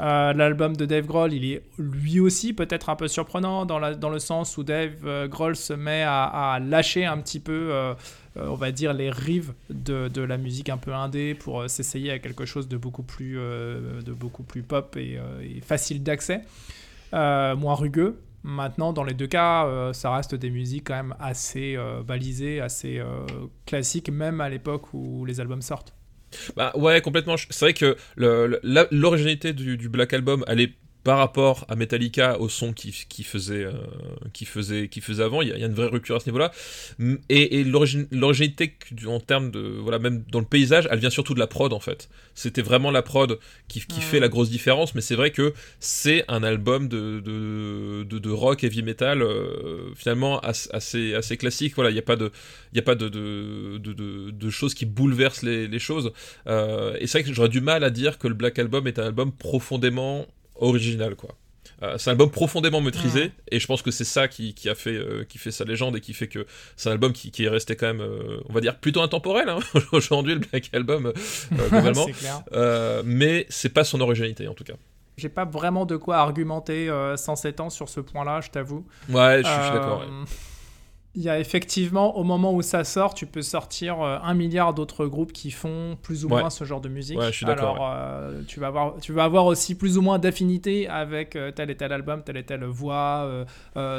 Euh, 0.01 0.33
L'album 0.33 0.77
de 0.77 0.85
Dave 0.85 1.07
Grohl, 1.07 1.33
il 1.33 1.53
est 1.53 1.62
lui 1.79 2.18
aussi 2.18 2.55
peut-être 2.55 2.88
un 2.88 2.96
peu 2.96 3.07
surprenant 3.07 3.66
dans, 3.66 3.79
la, 3.79 3.94
dans, 3.94 4.09
le 4.09 4.18
sens 4.18 4.59
où 4.59 4.64
Dave 4.64 4.94
euh, 5.05 5.29
Grohl 5.29 5.55
se 5.55 5.75
met 5.75 6.03
à, 6.03 6.25
à 6.25 6.59
lâcher 6.59 7.05
un 7.05 7.18
petit 7.18 7.38
peu, 7.38 7.68
euh, 7.70 7.94
on 8.35 8.55
va 8.55 8.73
dire, 8.73 8.92
les 8.94 9.11
rives 9.11 9.53
de, 9.68 10.09
de, 10.09 10.23
la 10.23 10.38
musique 10.38 10.70
un 10.70 10.79
peu 10.79 10.92
indé 10.92 11.37
pour 11.37 11.70
s'essayer 11.70 12.11
à 12.11 12.18
quelque 12.18 12.46
chose 12.46 12.66
de 12.66 12.77
beaucoup 12.77 13.05
plus, 13.05 13.37
de 13.37 14.12
beaucoup 14.12 14.42
plus 14.42 14.62
pop 14.62 14.96
et, 14.96 15.20
et 15.42 15.61
facile 15.61 16.03
d'accès, 16.03 16.40
moins 17.12 17.75
rugueux. 17.75 18.16
Maintenant, 18.42 18.92
dans 18.92 19.05
les 19.05 19.12
deux 19.12 19.26
cas, 19.26 19.66
euh, 19.66 19.92
ça 19.92 20.14
reste 20.14 20.35
des 20.35 20.50
musiques 20.50 20.87
quand 20.87 20.94
même 20.94 21.14
assez 21.20 21.76
euh, 21.76 22.03
balisées, 22.03 22.61
assez 22.61 22.98
euh, 22.98 23.26
classiques, 23.66 24.09
même 24.09 24.40
à 24.40 24.48
l'époque 24.48 24.94
où 24.94 25.26
les 25.26 25.40
albums 25.40 25.61
sortent. 25.61 25.94
Bah 26.57 26.72
ouais, 26.76 27.00
complètement. 27.03 27.37
C'est 27.37 27.64
vrai 27.64 27.74
que 27.74 27.96
l'originalité 28.92 29.53
du, 29.53 29.76
du, 29.76 29.88
Black 29.88 30.14
Album, 30.14 30.44
elle 30.46 30.61
est 30.61 30.72
par 31.03 31.19
rapport 31.19 31.65
à 31.69 31.77
Metallica 31.77 32.39
au 32.39 32.49
son 32.49 32.73
qui, 32.73 33.07
qui 33.09 33.25
faisait 33.25 33.65
euh, 33.65 33.73
qui 34.33 34.45
faisait 34.45 34.89
qui 34.89 35.01
faisait 35.01 35.23
avant 35.23 35.41
il 35.41 35.49
y, 35.49 35.53
a, 35.53 35.57
il 35.57 35.61
y, 35.61 35.65
a 35.65 35.67
une 35.67 35.75
vraie 35.75 35.87
rupture 35.87 36.17
à 36.17 36.21
ce 36.21 36.27
niveau 36.27 36.39
là 36.39 36.53
et, 37.29 37.61
et 37.61 37.65
l'originalité 37.65 38.77
en 39.07 39.21
termes 39.21 39.51
de 39.51 39.61
voilà 39.61 39.99
même 39.99 40.25
dans 40.31 40.41
le 40.41 40.45
paysage 40.45 40.89
elle 40.91 40.99
vient 40.99 41.11
surtout 41.11 41.35
de 41.35 41.39
la 41.39 41.47
prod 41.47 41.73
en 41.73 41.81
fait. 41.81 42.09
C'était 42.35 42.63
vraiment 42.63 42.91
la 42.91 43.03
prod 43.03 43.39
qui, 43.69 43.81
qui 43.81 44.01
fait 44.01 44.21
la 44.21 44.29
grosse 44.29 44.51
différence 44.51 44.95
mais 44.95 45.01
c'est 45.01 45.17
vrai 45.17 45.31
que 45.31 45.55
c'est 45.79 46.25
un 46.29 46.43
album 46.43 46.89
de, 46.89 47.21
de, 47.21 48.05
de, 48.05 48.19
de, 48.19 48.31
rock 48.31 48.65
heavy 48.65 48.83
metal 48.83 49.23
euh, 49.23 49.95
finalement 49.95 50.41
assez 50.41 51.15
assez 51.15 51.37
classique. 51.37 51.75
Voilà 51.77 51.91
il 51.91 51.95
n'y 51.95 51.99
a 51.99 52.03
pas 52.03 52.17
de 52.17 52.31
il 52.73 52.77
y 52.77 52.79
a 52.79 52.83
pas 52.83 52.95
de, 52.95 53.09
de, 53.09 53.79
de, 53.79 54.31
de, 54.31 54.51
choses 54.51 54.75
qui 54.75 54.87
bouleversent 54.87 55.43
les, 55.43 55.67
les 55.67 55.79
choses. 55.79 56.13
Euh, 56.47 56.97
et 57.01 57.07
c'est 57.07 57.19
vrai 57.19 57.29
que 57.29 57.35
j'aurais 57.35 57.49
du 57.49 57.61
mal 57.61 57.83
à 57.85 57.91
dire 57.91 58.19
que 58.19 58.29
le 58.29 58.35
Black 58.35 58.59
Album 58.59 58.87
est 58.87 58.99
un 58.99 59.07
album 59.07 59.33
profondément 59.33 60.27
original 60.61 61.16
quoi. 61.16 61.37
Euh, 61.83 61.96
c'est 61.96 62.11
un 62.11 62.12
album 62.12 62.31
profondément 62.31 62.81
maîtrisé 62.83 63.29
mmh. 63.29 63.33
et 63.53 63.61
je 63.61 63.66
pense 63.66 63.81
que 63.81 63.90
c'est 63.90 64.05
ça 64.05 64.29
qui, 64.29 64.53
qui, 64.53 64.68
a 64.68 64.75
fait 64.75 64.94
euh, 64.94 65.25
qui 65.27 65.38
fait 65.38 65.51
sa 65.51 65.64
légende 65.64 65.96
et 65.96 66.01
qui 66.01 66.12
fait 66.12 66.29
que 66.29 66.46
c'est 66.77 66.90
un 66.90 66.92
album 66.92 67.12
qui, 67.12 67.31
qui, 67.31 67.44
est 67.44 67.49
resté 67.49 67.75
quand 67.75 67.87
même 67.87 68.03
euh, 68.03 68.38
on 68.51 68.53
va 68.53 68.61
dire 68.61 68.77
plutôt 68.79 69.01
intemporel 69.01 69.49
hein, 69.49 69.61
aujourd'hui 69.92 70.35
le 70.35 70.40
Black 70.40 70.68
Album 70.75 71.12
globalement 71.53 72.07
mais 73.05 73.46
c'est 73.49 73.70
pas 73.70 73.85
son 73.85 74.01
originalité 74.03 74.46
en 74.46 74.55
tout 74.55 74.64
cas 74.64 74.75
j'ai 75.16 75.31
pas 75.31 75.46
vraiment 75.46 75.87
de 75.87 75.96
quoi 75.96 76.18
argumenter 76.18 76.90
107 77.16 77.61
ans 77.61 77.70
sur 77.70 77.88
ce 77.88 78.01
point 78.01 78.25
là 78.25 78.40
je 78.42 78.51
t'avoue 78.51 78.87
ouais 79.09 79.42
je 79.42 79.49
suis 79.49 79.73
d'accord 79.73 80.01
ouais. 80.01 80.27
Il 81.16 81.23
y 81.23 81.29
a 81.29 81.40
effectivement, 81.40 82.16
au 82.16 82.23
moment 82.23 82.55
où 82.55 82.62
ça 82.62 82.85
sort, 82.85 83.14
tu 83.14 83.27
peux 83.27 83.42
sortir 83.42 84.01
euh, 84.01 84.18
un 84.23 84.33
milliard 84.33 84.75
d'autres 84.75 85.07
groupes 85.07 85.33
qui 85.33 85.51
font 85.51 85.99
plus 86.01 86.25
ou 86.25 86.29
ouais. 86.29 86.40
moins 86.40 86.51
ce 86.51 86.62
genre 86.62 86.81
de 86.81 86.88
musique. 86.88 87.18
Ouais, 87.18 87.33
je 87.33 87.38
suis 87.38 87.46
d'accord. 87.46 87.75
Alors, 87.75 87.92
euh, 87.92 88.42
tu, 88.46 88.61
vas 88.61 88.68
avoir, 88.68 88.96
tu 89.01 89.12
vas 89.12 89.25
avoir 89.25 89.46
aussi 89.46 89.75
plus 89.75 89.99
ou 89.99 90.03
moins 90.03 90.20
d'affinité 90.20 90.87
avec 90.87 91.35
euh, 91.35 91.51
tel 91.51 91.68
et 91.68 91.77
tel 91.77 91.92
album, 91.92 92.23
telle 92.23 92.37
et 92.37 92.44
telle 92.44 92.64
voix, 92.64 93.29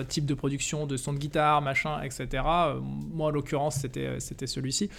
type 0.08 0.26
de 0.26 0.34
production, 0.34 0.88
de 0.88 0.96
son 0.96 1.12
de 1.12 1.18
guitare, 1.18 1.62
machin, 1.62 2.02
etc. 2.02 2.44
Moi, 2.82 3.28
en 3.28 3.30
l'occurrence, 3.30 3.76
c'était 3.80 4.48
celui-ci. 4.48 4.90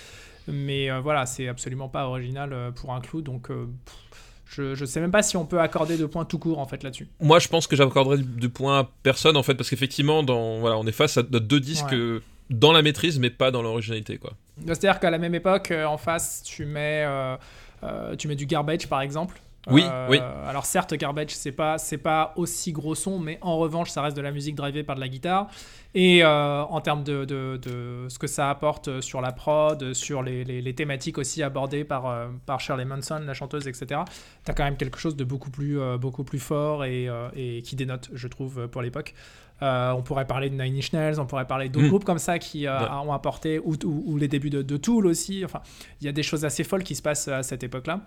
Mais 0.49 0.91
voilà, 1.01 1.25
c'est 1.25 1.49
absolument 1.49 1.89
pas 1.89 2.07
original 2.07 2.73
pour 2.75 2.93
un 2.93 3.01
clou. 3.01 3.23
Donc, 3.23 3.49
pff, 3.49 4.22
je, 4.55 4.75
je 4.75 4.85
sais 4.85 5.01
même 5.01 5.11
pas 5.11 5.23
si 5.23 5.37
on 5.37 5.47
peut 5.47 5.61
accorder 5.61 5.97
de 5.97 6.07
points 6.07 6.25
tout 6.25 6.39
court 6.39 6.59
en 6.59 6.67
fait 6.67 6.83
là-dessus. 6.83 7.09
Moi, 7.21 7.39
je 7.39 7.49
pense 7.49 7.67
que 7.67 7.77
j'accorderai 7.77 8.19
de 8.19 8.47
points 8.47 8.81
à 8.81 8.91
personne 9.03 9.37
en 9.37 9.43
fait 9.43 9.55
parce 9.55 9.71
qu'effectivement, 9.71 10.23
dans 10.23 10.59
voilà, 10.59 10.77
on 10.77 10.87
est 10.87 10.93
face 10.93 11.17
à 11.17 11.23
deux 11.23 11.61
disques 11.61 11.93
ouais. 11.93 12.21
dans 12.51 12.73
la 12.73 12.83
maîtrise, 12.83 13.19
mais 13.19 13.31
pas 13.31 13.51
dans 13.51 13.63
l'originalité 13.63 14.19
quoi. 14.19 14.33
C'est-à-dire 14.67 15.01
qu'à 15.01 15.11
la 15.11 15.19
même 15.19 15.35
époque, 15.35 15.71
euh, 15.71 15.85
en 15.85 15.97
face, 15.97 16.43
tu 16.45 16.67
mets, 16.67 17.05
euh, 17.07 17.37
euh, 17.83 18.17
tu 18.17 18.29
mets 18.29 18.37
du 18.37 18.47
garbage 18.47 18.87
par 18.89 19.01
exemple. 19.01 19.41
Oui, 19.71 19.83
Euh, 19.87 20.07
oui. 20.11 20.19
Alors 20.49 20.65
certes, 20.67 20.93
garbage, 20.95 21.31
c'est 21.31 21.53
pas, 21.53 21.79
c'est 21.79 21.99
pas 21.99 22.33
aussi 22.37 22.73
gros 22.73 22.97
son, 22.97 23.21
mais 23.21 23.39
en 23.43 23.59
revanche, 23.59 23.91
ça 23.91 24.03
reste 24.03 24.17
de 24.17 24.21
la 24.23 24.33
musique 24.33 24.57
drivée 24.57 24.83
par 24.83 24.97
de 24.97 25.01
la 25.01 25.09
guitare. 25.09 25.49
Et 25.95 26.25
euh, 26.25 26.63
en 26.65 26.81
termes 26.81 27.05
de, 27.05 27.25
de- 27.25 27.59
de 27.63 28.07
ce 28.09 28.19
que 28.19 28.27
ça 28.27 28.51
apporte 28.51 29.01
sur 29.03 29.21
la 29.21 29.31
prod, 29.31 29.93
sur 29.93 30.23
les, 30.23 30.43
les- 30.43 30.63
les 30.63 30.75
thématiques 30.75 31.19
aussi 31.19 31.43
abordées 31.45 31.85
par, 31.85 32.07
euh, 32.07 32.27
par 32.47 32.59
Shirley 32.61 32.85
Manson, 32.87 33.21
la 33.25 33.35
chanteuse, 33.35 33.69
etc. 33.69 34.01
T'as 34.45 34.53
quand 34.55 34.65
même 34.65 34.77
quelque 34.77 34.99
chose 34.99 35.15
de 35.17 35.25
beaucoup 35.25 35.51
plus, 35.51 35.79
euh, 35.81 35.97
beaucoup 35.99 36.25
plus 36.25 36.41
fort 36.41 36.85
et, 36.85 37.09
euh, 37.09 37.29
et 37.37 37.63
qui 37.63 37.77
dénote, 37.77 38.11
je 38.15 38.27
trouve, 38.29 38.67
pour 38.69 38.83
l'époque. 38.83 39.15
Euh, 39.63 39.93
on 39.93 40.03
pourrait 40.03 40.27
parler 40.27 40.51
de 40.51 40.61
Nine 40.61 40.77
Inch 40.79 40.93
Nails, 40.93 41.19
on 41.21 41.25
pourrait 41.27 41.47
parler 41.47 41.69
d'autres 41.71 41.87
Mm. 41.87 41.91
groupes 41.91 42.05
comme 42.05 42.19
ça 42.19 42.39
qui 42.39 42.67
euh, 42.67 42.79
Ouais. 42.81 42.89
ont 43.07 43.13
apporté, 43.13 43.59
ou, 43.61 43.75
ou- 43.85 44.03
ou 44.07 44.17
les 44.19 44.27
débuts 44.29 44.51
de, 44.51 44.61
de 44.61 44.77
Tool 44.77 45.07
aussi. 45.07 45.45
Enfin, 45.45 45.61
il 46.01 46.05
y 46.05 46.09
a 46.09 46.13
des 46.13 46.25
choses 46.25 46.45
assez 46.45 46.65
folles 46.65 46.83
qui 46.83 46.95
se 46.97 47.03
passent 47.03 47.29
à 47.29 47.43
cette 47.45 47.63
époque-là. 47.63 48.01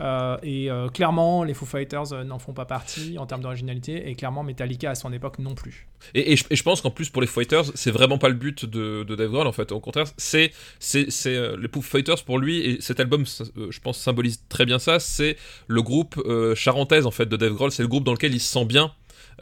Euh, 0.00 0.36
et 0.44 0.68
clairement, 0.94 1.42
les 1.42 1.54
Foo 1.54 1.66
Fighters 1.66 2.24
n'en 2.24 2.38
font 2.38 2.52
pas 2.52 2.66
partie 2.66 3.18
en 3.18 3.26
termes 3.26 3.40
d'originalité, 3.40 4.08
et 4.08 4.14
clairement, 4.14 4.44
Metallica 4.44 4.90
à 4.90 4.94
son 4.94 5.12
époque 5.12 5.40
non 5.40 5.54
plus. 5.56 5.88
Et, 6.14 6.32
et 6.32 6.36
je, 6.36 6.44
et 6.50 6.54
je 6.56 6.62
pense 6.62 6.80
qu'en 6.82 6.90
plus 6.92 7.08
pour 7.10 7.20
les 7.20 7.26
Fighters, 7.26 7.64
c'est 7.74 7.90
vraiment 7.90 8.18
pas 8.18 8.28
le 8.28 8.36
but 8.36 8.64
de, 8.64 9.02
de 9.02 9.16
Dave 9.16 9.30
Grohl 9.32 9.46
en 9.48 9.52
fait. 9.52 9.72
Au 9.72 9.80
contraire, 9.80 10.06
c'est 10.16 10.52
les 10.80 11.68
Foo 11.72 11.82
Fighters 11.82 12.22
pour 12.24 12.38
lui 12.38 12.60
et 12.60 12.80
cet 12.80 13.00
album, 13.00 13.24
je 13.26 13.80
pense, 13.80 13.98
symbolise 13.98 14.44
très 14.48 14.66
bien 14.66 14.78
ça. 14.78 15.00
C'est 15.00 15.36
le 15.66 15.82
groupe 15.82 16.22
charentaise 16.54 17.06
en 17.06 17.10
fait 17.10 17.26
de 17.26 17.36
Dave 17.36 17.54
Grohl. 17.54 17.72
C'est 17.72 17.82
le 17.82 17.88
groupe 17.88 18.04
dans 18.04 18.12
lequel 18.12 18.32
il 18.34 18.40
se 18.40 18.52
sent 18.52 18.66
bien. 18.66 18.92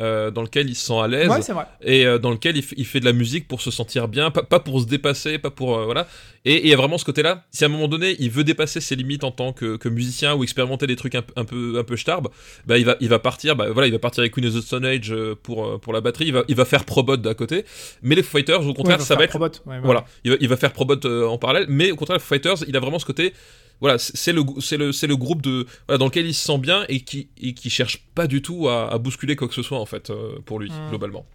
Euh, 0.01 0.31
dans 0.31 0.43
lequel 0.43 0.69
il 0.69 0.75
se 0.75 0.87
sent 0.87 0.99
à 0.99 1.09
l'aise 1.09 1.29
Ouais, 1.29 1.41
et 1.83 2.07
euh, 2.07 2.19
dans 2.19 2.31
lequel 2.31 2.57
il, 2.57 2.87
fait 2.87 3.01
de 3.01 3.05
la 3.05 3.13
musique 3.13 3.49
pour 3.49 3.61
se 3.61 3.71
sentir 3.71 4.09
bien, 4.09 4.31
pas, 4.31 4.43
pas 4.43 4.61
pour 4.61 4.81
se 4.81 4.87
dépasser, 4.87 5.39
pas 5.39 5.51
pour 5.51 5.79
euh, 5.79 5.85
voilà. 5.85 6.07
Et 6.45 6.63
il 6.65 6.69
y 6.69 6.73
a 6.73 6.77
vraiment 6.77 6.99
ce 6.99 7.05
côté-là. 7.05 7.45
Si 7.51 7.65
à 7.65 7.67
un 7.67 7.71
moment 7.71 7.89
donné 7.89 8.17
il 8.19 8.31
veut 8.31 8.45
dépasser 8.45 8.81
ses 8.81 8.95
limites 8.95 9.25
en 9.25 9.31
tant 9.31 9.53
que, 9.53 9.77
que 9.77 9.89
musicien 9.89 10.35
ou 10.35 10.45
expérimenter 10.45 10.87
des 10.87 10.97
trucs 10.97 11.15
un, 11.15 11.23
peu- 11.23 11.33
un 11.37 11.45
peu 11.45 11.79
un 11.79 11.85
peu 11.85 11.97
starbes, 11.97 12.29
bah 12.67 12.79
il 12.79 12.85
va 12.85 12.97
il 13.01 13.09
va 13.09 13.19
partir, 13.19 13.57
bah 13.57 13.71
voilà, 13.71 13.89
il 13.89 13.93
va 13.93 13.99
partir 13.99 14.21
avec 14.21 14.33
Queen 14.33 14.47
of 14.47 14.55
the 14.55 14.61
Stone 14.61 14.85
Age 14.85 15.15
pour 15.43 15.81
pour 15.81 15.93
la 15.93 16.01
batterie. 16.01 16.27
Il 16.27 16.33
va 16.33 16.45
il 16.49 16.55
va 16.55 16.65
faire 16.65 16.85
Probot 16.85 17.17
d'à 17.17 17.35
côté. 17.35 17.65
Mais 18.03 18.15
les 18.15 18.23
Fighters 18.23 18.67
au 18.67 18.75
contraire 18.75 18.99
Ouais, 18.99 19.05
ça 19.05 19.17
va 19.17 19.25
être 19.25 19.41
ouais, 19.41 19.81
voilà, 19.83 20.05
il 20.25 20.31
va, 20.33 20.37
il 20.41 20.49
va 20.49 20.57
faire 20.57 20.73
Probot 20.73 21.05
en 21.07 21.39
parallèle, 21.39 21.67
mais 21.69 21.91
au 21.91 21.97
contraire, 21.97 22.21
Foo 22.21 22.35
Fighters, 22.35 22.65
il 22.69 22.77
a 22.77 22.81
vraiment 22.81 22.99
ce 22.99 23.07
côté. 23.07 23.33
Voilà, 23.81 23.99
c'est 23.99 24.33
le, 24.33 24.43
c'est 24.61 24.77
le, 24.79 24.93
c'est 24.93 25.07
le 25.07 25.17
groupe 25.17 25.43
de, 25.43 25.67
voilà, 25.87 25.99
dans 25.99 26.07
lequel 26.07 26.27
il 26.27 26.35
se 26.35 26.45
sent 26.47 26.59
bien 26.59 26.85
et 26.89 27.01
qui, 27.01 27.29
et 27.41 27.53
qui 27.55 27.69
cherche 27.71 28.05
pas 28.15 28.27
du 28.27 28.41
tout 28.43 28.69
à, 28.69 28.91
à 28.93 28.99
bousculer 28.99 29.37
quoi 29.37 29.49
que 29.49 29.55
ce 29.55 29.63
soit, 29.63 29.79
en 29.79 29.87
fait, 29.87 30.11
euh, 30.11 30.39
pour 30.45 30.59
lui, 30.61 30.71
Mm. 30.71 30.89
globalement. 30.89 31.27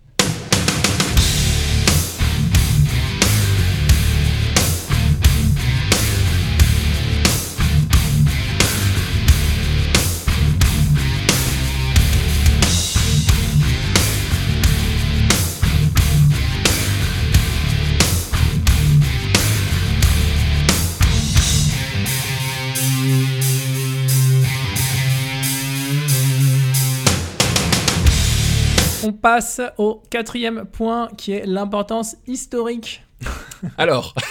Passe 29.21 29.61
au 29.77 30.01
quatrième 30.09 30.65
point 30.65 31.09
qui 31.17 31.31
est 31.33 31.45
l'importance 31.45 32.15
historique. 32.27 33.03
Alors. 33.77 34.13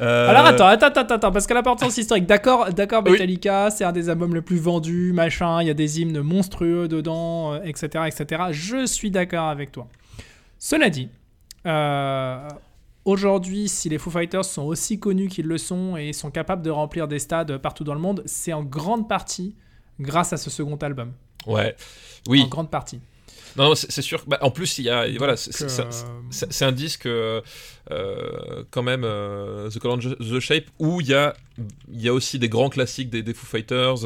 Euh, 0.00 0.28
Alors 0.28 0.44
attends, 0.44 0.66
attends, 0.66 0.88
attends, 0.88 1.14
attends, 1.14 1.32
parce 1.32 1.46
que 1.46 1.54
l'importance 1.54 1.96
historique, 1.96 2.26
d'accord, 2.26 2.70
d'accord, 2.70 3.02
Oui. 3.06 3.12
Metallica, 3.12 3.70
c'est 3.70 3.84
un 3.84 3.92
des 3.92 4.10
albums 4.10 4.34
les 4.34 4.42
plus 4.42 4.58
vendus, 4.58 5.12
machin, 5.14 5.62
il 5.62 5.68
y 5.68 5.70
a 5.70 5.74
des 5.74 6.00
hymnes 6.00 6.20
monstrueux 6.20 6.86
dedans, 6.86 7.54
euh, 7.54 7.60
etc., 7.64 8.04
etc. 8.06 8.42
Je 8.50 8.84
suis 8.84 9.10
d'accord 9.10 9.48
avec 9.48 9.72
toi. 9.72 9.88
Cela 10.58 10.90
dit, 10.90 11.08
euh, 11.66 12.46
aujourd'hui, 13.06 13.68
si 13.68 13.88
les 13.88 13.96
Foo 13.96 14.10
Fighters 14.10 14.44
sont 14.44 14.64
aussi 14.64 15.00
connus 15.00 15.28
qu'ils 15.28 15.46
le 15.46 15.56
sont 15.58 15.96
et 15.96 16.12
sont 16.12 16.30
capables 16.30 16.62
de 16.62 16.70
remplir 16.70 17.08
des 17.08 17.18
stades 17.18 17.56
partout 17.56 17.84
dans 17.84 17.94
le 17.94 18.00
monde, 18.00 18.22
c'est 18.26 18.52
en 18.52 18.64
grande 18.64 19.08
partie 19.08 19.54
grâce 19.98 20.32
à 20.32 20.36
ce 20.36 20.50
second 20.50 20.76
album. 20.76 21.12
Ouais. 21.46 21.74
Oui. 22.28 22.42
En 22.42 22.48
grande 22.48 22.70
partie. 22.70 23.00
Non, 23.56 23.74
c'est 23.74 24.02
sûr. 24.02 24.22
bah, 24.26 24.38
en 24.42 24.50
plus, 24.50 24.76
il 24.78 24.84
y 24.84 24.90
a. 24.90 25.06
voilà, 25.16 25.34
c'est 25.36 25.62
euh, 25.62 25.90
c'est- 26.30 26.64
un 26.64 26.72
disque, 26.72 27.06
euh, 27.06 27.40
euh, 27.90 28.64
quand 28.70 28.82
même, 28.82 29.02
euh, 29.02 29.70
The 29.70 29.78
Color 29.78 29.98
The 30.00 30.40
Shape, 30.40 30.64
où 30.78 31.00
il 31.00 31.06
y 31.08 31.14
a, 31.14 31.34
il 31.90 32.02
y 32.02 32.08
a 32.08 32.12
aussi 32.12 32.38
des 32.38 32.50
grands 32.50 32.68
classiques 32.68 33.08
des, 33.08 33.22
des 33.22 33.32
Foo 33.32 33.46
Fighters. 33.46 33.96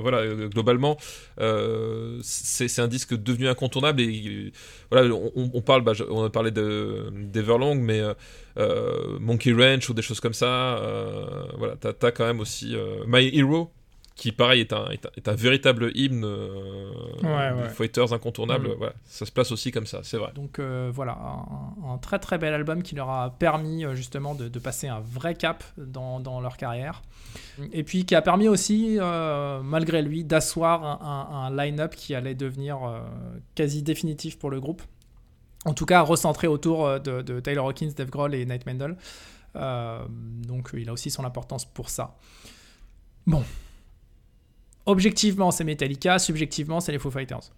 voilà, 0.00 0.26
globalement, 0.48 0.96
c'est 2.22 2.78
un 2.80 2.88
disque 2.88 3.14
devenu 3.14 3.46
incontournable. 3.48 4.00
Et 4.00 4.52
voilà, 4.90 5.14
on, 5.14 5.50
on 5.54 5.60
parle, 5.62 5.82
bah, 5.82 5.92
on 6.10 6.24
a 6.24 6.30
parlé 6.30 6.50
de 6.50 7.12
d'Everlong, 7.12 7.76
mais 7.76 8.02
Monkey 9.20 9.52
Ranch 9.52 9.88
ou 9.88 9.94
des 9.94 10.02
choses 10.02 10.18
comme 10.18 10.34
ça. 10.34 10.80
voilà, 11.58 11.76
t'as 11.76 11.92
as 12.08 12.10
quand 12.10 12.26
même 12.26 12.40
aussi 12.40 12.74
My 13.06 13.30
Hero. 13.38 13.70
Qui 14.16 14.30
pareil 14.30 14.60
est 14.60 14.72
un, 14.72 14.86
est 14.90 15.04
un, 15.06 15.10
est 15.16 15.26
un 15.26 15.34
véritable 15.34 15.90
hymne 15.96 16.24
euh, 16.24 16.92
Ouais, 17.24 17.52
des 17.52 17.62
ouais. 17.62 17.68
Fighters 17.68 18.12
incontournable. 18.12 18.68
Mm. 18.68 18.74
Voilà, 18.78 18.92
ça 19.04 19.26
se 19.26 19.32
place 19.32 19.50
aussi 19.50 19.72
comme 19.72 19.86
ça, 19.86 20.00
c'est 20.04 20.18
vrai. 20.18 20.30
Donc 20.36 20.60
euh, 20.60 20.88
voilà, 20.94 21.18
un, 21.18 21.94
un 21.94 21.98
très 21.98 22.20
très 22.20 22.38
bel 22.38 22.54
album 22.54 22.84
qui 22.84 22.94
leur 22.94 23.10
a 23.10 23.30
permis 23.30 23.84
euh, 23.84 23.96
justement 23.96 24.36
de, 24.36 24.48
de 24.48 24.58
passer 24.60 24.86
un 24.86 25.00
vrai 25.00 25.34
cap 25.34 25.64
dans, 25.76 26.20
dans 26.20 26.40
leur 26.40 26.56
carrière. 26.56 27.02
Et 27.72 27.82
puis 27.82 28.04
qui 28.04 28.14
a 28.14 28.22
permis 28.22 28.46
aussi, 28.46 28.98
euh, 29.00 29.60
malgré 29.62 30.00
lui, 30.00 30.22
d'asseoir 30.22 31.02
un, 31.02 31.50
line-up 31.54 31.96
qui 31.96 32.14
allait 32.14 32.36
devenir 32.36 32.78
quasi 33.56 33.82
définitif 33.82 34.38
pour 34.38 34.50
le 34.50 34.60
groupe. 34.60 34.82
En 35.64 35.74
tout 35.74 35.86
cas, 35.86 36.02
recentré 36.02 36.46
autour 36.46 37.00
de, 37.00 37.22
de 37.22 37.40
Taylor 37.40 37.66
Hawkins, 37.66 37.92
Dave 37.96 38.10
Grohl 38.10 38.34
et 38.34 38.46
Nate 38.46 38.66
Mendel. 38.66 38.96
Donc 39.54 40.70
il 40.74 40.88
a 40.88 40.92
aussi 40.92 41.10
son 41.10 41.24
importance 41.24 41.64
pour 41.64 41.90
ça. 41.90 42.16
Bon. 43.26 43.42
Objectivement, 44.86 45.50
c'est 45.50 45.64
Metallica. 45.64 46.18
Subjectivement, 46.18 46.80
c'est 46.80 46.92
les 46.92 46.98
Foo 46.98 47.10
Fighters. 47.10 47.50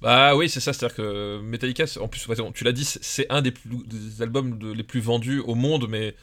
Bah 0.00 0.34
oui, 0.34 0.48
c'est 0.48 0.60
ça, 0.60 0.72
c'est-à-dire 0.72 0.96
que 0.96 1.40
Metallica, 1.42 1.84
en 2.00 2.08
plus, 2.08 2.26
tu 2.54 2.64
l'as 2.64 2.72
dit, 2.72 2.84
c'est- 2.84 3.26
un 3.30 3.42
des, 3.42 3.52
albums 4.20 4.58
les 4.74 4.82
plus 4.82 5.00
vendus 5.00 5.40
au 5.40 5.54
monde, 5.54 5.86
mais 5.88 6.14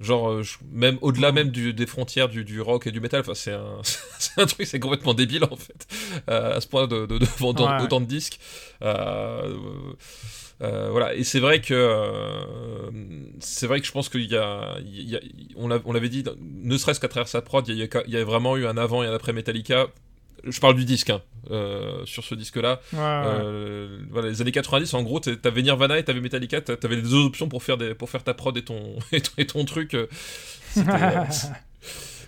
genre, 0.00 0.30
euh, 0.30 0.42
je- 0.42 0.56
même 0.72 0.98
au-delà 1.02 1.30
même 1.32 1.50
du- 1.50 1.72
des 1.74 1.86
frontières 1.86 2.28
du, 2.28 2.44
du 2.44 2.60
rock 2.60 2.86
et 2.86 2.90
du 2.92 3.00
metal, 3.00 3.20
enfin, 3.20 3.34
c'est 3.34 3.52
un, 3.52 3.80
c'est 4.18 4.40
un 4.40 4.46
truc, 4.46 4.66
c'est 4.66 4.80
complètement 4.80 5.14
débile 5.14 5.44
en 5.44 5.56
fait, 5.56 5.86
euh, 6.30 6.56
à 6.56 6.60
ce 6.60 6.66
point 6.66 6.86
de, 6.86 7.06
de, 7.06 7.18
de 7.18 7.26
vendre 7.38 7.66
Ouais, 7.66 7.76
ouais. 7.76 7.82
autant 7.84 8.00
de 8.00 8.06
disques. 8.06 8.38
Euh, 8.82 9.56
euh, 10.62 10.88
voilà, 10.90 11.14
et 11.14 11.24
c'est 11.24 11.40
vrai 11.40 11.60
que 11.60 11.72
euh, 11.74 12.90
c'est 13.40 13.66
vrai 13.66 13.80
que 13.80 13.86
je 13.86 13.92
pense 13.92 14.08
qu'il 14.08 14.30
y 14.30 14.36
a, 14.36 14.76
il 14.84 15.08
y 15.08 15.16
a- 15.16 15.20
on 15.56 15.92
l'avait 15.92 16.08
dit, 16.08 16.24
ne 16.40 16.76
serait-ce 16.76 17.00
qu'à 17.00 17.08
travers 17.08 17.28
sa 17.28 17.40
prod, 17.42 17.66
il 17.68 17.76
y, 17.76 17.82
a, 17.82 18.02
il 18.06 18.12
y 18.12 18.16
a 18.16 18.24
vraiment 18.24 18.56
eu 18.56 18.66
un 18.66 18.76
avant 18.76 19.02
et 19.02 19.06
un 19.06 19.14
après 19.14 19.32
Metallica. 19.32 19.88
Je 20.44 20.60
parle 20.60 20.74
du 20.74 20.84
disque, 20.84 21.10
hein, 21.10 21.20
euh, 21.50 22.04
sur 22.06 22.24
ce 22.24 22.34
disque-là. 22.34 22.80
Euh, 23.26 23.98
voilà, 24.10 24.28
les 24.28 24.40
années 24.40 24.52
90, 24.52 24.94
en 24.94 25.02
gros, 25.02 25.20
t'a- 25.20 25.36
t'avais 25.36 25.62
Nirvana 25.62 25.98
et 25.98 26.04
t'avais 26.04 26.20
Metallica, 26.20 26.60
t'a- 26.60 26.76
t'avais 26.76 26.96
les 26.96 27.02
deux 27.02 27.14
options 27.24 27.48
pour 27.48 27.62
faire, 27.62 27.76
des, 27.76 27.94
pour 27.94 28.08
faire 28.10 28.22
ta 28.24 28.34
prod 28.34 28.56
et 28.56 28.62
ton, 28.64 28.96
et 29.12 29.20
ton, 29.20 29.30
et 29.38 29.46
ton 29.46 29.64
truc. 29.64 29.94
euh, 29.94 30.06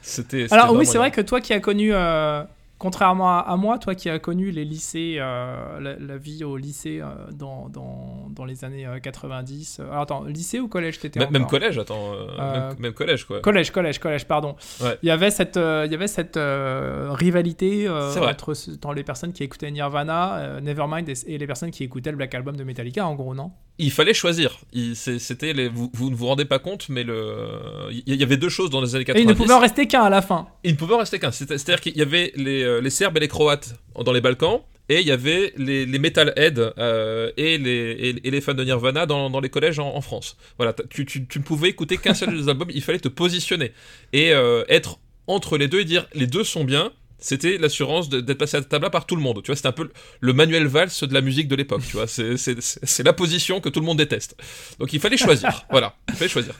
C'était. 0.02 0.46
Alors 0.52 0.72
oui, 0.74 0.86
c'est 0.86 0.98
vrai 0.98 1.10
que 1.10 1.20
toi 1.20 1.40
qui 1.40 1.52
as 1.52 1.60
connu, 1.60 1.90
euh, 1.92 2.42
contrairement 2.82 3.30
à, 3.30 3.38
à 3.42 3.56
moi, 3.56 3.78
toi 3.78 3.94
qui 3.94 4.10
as 4.10 4.18
connu 4.18 4.50
les 4.50 4.64
lycées, 4.64 5.18
euh, 5.20 5.78
la, 5.78 5.94
la 5.96 6.16
vie 6.16 6.42
au 6.42 6.56
lycée 6.56 7.00
euh, 7.00 7.06
dans, 7.32 7.68
dans, 7.68 8.26
dans 8.30 8.44
les 8.44 8.64
années 8.64 8.84
euh, 8.86 8.98
90. 8.98 9.78
euh, 9.78 9.88
alors 9.88 10.02
attends, 10.02 10.24
lycée 10.24 10.58
ou 10.58 10.66
collège 10.66 10.98
t'étais 10.98 11.20
Même, 11.30 11.46
collège, 11.46 11.78
attends. 11.78 12.12
euh, 12.12 12.70
même, 12.70 12.78
même 12.80 12.92
collège, 12.92 13.24
quoi. 13.24 13.40
Collège, 13.40 13.70
collège, 13.70 14.00
collège, 14.00 14.26
pardon. 14.26 14.56
Ouais. 14.80 14.98
Il 15.04 15.06
y 15.08 15.12
avait 15.12 15.30
cette, 15.30 15.54
il 15.56 15.92
y 15.92 15.94
avait 15.94 16.08
cette 16.08 16.36
rivalité 16.36 17.88
entre 17.88 18.52
dans 18.80 18.92
les 18.92 19.04
personnes 19.04 19.32
qui 19.32 19.44
écoutaient 19.44 19.70
Nirvana, 19.70 20.60
Nevermind 20.60 21.08
et, 21.08 21.14
et 21.26 21.38
les 21.38 21.46
personnes 21.46 21.70
qui 21.70 21.84
écoutaient 21.84 22.10
le 22.10 22.16
Black 22.16 22.34
Album 22.34 22.56
de 22.56 22.64
Metallica, 22.64 23.06
en 23.06 23.14
gros, 23.14 23.34
non? 23.34 23.52
Il 23.78 23.90
fallait 23.90 24.14
choisir. 24.14 24.58
C'était 24.94 25.52
les, 25.54 25.68
vous, 25.68 25.90
vous 25.94 26.10
ne 26.10 26.14
vous 26.14 26.26
rendez 26.26 26.44
pas 26.44 26.58
compte, 26.58 26.88
mais 26.88 27.02
le, 27.04 27.48
il 27.90 28.14
y 28.14 28.22
avait 28.22 28.36
deux 28.36 28.48
choses 28.50 28.70
dans 28.70 28.80
les 28.80 28.94
années 28.94 29.04
Et 29.08 29.20
il 29.20 29.26
90. 29.26 29.26
ne 29.28 29.34
pouvait 29.34 29.54
en 29.54 29.58
rester 29.60 29.86
qu'un 29.86 30.02
à 30.02 30.10
la 30.10 30.22
fin. 30.22 30.46
Il 30.62 30.72
ne 30.72 30.76
pouvait 30.76 30.94
en 30.94 30.98
rester 30.98 31.18
qu'un. 31.18 31.32
C'est- 31.32 31.48
C'est-à-dire 31.48 31.80
qu'il 31.80 31.96
y 31.96 32.02
avait 32.02 32.32
les, 32.36 32.62
euh, 32.62 32.80
les 32.80 32.90
Serbes 32.90 33.16
et 33.16 33.20
les 33.20 33.28
Croates 33.28 33.74
dans 34.04 34.12
les 34.12 34.20
Balkans, 34.20 34.60
et 34.88 35.00
il 35.00 35.06
y 35.06 35.10
avait 35.10 35.52
les, 35.56 35.86
les 35.86 35.98
Metalheads 35.98 36.74
euh, 36.78 37.30
et, 37.36 37.56
les, 37.56 38.20
et, 38.22 38.30
les 38.30 38.40
fans 38.40 38.52
de 38.54 38.62
Nirvana 38.64 39.06
dans, 39.06 39.30
dans 39.30 39.40
les 39.40 39.48
collèges 39.48 39.78
en, 39.78 39.94
en 39.96 40.00
France. 40.00 40.36
Voilà, 40.58 40.74
tu, 40.90 41.06
tu, 41.06 41.26
tu 41.26 41.38
ne 41.38 41.44
pouvais 41.44 41.68
écouter 41.70 41.96
qu'un 41.96 42.14
seul 42.14 42.36
des 42.36 42.48
albums, 42.48 42.68
il 42.72 42.82
fallait 42.82 42.98
te 43.00 43.08
positionner 43.08 43.72
et 44.12 44.32
euh, 44.32 44.64
être 44.68 44.98
entre 45.26 45.56
les 45.56 45.68
deux 45.68 45.80
et 45.80 45.84
dire 45.84 46.06
les 46.14 46.26
deux 46.26 46.44
sont 46.44 46.64
bien. 46.64 46.92
C'était 47.22 47.56
l'assurance 47.56 48.08
d'être 48.10 48.34
passé 48.34 48.58
à 48.58 48.62
table 48.62 48.90
par 48.90 49.06
tout 49.06 49.16
le 49.16 49.22
monde. 49.22 49.42
Tu 49.42 49.46
vois, 49.46 49.56
c'était 49.56 49.68
un 49.68 49.72
peu 49.72 49.90
le- 50.20 50.32
manuel 50.34 50.66
valse 50.66 51.04
de 51.04 51.14
la 51.14 51.22
musique 51.22 51.48
de 51.48 51.56
l'époque. 51.56 51.82
Tu 51.88 51.96
vois, 51.96 52.06
c'est- 52.06 52.36
c'est 52.36 52.60
c'est- 52.60 52.80
c'est 52.82 53.02
la 53.02 53.12
position 53.14 53.60
que 53.60 53.68
tout 53.70 53.80
le 53.80 53.86
monde 53.86 53.98
déteste. 53.98 54.36
Donc 54.78 54.92
il 54.92 55.00
fallait 55.00 55.16
choisir. 55.16 55.64
voilà, 55.70 55.94
il 56.08 56.14
fallait 56.14 56.28
choisir. 56.28 56.54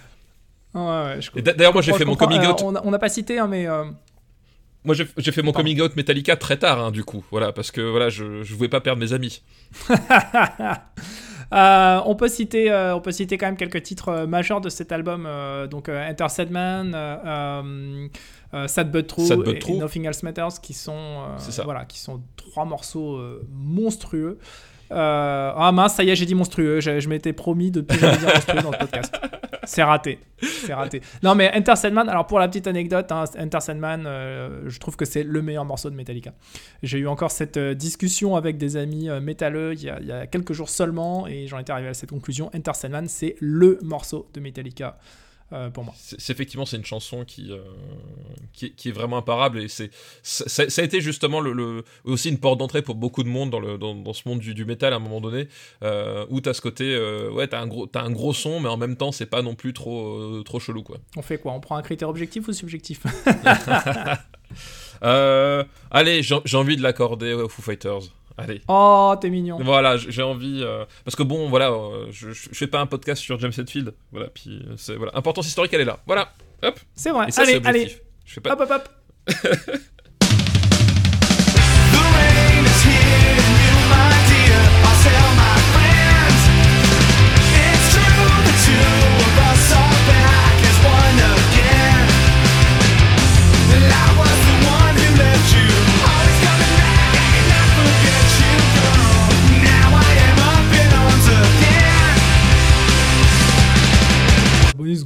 Ouais, 0.74 1.18
ouais, 1.34 1.42
d'ailleurs, 1.42 1.74
moi 1.74 1.82
j'ai 1.82 1.92
fait 1.92 2.06
mon 2.06 2.16
coming 2.16 2.40
Euh, 2.40 2.52
out. 2.52 2.62
on 2.62 2.90
n'a 2.90 2.98
pas 2.98 3.10
cité, 3.10 3.38
hein, 3.38 3.46
mais. 3.48 3.66
euh, 3.66 3.84
Moi 4.84 4.96
j'ai 4.96 5.32
fait 5.32 5.42
mon 5.42 5.52
Pardon. 5.52 5.68
coming 5.68 5.80
out 5.82 5.94
Metallica 5.94 6.34
très 6.36 6.56
tard, 6.56 6.80
hein, 6.82 6.90
du 6.90 7.04
coup. 7.04 7.24
Voilà, 7.30 7.52
parce 7.52 7.70
que 7.70 7.80
voilà, 7.82 8.08
je, 8.08 8.42
je 8.42 8.54
voulais 8.54 8.68
pas 8.70 8.80
perdre 8.80 9.00
mes 9.00 9.12
amis. 9.12 9.42
Euh, 11.52 12.00
on, 12.06 12.14
peut 12.14 12.28
citer, 12.28 12.70
euh, 12.70 12.96
on 12.96 13.00
peut 13.00 13.12
citer 13.12 13.36
quand 13.36 13.46
même 13.46 13.56
quelques 13.56 13.82
titres 13.82 14.08
euh, 14.08 14.26
majeurs 14.26 14.60
de 14.60 14.68
cet 14.68 14.90
album. 14.92 15.28
donc 15.70 15.88
Enter 15.88 16.26
euh, 18.54 18.68
Sad 18.68 18.90
But 18.90 19.06
True, 19.06 19.26
Sad 19.26 19.40
But 19.40 19.56
et, 19.56 19.58
True. 19.58 19.74
et 19.74 19.78
Nothing 19.78 20.06
Else 20.06 20.22
Matters, 20.22 20.60
qui 20.62 20.74
sont, 20.74 21.22
voilà, 21.64 21.84
qui 21.84 21.98
sont 21.98 22.22
trois 22.36 22.64
morceaux 22.64 23.20
monstrueux. 23.50 24.38
Euh, 24.92 25.52
ah 25.56 25.72
mince, 25.72 25.94
ça 25.94 26.04
y 26.04 26.10
est, 26.10 26.16
j'ai 26.16 26.26
dit 26.26 26.34
monstrueux. 26.34 26.80
Je, 26.80 27.08
m'étais 27.08 27.32
promis 27.32 27.70
de 27.70 27.80
plus 27.80 27.98
jamais 27.98 28.18
dire 28.18 28.28
monstrueux 28.28 28.62
dans 28.62 28.70
le 28.70 28.78
podcast. 28.78 29.14
C'est 29.64 29.82
raté. 29.82 30.18
C'est 30.40 30.74
raté. 30.74 31.00
Non, 31.22 31.34
mais 31.34 31.50
Enter 31.56 31.74
alors 31.96 32.26
pour 32.26 32.38
la 32.38 32.48
petite 32.48 32.66
anecdote, 32.66 33.10
hein, 33.12 33.24
Enter 33.38 33.58
euh, 33.70 34.62
je 34.66 34.78
trouve 34.78 34.96
que 34.96 35.04
c'est 35.04 35.22
le 35.22 35.40
meilleur 35.40 35.64
morceau 35.64 35.88
de 35.88 35.94
Metallica. 35.94 36.32
J'ai 36.82 36.98
eu 36.98 37.06
encore 37.06 37.30
cette 37.30 37.56
euh, 37.56 37.74
discussion 37.74 38.36
avec 38.36 38.58
des 38.58 38.76
amis 38.76 39.08
métalleux 39.20 39.74
il 39.74 39.82
y, 39.82 39.90
a, 39.90 39.98
il 40.00 40.06
y 40.06 40.12
a 40.12 40.26
quelques 40.26 40.52
jours 40.52 40.68
seulement 40.68 41.26
et 41.26 41.46
j'en 41.46 41.58
étais 41.58 41.72
arrivé 41.72 41.88
à 41.88 41.94
cette 41.94 42.10
conclusion. 42.10 42.50
Enter 42.54 42.72
c'est 43.06 43.36
le 43.40 43.78
morceau 43.82 44.28
de 44.34 44.40
Metallica 44.40 44.98
euh, 45.52 45.70
pour 45.70 45.84
moi. 45.84 45.94
C'est 45.96 46.20
c'est- 46.20 46.32
effectivement 46.32 46.64
c'est 46.66 46.76
une 46.76 46.84
chanson 46.84 47.24
qui, 47.24 47.52
euh, 47.52 47.58
qui, 48.52 48.66
est- 48.66 48.70
qui 48.70 48.88
est 48.88 48.92
vraiment 48.92 49.18
imparable 49.18 49.60
et 49.60 49.68
c'est 49.68 49.90
ça, 50.22 50.62
a 50.64 50.82
été 50.84 51.00
justement 51.00 51.40
le, 51.40 51.52
le- 51.52 51.84
aussi 52.04 52.28
une 52.30 52.38
porte 52.38 52.58
d'entrée 52.58 52.82
pour 52.82 52.94
beaucoup 52.94 53.22
de 53.22 53.28
monde 53.28 53.50
dans, 53.50 53.60
le, 53.60 53.78
dans, 53.78 53.94
dans 53.94 54.12
ce 54.12 54.28
monde 54.28 54.40
du, 54.40 54.54
du 54.54 54.64
métal 54.64 54.92
à 54.92 54.96
un 54.96 55.00
moment 55.00 55.20
donné 55.20 55.48
euh, 55.82 56.24
où 56.30 56.40
t'as 56.40 56.54
ce 56.54 56.60
côté 56.60 56.94
euh, 56.94 57.30
ouais 57.30 57.46
t'as 57.48 57.60
un 57.60 57.66
gros 57.66 57.86
t'as 57.86 58.02
un 58.02 58.10
gros 58.10 58.32
son 58.32 58.60
mais 58.60 58.68
en 58.68 58.76
même 58.76 58.96
temps 58.96 59.12
c'est 59.12 59.26
pas 59.26 59.42
non 59.42 59.54
plus 59.54 59.72
trop 59.72 60.42
trop 60.44 60.58
chelou 60.60 60.82
quoi. 60.82 60.96
On 61.16 61.22
fait 61.22 61.38
quoi? 61.38 61.52
On 61.52 61.60
prend 61.60 61.76
un 61.76 61.82
critère 61.82 62.08
objectif 62.08 62.48
ou 62.48 62.52
subjectif? 62.52 63.00
Allez 65.02 66.22
j'ai 66.22 66.36
j'ai 66.44 66.56
envie 66.56 66.76
de 66.76 66.82
l'accorder 66.82 67.32
aux 67.34 67.48
Foo 67.48 67.62
Fighters. 67.62 68.02
Allez. 68.38 68.62
Oh, 68.68 69.14
t'es 69.20 69.30
mignon. 69.30 69.58
Voilà, 69.60 69.96
j'ai 69.96 70.22
envie 70.22 70.60
euh, 70.62 70.84
parce 71.04 71.16
que 71.16 71.22
bon, 71.22 71.48
voilà, 71.48 71.70
euh, 71.70 72.06
je, 72.10 72.30
je 72.32 72.48
fais 72.52 72.66
pas 72.66 72.80
un 72.80 72.86
podcast 72.86 73.22
sur 73.22 73.38
James 73.38 73.52
Hetfield, 73.56 73.94
voilà, 74.10 74.28
puis 74.28 74.62
euh, 74.68 74.74
c'est 74.76 74.94
voilà, 74.96 75.12
importance 75.16 75.46
historique, 75.46 75.72
elle 75.74 75.82
est 75.82 75.86
là, 75.86 76.00
voilà, 76.06 76.32
hop, 76.62 76.78
C'est 76.94 77.10
vrai. 77.10 77.26
et 77.28 77.30
ça 77.30 77.44
c'est 77.44 77.56
allez, 77.66 77.66
allez. 77.84 77.96
Je 78.24 78.34
fais 78.34 78.40
pas, 78.40 78.52
Hop, 78.54 78.60
hop, 78.60 78.70
hop. 78.70 78.88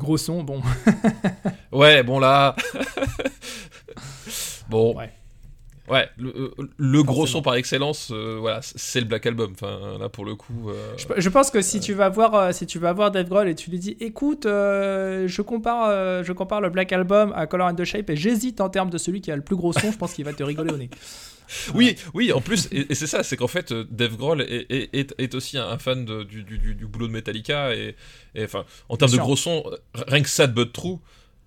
gros 0.07 0.17
son, 0.17 0.43
bon. 0.45 0.63
Ouais, 1.73 2.03
bon 2.03 2.19
là. 2.21 2.57
bon. 4.69 4.97
Ouais. 4.97 5.11
Ouais. 5.89 6.09
le, 6.17 6.31
euh, 6.31 6.55
le 6.79 7.03
gros 7.05 7.27
son 7.27 7.43
par 7.43 7.55
excellence, 7.55 8.11
euh, 8.13 8.39
voilà, 8.41 8.59
c'est 8.63 9.01
le 9.01 9.07
Black 9.07 9.25
Album. 9.27 9.53
Enfin, 9.53 9.99
là 10.01 10.09
pour 10.09 10.25
le 10.25 10.35
coup. 10.35 10.71
euh, 10.71 10.95
Je, 10.97 11.21
je 11.21 11.29
pense 11.29 11.51
que 11.51 11.61
si 11.61 11.79
tu 11.81 11.93
vas 11.93 12.09
voir, 12.09 12.53
si 12.53 12.67
tu 12.67 12.79
vas 12.79 12.93
voir 12.93 13.11
Dave 13.13 13.29
Grohl 13.29 13.49
et 13.49 13.55
tu 13.55 13.71
lui 13.71 13.79
dis, 13.79 13.97
écoute, 14.01 14.45
je 14.47 15.43
compare, 15.43 16.25
je 16.25 16.33
compare 16.33 16.61
le 16.61 16.71
Black 16.71 16.93
Album 16.93 17.33
à 17.37 17.47
Color 17.47 17.69
and 17.69 17.75
the 17.75 17.85
Shape 17.85 18.11
et 18.11 18.17
j'hésite 18.17 18.61
en 18.61 18.69
termes 18.69 18.91
de 18.91 18.99
celui 18.99 19.21
qui 19.21 19.31
a 19.31 19.37
le 19.37 19.43
plus 19.43 19.57
gros 19.57 19.73
son, 19.73 19.93
je 19.93 19.99
pense 19.99 20.13
qu'il 20.13 20.25
va 20.25 20.33
te 20.33 20.43
rigoler 20.43 20.73
au 20.73 20.77
nez. 20.77 20.91
Oui, 21.75 21.97
oui, 22.15 22.33
en 22.33 22.41
plus, 22.41 22.69
et, 22.73 22.87
et 22.91 22.95
c'est 22.95 23.07
ça, 23.07 23.23
c'est 23.23 23.37
qu'en 23.37 23.49
fait, 23.49 23.73
euh, 23.73 23.85
Dave 23.91 24.17
Grohl 24.17 24.43
est, 24.43 24.67
est, 24.71 24.95
est- 24.95 25.15
est 25.19 25.35
aussi 25.35 25.59
un 25.59 25.79
fan 25.79 26.05
de- 26.05 26.23
du, 26.25 26.43
du, 26.43 26.59
du- 26.59 26.75
du 26.75 26.87
boulot 26.87 27.07
de 27.09 27.13
Metallica, 27.13 27.75
et, 27.75 27.95
et, 28.35 28.45
enfin, 28.45 28.65
en 28.89 28.97
termes 28.97 29.13
de 29.13 29.17
gros 29.19 29.37
son, 29.37 29.65
rien 29.95 30.23
que 30.23 30.29
Sad 30.29 30.53
But 30.55 30.73
True, 30.73 30.99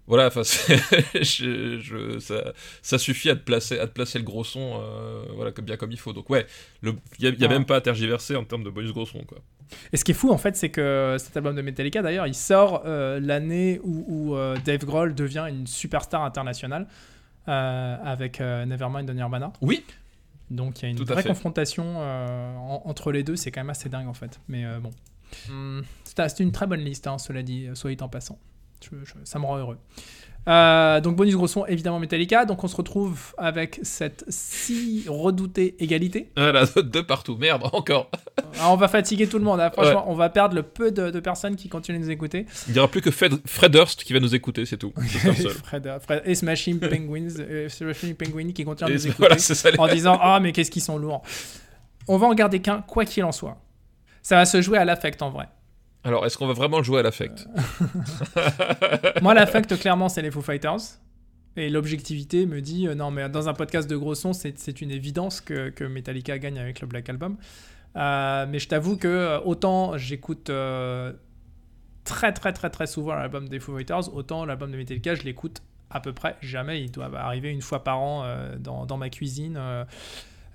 voilà, 0.08 0.28
enfin, 0.28 0.44
c'est- 0.46 1.24
je- 1.24 1.80
je- 1.80 2.20
ça, 2.20 2.54
ça 2.82 2.98
suffit 2.98 3.30
à 3.30 3.36
te 3.36 3.42
placer, 3.44 3.78
à 3.80 3.88
te 3.88 3.94
placer 3.94 4.18
le 4.20 4.26
gros 4.26 4.44
son, 4.44 4.80
euh, 4.82 5.24
voilà, 5.36 5.52
comme 5.52 5.66
bien 5.66 5.78
comme 5.78 5.92
il 5.92 6.00
faut. 6.00 6.14
Donc 6.14 6.30
ouais, 6.30 6.46
il 6.84 6.94
y 7.20 7.28
a, 7.28 7.30
y 7.30 7.44
a 7.44 7.46
Ah. 7.46 7.48
même 7.48 7.66
pas 7.66 7.76
à 7.78 7.82
tergiverser 7.82 8.36
en 8.36 8.44
termes 8.44 8.64
de 8.64 8.70
bonus 8.70 8.92
gros 8.92 9.06
son, 9.06 9.20
quoi. 9.24 9.38
Et 9.94 9.98
ce 9.98 10.04
qui 10.04 10.12
est 10.12 10.16
fou 10.16 10.32
en 10.32 10.40
fait, 10.40 10.56
c'est 10.56 10.70
que 10.70 11.18
cet 11.20 11.38
album 11.38 11.56
de 11.56 11.62
Metallica, 11.62 12.02
d'ailleurs, 12.02 12.26
il 12.26 12.34
sort 12.34 12.82
euh, 12.88 13.20
l'année 13.20 13.80
où, 13.84 14.04
où, 14.08 14.36
euh, 14.36 14.58
Dave 14.66 14.84
Grohl 14.84 15.14
devient 15.14 15.46
une 15.48 15.68
superstar 15.68 16.24
internationale 16.24 16.88
avec 17.50 18.42
euh, 18.42 18.66
Nevermind 18.66 19.08
de 19.08 19.14
Nirvana. 19.14 19.52
Oui, 19.62 19.84
Donc 20.52 20.80
il 20.80 20.84
y 20.84 20.86
a 20.86 20.90
une 20.90 20.98
Tout 20.98 21.06
vraie 21.06 21.22
confrontation 21.30 21.84
euh, 21.98 22.56
en- 22.58 22.82
entre 22.86 23.12
les 23.12 23.24
deux, 23.24 23.36
c'est 23.36 23.52
quand 23.52 23.62
même 23.62 23.70
assez 23.70 23.90
dingue 23.90 24.08
en 24.08 24.14
fait. 24.14 24.40
Mais 24.48 24.66
euh, 24.66 24.80
bon, 24.80 24.92
c'est 26.04 26.30
c'est 26.30 26.44
une 26.44 26.52
très 26.52 26.68
bonne 26.68 26.80
liste, 26.82 27.08
hein, 27.08 27.18
cela 27.18 27.44
dit, 27.44 27.68
euh, 27.68 27.76
soit 27.76 27.94
dit 27.94 28.04
en 28.04 28.10
passant. 28.10 28.38
Je- 28.84 29.04
je- 29.04 29.14
ça 29.26 29.40
me 29.40 29.46
rend 29.46 29.58
heureux. 29.58 29.78
Euh, 30.48 31.00
donc 31.02 31.16
bonus 31.16 31.36
gros 31.36 31.48
son, 31.48 31.66
évidemment 31.68 32.00
Metallica. 32.00 32.46
Donc 32.46 32.64
on 32.64 32.68
se 32.68 32.76
retrouve 32.76 33.34
avec 33.38 33.80
cette 33.84 34.26
si 34.30 35.06
redoutée 35.08 35.76
égalité. 35.84 36.32
voilà, 36.36 36.64
de 36.66 37.02
partout, 37.02 37.38
merde, 37.38 37.64
encore. 37.74 38.10
Ah, 38.60 38.72
on 38.72 38.76
va 38.76 38.88
fatiguer 38.88 39.28
tout 39.28 39.38
le 39.38 39.44
monde. 39.44 39.60
hein. 39.60 39.70
Franchement, 39.72 40.06
on 40.08 40.16
va 40.16 40.30
perdre 40.30 40.56
le 40.56 40.64
peu 40.64 40.92
de, 40.92 41.12
de 41.12 41.20
personnes 41.20 41.56
qui 41.56 41.70
continuent 41.70 42.00
de 42.00 42.06
nous 42.06 42.12
écouter. 42.12 42.46
Il 42.68 42.74
n'y 42.74 42.80
aura 42.80 42.88
plus 42.88 43.02
que 43.02 43.12
Fred, 43.12 43.34
Fred 43.46 43.72
Durst 43.72 44.04
qui 44.04 44.14
va 44.14 44.20
nous 44.20 44.34
écouter, 44.34 44.66
c'est 44.66 44.78
tout. 44.78 44.94
Fred, 45.64 46.00
Fred- 46.02 46.22
et 46.26 46.34
Smashing 46.36 46.80
Penguins, 46.80 47.28
euh, 47.40 47.70
Smashing 47.70 48.16
Penguin 48.16 48.52
qui 48.52 48.64
continue 48.66 48.90
à 48.92 48.94
Et 48.94 48.96
nous 48.96 49.02
écouter 49.08 49.16
voilà, 49.20 49.38
ça. 49.38 49.70
en 49.78 49.88
disant 49.88 50.18
ah 50.22 50.40
mais 50.40 50.52
qu'est-ce 50.52 50.72
qu'ils 50.72 50.82
sont 50.82 50.98
lourds. 50.98 51.22
On 52.08 52.18
va 52.18 52.26
en 52.28 52.34
garder 52.34 52.60
qu'un 52.60 52.82
quoi 52.82 53.06
qu'il 53.06 53.24
en 53.24 53.32
soit. 53.32 53.58
Ça 54.24 54.36
va 54.38 54.46
se 54.46 54.62
jouer 54.62 54.78
à 54.80 54.86
l'affect 54.86 55.22
en 55.22 55.30
vrai. 55.30 55.48
Alors, 56.04 56.26
est-ce 56.26 56.38
qu'on 56.38 56.48
va 56.48 56.54
vraiment 56.54 56.82
jouer 56.82 57.00
à 57.00 57.04
l'affect 57.04 57.48
Moi 59.22 59.34
l'affect 59.34 59.78
clairement 59.78 60.10
c'est 60.10 60.22
les 60.22 60.32
Foo 60.32 60.42
Fighters. 60.42 60.80
Et 61.58 61.70
l'objectivité 61.70 62.46
me 62.46 62.62
dit 62.62 62.88
euh, 62.88 62.96
non 62.96 63.12
mais 63.12 63.28
dans 63.28 63.50
un 63.50 63.54
podcast 63.54 63.90
de 63.90 63.98
gros 63.98 64.16
son 64.16 64.32
c'est 64.34 64.82
une 64.82 64.92
évidence 64.92 65.42
que, 65.42 65.70
que 65.70 65.84
Metallica 65.84 66.38
gagne 66.38 66.60
avec 66.60 66.80
le 66.80 66.88
Black 66.88 67.10
Album. 67.10 67.38
Euh, 67.96 68.46
mais 68.48 68.60
je 68.60 68.68
t'avoue 68.68 68.98
que 68.98 69.08
euh, 69.08 69.40
autant 69.42 69.98
j'écoute 69.98 70.50
euh, 70.50 71.12
très 72.04 72.32
très 72.34 72.54
très 72.54 72.70
très 72.70 72.88
souvent 72.88 73.16
l'album 73.16 73.50
des 73.50 73.60
Foo 73.60 73.76
Fighters, 73.76 74.14
autant 74.14 74.46
l'album 74.46 74.72
de 74.72 74.78
Metallica 74.78 75.16
je 75.16 75.24
l'écoute 75.24 75.62
à 75.90 76.00
peu 76.00 76.14
près 76.14 76.38
jamais. 76.42 76.82
Il 76.82 76.92
doit 76.92 77.10
arriver 77.18 77.50
une 77.50 77.62
fois 77.62 77.84
par 77.84 78.00
an 78.00 78.24
euh, 78.24 78.56
dans, 78.58 78.86
dans 78.86 78.98
ma 78.98 79.10
cuisine 79.10 79.60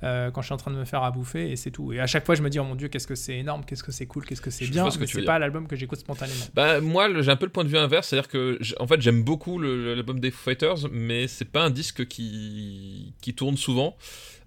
euh, 0.05 0.31
quand 0.31 0.43
je 0.43 0.47
suis 0.47 0.55
en 0.55 0.59
train 0.59 0.71
de 0.71 0.77
me 0.77 0.85
faire 0.85 1.03
à 1.03 1.11
bouffer 1.11 1.51
et 1.51 1.57
c'est 1.57 1.71
tout. 1.71 1.93
Et 1.93 2.01
à 2.01 2.07
chaque 2.07 2.27
fois 2.27 2.35
je 2.35 2.43
me 2.43 2.51
dis 2.51 2.59
oh 2.59 2.65
mon 2.65 2.75
dieu 2.75 2.89
qu'est-ce 2.89 3.07
que 3.07 3.15
c'est 3.15 3.37
énorme, 3.39 3.65
qu'est-ce 3.65 3.83
que 3.83 3.93
c'est 3.93 4.07
cool, 4.07 4.25
qu'est-ce 4.25 4.43
que 4.43 4.51
c'est 4.51 4.67
bien. 4.67 4.91
ce 4.91 4.97
que 4.99 5.03
Mais 5.03 5.07
c'est 5.07 5.23
pas 5.23 5.39
l'album 5.39 5.67
que 5.67 5.77
j'écoute 5.77 5.99
spontanément. 5.99 6.45
Bah 6.55 6.81
moi 6.81 7.09
j'ai 7.23 7.31
un 7.31 7.37
peu 7.37 7.47
le 7.47 7.53
point 7.53 7.65
de 7.65 7.69
vue 7.71 7.79
inverse, 7.79 8.09
c'est-à-dire 8.09 8.29
que 8.29 8.59
en 8.79 8.87
fait 8.87 9.01
j'aime 9.01 9.23
beaucoup 9.23 9.59
l'album 9.59 10.21
des 10.21 10.31
Foo 10.31 10.51
Fighters, 10.51 10.89
mais 10.93 11.27
c'est 11.27 11.51
pas 11.51 11.63
un 11.63 11.71
disque 11.71 12.07
qui, 12.07 13.15
qui 13.21 13.35
tourne 13.35 13.57
souvent. 13.57 13.97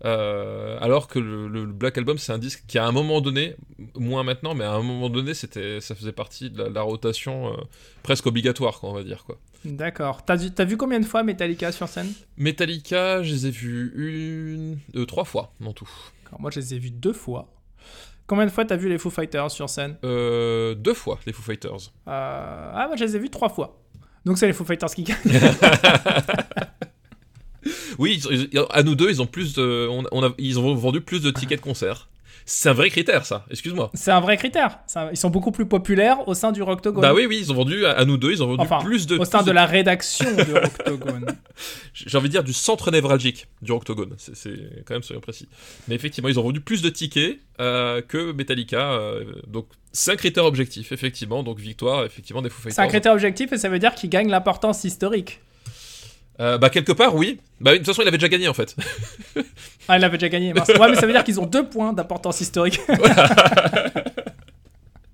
Euh, 0.05 0.77
alors 0.79 1.07
que 1.07 1.17
le, 1.17 1.47
le 1.47 1.65
Black 1.65 1.97
Album 1.97 2.19
c'est 2.19 2.31
un 2.31 2.37
disque 2.37 2.65
qui 2.67 2.77
à 2.77 2.85
un 2.85 2.91
moment 2.91 3.19
donné, 3.19 3.55
moins 3.95 4.21
maintenant, 4.21 4.53
mais 4.53 4.63
à 4.63 4.73
un 4.73 4.83
moment 4.83 5.09
donné 5.09 5.33
c'était 5.33 5.81
ça 5.81 5.95
faisait 5.95 6.11
partie 6.11 6.51
de 6.51 6.61
la, 6.63 6.69
la 6.69 6.81
rotation 6.83 7.51
euh, 7.51 7.57
presque 8.03 8.27
obligatoire 8.27 8.79
quoi 8.79 8.91
on 8.91 8.93
va 8.93 9.03
dire 9.03 9.23
quoi. 9.23 9.39
D'accord. 9.75 10.23
T'as 10.25 10.35
vu, 10.65 10.77
combien 10.77 10.99
de 10.99 11.05
fois 11.05 11.23
Metallica 11.23 11.71
sur 11.71 11.87
scène? 11.87 12.11
Metallica 12.37 13.23
je 13.23 13.33
les 13.33 13.47
ai 13.47 13.51
vus 13.51 13.91
une, 13.95 14.77
euh, 14.95 15.05
trois 15.05 15.25
fois 15.25 15.53
en 15.65 15.73
tout. 15.73 15.89
Moi 16.39 16.51
je 16.51 16.59
les 16.59 16.73
ai 16.75 16.79
vus 16.79 16.91
deux 16.91 17.13
fois. 17.13 17.49
Combien 18.27 18.45
de 18.45 18.51
fois 18.51 18.65
t'as 18.65 18.75
vu 18.75 18.89
les 18.89 18.97
Foo 18.97 19.09
Fighters 19.09 19.51
sur 19.51 19.69
scène? 19.69 19.95
Euh, 20.03 20.75
deux 20.75 20.93
fois 20.93 21.19
les 21.25 21.31
Foo 21.33 21.41
Fighters. 21.41 21.91
Euh, 22.07 22.71
Ah 22.73 22.85
moi 22.87 22.95
je 22.97 23.05
les 23.05 23.15
ai 23.15 23.19
vus 23.19 23.29
trois 23.29 23.49
fois. 23.49 23.79
Donc 24.25 24.37
c'est 24.37 24.47
les 24.47 24.53
Foo 24.53 24.65
Fighters 24.65 24.89
qui 24.89 25.03
gagnent. 25.03 25.17
Oui, 27.99 28.21
ils- 28.29 28.49
ils- 28.53 28.65
à 28.69 28.83
nous 28.83 28.95
deux 28.95 29.09
ils 29.09 29.21
ont 29.21 29.25
plus 29.27 29.53
de, 29.55 29.87
on, 29.89 30.03
on 30.11 30.23
a- 30.23 30.33
ils 30.37 30.59
ont 30.59 30.73
vendu 30.75 31.01
plus 31.01 31.21
de 31.21 31.31
tickets 31.31 31.59
de 31.59 31.63
concert. 31.63 32.07
C'est 32.49 32.69
un 32.69 32.73
vrai 32.73 32.89
critère 32.89 33.25
ça. 33.25 33.45
Excuse-moi. 33.51 33.91
C'est 33.93 34.09
un 34.09 34.21
vrai 34.21 34.37
critère. 34.37 34.79
Ils 35.11 35.17
sont 35.17 35.29
beaucoup 35.29 35.51
plus 35.51 35.65
populaires 35.65 36.25
au 36.29 36.33
sein 36.33 36.53
du 36.53 36.61
Rocktogone. 36.63 37.01
Bah 37.01 37.13
oui, 37.13 37.25
oui, 37.27 37.39
ils 37.41 37.51
ont 37.51 37.55
vendu, 37.55 37.85
à, 37.85 37.91
à 37.91 38.05
nous 38.05 38.17
deux, 38.17 38.31
ils 38.31 38.41
ont 38.41 38.47
vendu 38.47 38.61
Enfin, 38.61 38.79
plus 38.79 39.05
de... 39.05 39.17
au 39.17 39.25
sein 39.25 39.43
de 39.43 39.51
la 39.51 39.65
rédaction 39.65 40.25
du 40.33 40.53
Rocktogone. 40.53 41.25
J'ai 41.93 42.17
envie 42.17 42.29
de 42.29 42.31
dire 42.31 42.45
du 42.45 42.53
centre 42.53 42.89
névralgique 42.89 43.47
du 43.61 43.71
Octogone, 43.73 44.13
c'est 44.17 44.35
c'est 44.35 44.83
quand 44.85 44.93
même 44.93 45.03
soyons 45.03 45.19
précis. 45.19 45.49
Mais 45.89 45.95
effectivement, 45.95 46.29
ils 46.29 46.39
ont 46.39 46.43
vendu 46.43 46.61
plus 46.61 46.81
de 46.81 46.89
tickets 46.89 47.39
euh, 47.59 48.01
que 48.01 48.31
Metallica, 48.31 48.91
euh, 48.93 49.25
donc 49.47 49.67
c'est 49.91 50.11
un 50.11 50.15
critère 50.15 50.45
objectif, 50.45 50.91
effectivement, 50.93 51.43
donc 51.43 51.59
victoire, 51.59 52.05
effectivement, 52.05 52.41
des 52.41 52.49
Foo 52.49 52.61
Fighters. 52.61 52.75
C'est 52.75 52.81
un 52.81 52.87
critère 52.87 53.13
objectif 53.13 53.51
et 53.51 53.57
ça 53.57 53.67
veut 53.67 53.79
dire 53.79 53.93
qu'ils 53.93 54.09
gagnent 54.09 54.29
l'importance 54.29 54.83
historique. 54.85 55.41
Euh, 56.39 56.57
bah, 56.57 56.69
quelque 56.69 56.91
part, 56.91 57.15
oui. 57.15 57.39
Bah, 57.59 57.71
de 57.71 57.77
toute 57.77 57.87
façon, 57.87 58.01
il 58.03 58.07
avait 58.07 58.17
déjà 58.17 58.29
gagné 58.29 58.47
en 58.47 58.53
fait. 58.53 58.75
Ah, 59.87 59.97
il 59.97 60.03
avait 60.03 60.17
déjà 60.17 60.29
gagné. 60.29 60.53
mince. 60.53 60.67
Ouais, 60.67 60.89
mais 60.89 60.95
ça 60.95 61.05
veut 61.05 61.13
dire 61.13 61.23
qu'ils 61.23 61.39
ont 61.39 61.45
deux 61.45 61.67
points 61.67 61.93
d'importance 61.93 62.41
historique. 62.41 62.79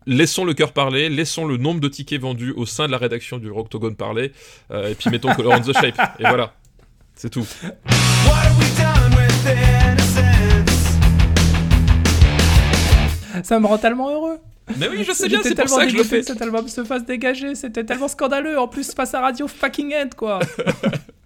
Laissons 0.06 0.44
le 0.44 0.54
cœur 0.54 0.74
parler, 0.74 1.08
laissons 1.08 1.46
le 1.46 1.56
nombre 1.56 1.80
de 1.80 1.88
tickets 1.88 2.20
vendus 2.20 2.52
au 2.58 2.66
sein 2.66 2.88
de 2.88 2.92
la 2.92 2.98
rédaction 2.98 3.38
du 3.38 3.50
Rocktogone 3.50 3.96
parler, 3.96 4.34
euh, 4.72 4.90
et 4.90 4.96
puis 4.96 5.10
mettons 5.10 5.34
Color 5.34 5.54
on 5.54 5.62
the 5.62 5.72
Shape. 5.74 5.98
Et 6.20 6.24
voilà. 6.28 6.52
C'est 7.16 7.30
tout. 7.30 7.48
What 7.64 8.34
have 8.34 8.60
we 8.60 8.68
done 8.76 9.14
with 9.16 9.46
innocence? 9.46 10.98
ça 13.44 13.60
me 13.60 13.68
rend 13.68 13.78
tellement 13.78 14.10
heureux. 14.12 14.40
Mais 14.78 14.88
oui, 14.88 15.04
je 15.04 15.12
sais 15.12 15.28
bien, 15.28 15.40
c'est 15.44 15.50
pour 15.50 15.66
tellement 15.66 15.78
ça 15.78 15.86
que 15.86 15.92
je 15.92 15.98
le 15.98 16.04
fais. 16.04 16.20
que 16.22 16.26
cet 16.28 16.42
album 16.42 16.68
se 16.68 16.84
fasse 16.84 17.06
dégager. 17.06 17.56
C'était 17.56 17.84
tellement 17.84 18.08
scandaleux. 18.08 18.60
En 18.60 18.68
plus, 18.68 18.94
face 18.94 19.14
à 19.14 19.22
Radio 19.22 19.48
fucking 19.48 19.94
End, 19.94 20.10
quoi. 20.16 20.40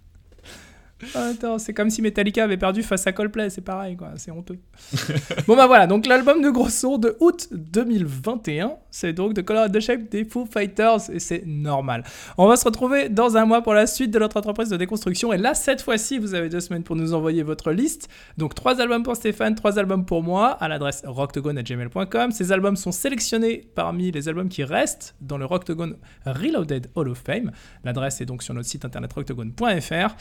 Attends, 1.14 1.58
c'est 1.58 1.72
comme 1.72 1.90
si 1.90 2.02
Metallica 2.02 2.42
avait 2.42 2.56
perdu 2.56 2.82
face 2.82 3.06
à 3.06 3.12
Coldplay, 3.12 3.50
c'est 3.50 3.60
pareil, 3.60 3.96
quoi. 3.96 4.12
C'est 4.16 4.32
honteux. 4.32 4.58
bon, 5.46 5.54
bah 5.56 5.66
voilà, 5.68 5.86
donc 5.86 6.06
l'album 6.06 6.42
de 6.42 6.50
gros 6.50 6.68
son 6.68 6.98
de 6.98 7.16
août 7.20 7.48
2021, 7.52 8.72
c'est 8.90 9.12
donc 9.12 9.34
The 9.34 9.42
Color 9.42 9.66
and 9.66 9.70
the 9.70 9.80
Shape 9.80 10.08
des 10.10 10.24
Foo 10.24 10.46
Fighters, 10.46 11.10
et 11.12 11.20
c'est 11.20 11.44
normal. 11.46 12.02
On 12.36 12.48
va 12.48 12.56
se 12.56 12.64
retrouver 12.64 13.08
dans 13.08 13.36
un 13.36 13.44
mois 13.44 13.62
pour 13.62 13.74
la 13.74 13.86
suite 13.86 14.10
de 14.10 14.18
notre 14.18 14.38
entreprise 14.38 14.70
de 14.70 14.76
déconstruction, 14.76 15.32
et 15.32 15.38
là, 15.38 15.54
cette 15.54 15.82
fois-ci, 15.82 16.18
vous 16.18 16.34
avez 16.34 16.48
deux 16.48 16.60
semaines 16.60 16.82
pour 16.82 16.96
nous 16.96 17.14
envoyer 17.14 17.44
votre 17.44 17.70
liste. 17.70 18.08
Donc, 18.36 18.56
trois 18.56 18.80
albums 18.80 19.04
pour 19.04 19.14
Stéphane, 19.14 19.54
trois 19.54 19.78
albums 19.78 20.04
pour 20.04 20.24
moi, 20.24 20.50
à 20.50 20.66
l'adresse 20.66 21.02
rocktogone.gmail.com. 21.06 22.32
Ces 22.32 22.50
albums 22.50 22.76
sont 22.76 22.92
sélectionnés 22.92 23.68
parmi 23.74 24.10
les 24.10 24.28
albums 24.28 24.48
qui 24.48 24.64
restent 24.64 25.14
dans 25.20 25.38
le 25.38 25.44
Rocktogone 25.44 25.96
Reloaded 26.26 26.90
Hall 26.96 27.08
of 27.08 27.18
Fame. 27.18 27.52
L'adresse 27.84 28.20
est 28.20 28.26
donc 28.26 28.42
sur 28.42 28.52
notre 28.54 28.68
site 28.68 28.84
internet 28.84 29.12
rocktogone.fr. 29.12 30.16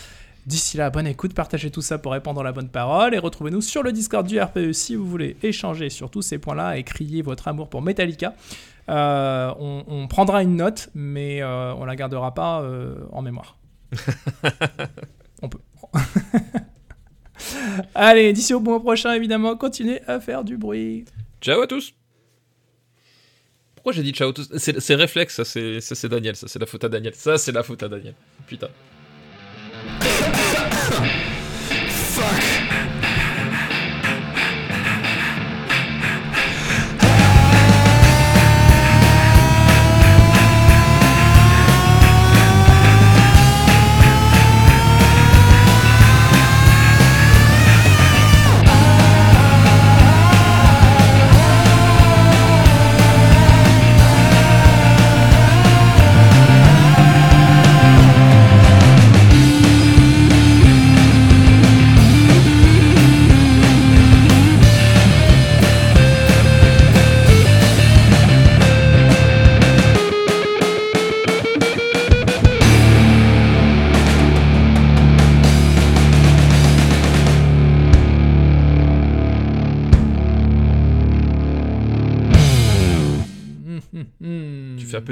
D'ici 0.47 0.77
là, 0.77 0.89
bonne 0.89 1.07
écoute, 1.07 1.33
partagez 1.33 1.71
tout 1.71 1.81
ça 1.81 1.97
pour 1.97 2.13
répandre 2.13 2.41
la 2.41 2.53
bonne 2.53 2.69
parole 2.69 3.13
et 3.13 3.17
retrouvez-nous 3.17 3.59
sur 3.59 3.83
le 3.83 3.91
Discord 3.91 4.25
du 4.25 4.39
RPE 4.39 4.71
si 4.71 4.95
vous 4.95 5.05
voulez 5.05 5.35
échanger 5.43 5.89
sur 5.89 6.09
tous 6.09 6.21
ces 6.21 6.37
points-là 6.37 6.77
et 6.77 6.85
crier 6.85 7.21
votre 7.21 7.49
amour 7.49 7.69
pour 7.69 7.81
Metallica. 7.81 8.33
Euh, 8.87 9.53
on, 9.59 9.83
on 9.87 10.07
prendra 10.07 10.43
une 10.43 10.55
note, 10.55 10.87
mais 10.95 11.41
euh, 11.41 11.73
on 11.73 11.83
la 11.83 11.97
gardera 11.97 12.33
pas 12.33 12.61
euh, 12.61 12.95
en 13.11 13.21
mémoire. 13.21 13.57
on 15.41 15.49
peut. 15.49 15.59
Allez, 17.93 18.31
d'ici 18.31 18.53
au 18.53 18.61
mois 18.61 18.79
prochain, 18.79 19.11
évidemment, 19.15 19.57
continuez 19.57 19.99
à 20.07 20.21
faire 20.21 20.45
du 20.45 20.55
bruit. 20.55 21.03
Ciao 21.41 21.61
à 21.61 21.67
tous. 21.67 21.93
Pourquoi 23.75 23.91
j'ai 23.91 24.01
dit 24.01 24.13
ciao 24.13 24.29
à 24.29 24.33
tous? 24.33 24.49
C'est 24.55 24.79
c'est 24.79 24.95
réflexe, 24.95 25.35
ça 25.35 25.43
c'est 25.43 25.81
ça, 25.81 25.93
c'est 25.93 26.07
Daniel, 26.07 26.37
ça 26.37 26.47
c'est 26.47 26.59
la 26.59 26.65
faute 26.65 26.85
à 26.85 26.89
Daniel. 26.89 27.13
Ça 27.15 27.37
c'est 27.37 27.51
la 27.51 27.63
faute 27.63 27.83
à 27.83 27.89
Daniel. 27.89 28.15
Putain. 28.47 28.69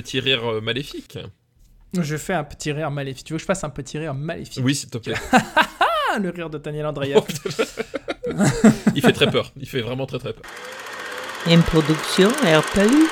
Petit 0.05 0.19
rire 0.19 0.45
euh, 0.45 0.61
maléfique. 0.61 1.17
Je 1.99 2.17
fais 2.17 2.33
un 2.33 2.43
petit 2.43 2.71
rire 2.71 2.91
maléfique. 2.91 3.25
Tu 3.25 3.33
veux 3.33 3.37
que 3.37 3.41
je 3.41 3.47
fasse 3.47 3.63
un 3.63 3.69
petit 3.69 3.97
rire 3.97 4.13
maléfique? 4.13 4.63
Oui, 4.63 4.75
s'il 4.75 4.89
te 4.89 4.97
plaît. 4.99 5.15
Ah, 6.13 6.19
le 6.19 6.29
rire 6.29 6.49
de 6.49 6.59
Daniel 6.59 6.85
Andreev. 6.85 7.19
Il 8.95 9.01
fait 9.01 9.11
très 9.11 9.29
peur. 9.29 9.51
Il 9.57 9.67
fait 9.67 9.81
vraiment 9.81 10.05
très 10.05 10.19
très 10.19 10.31
peur. 10.31 10.43
Une 11.47 11.61
production 11.61 12.29
RPU. 12.29 13.09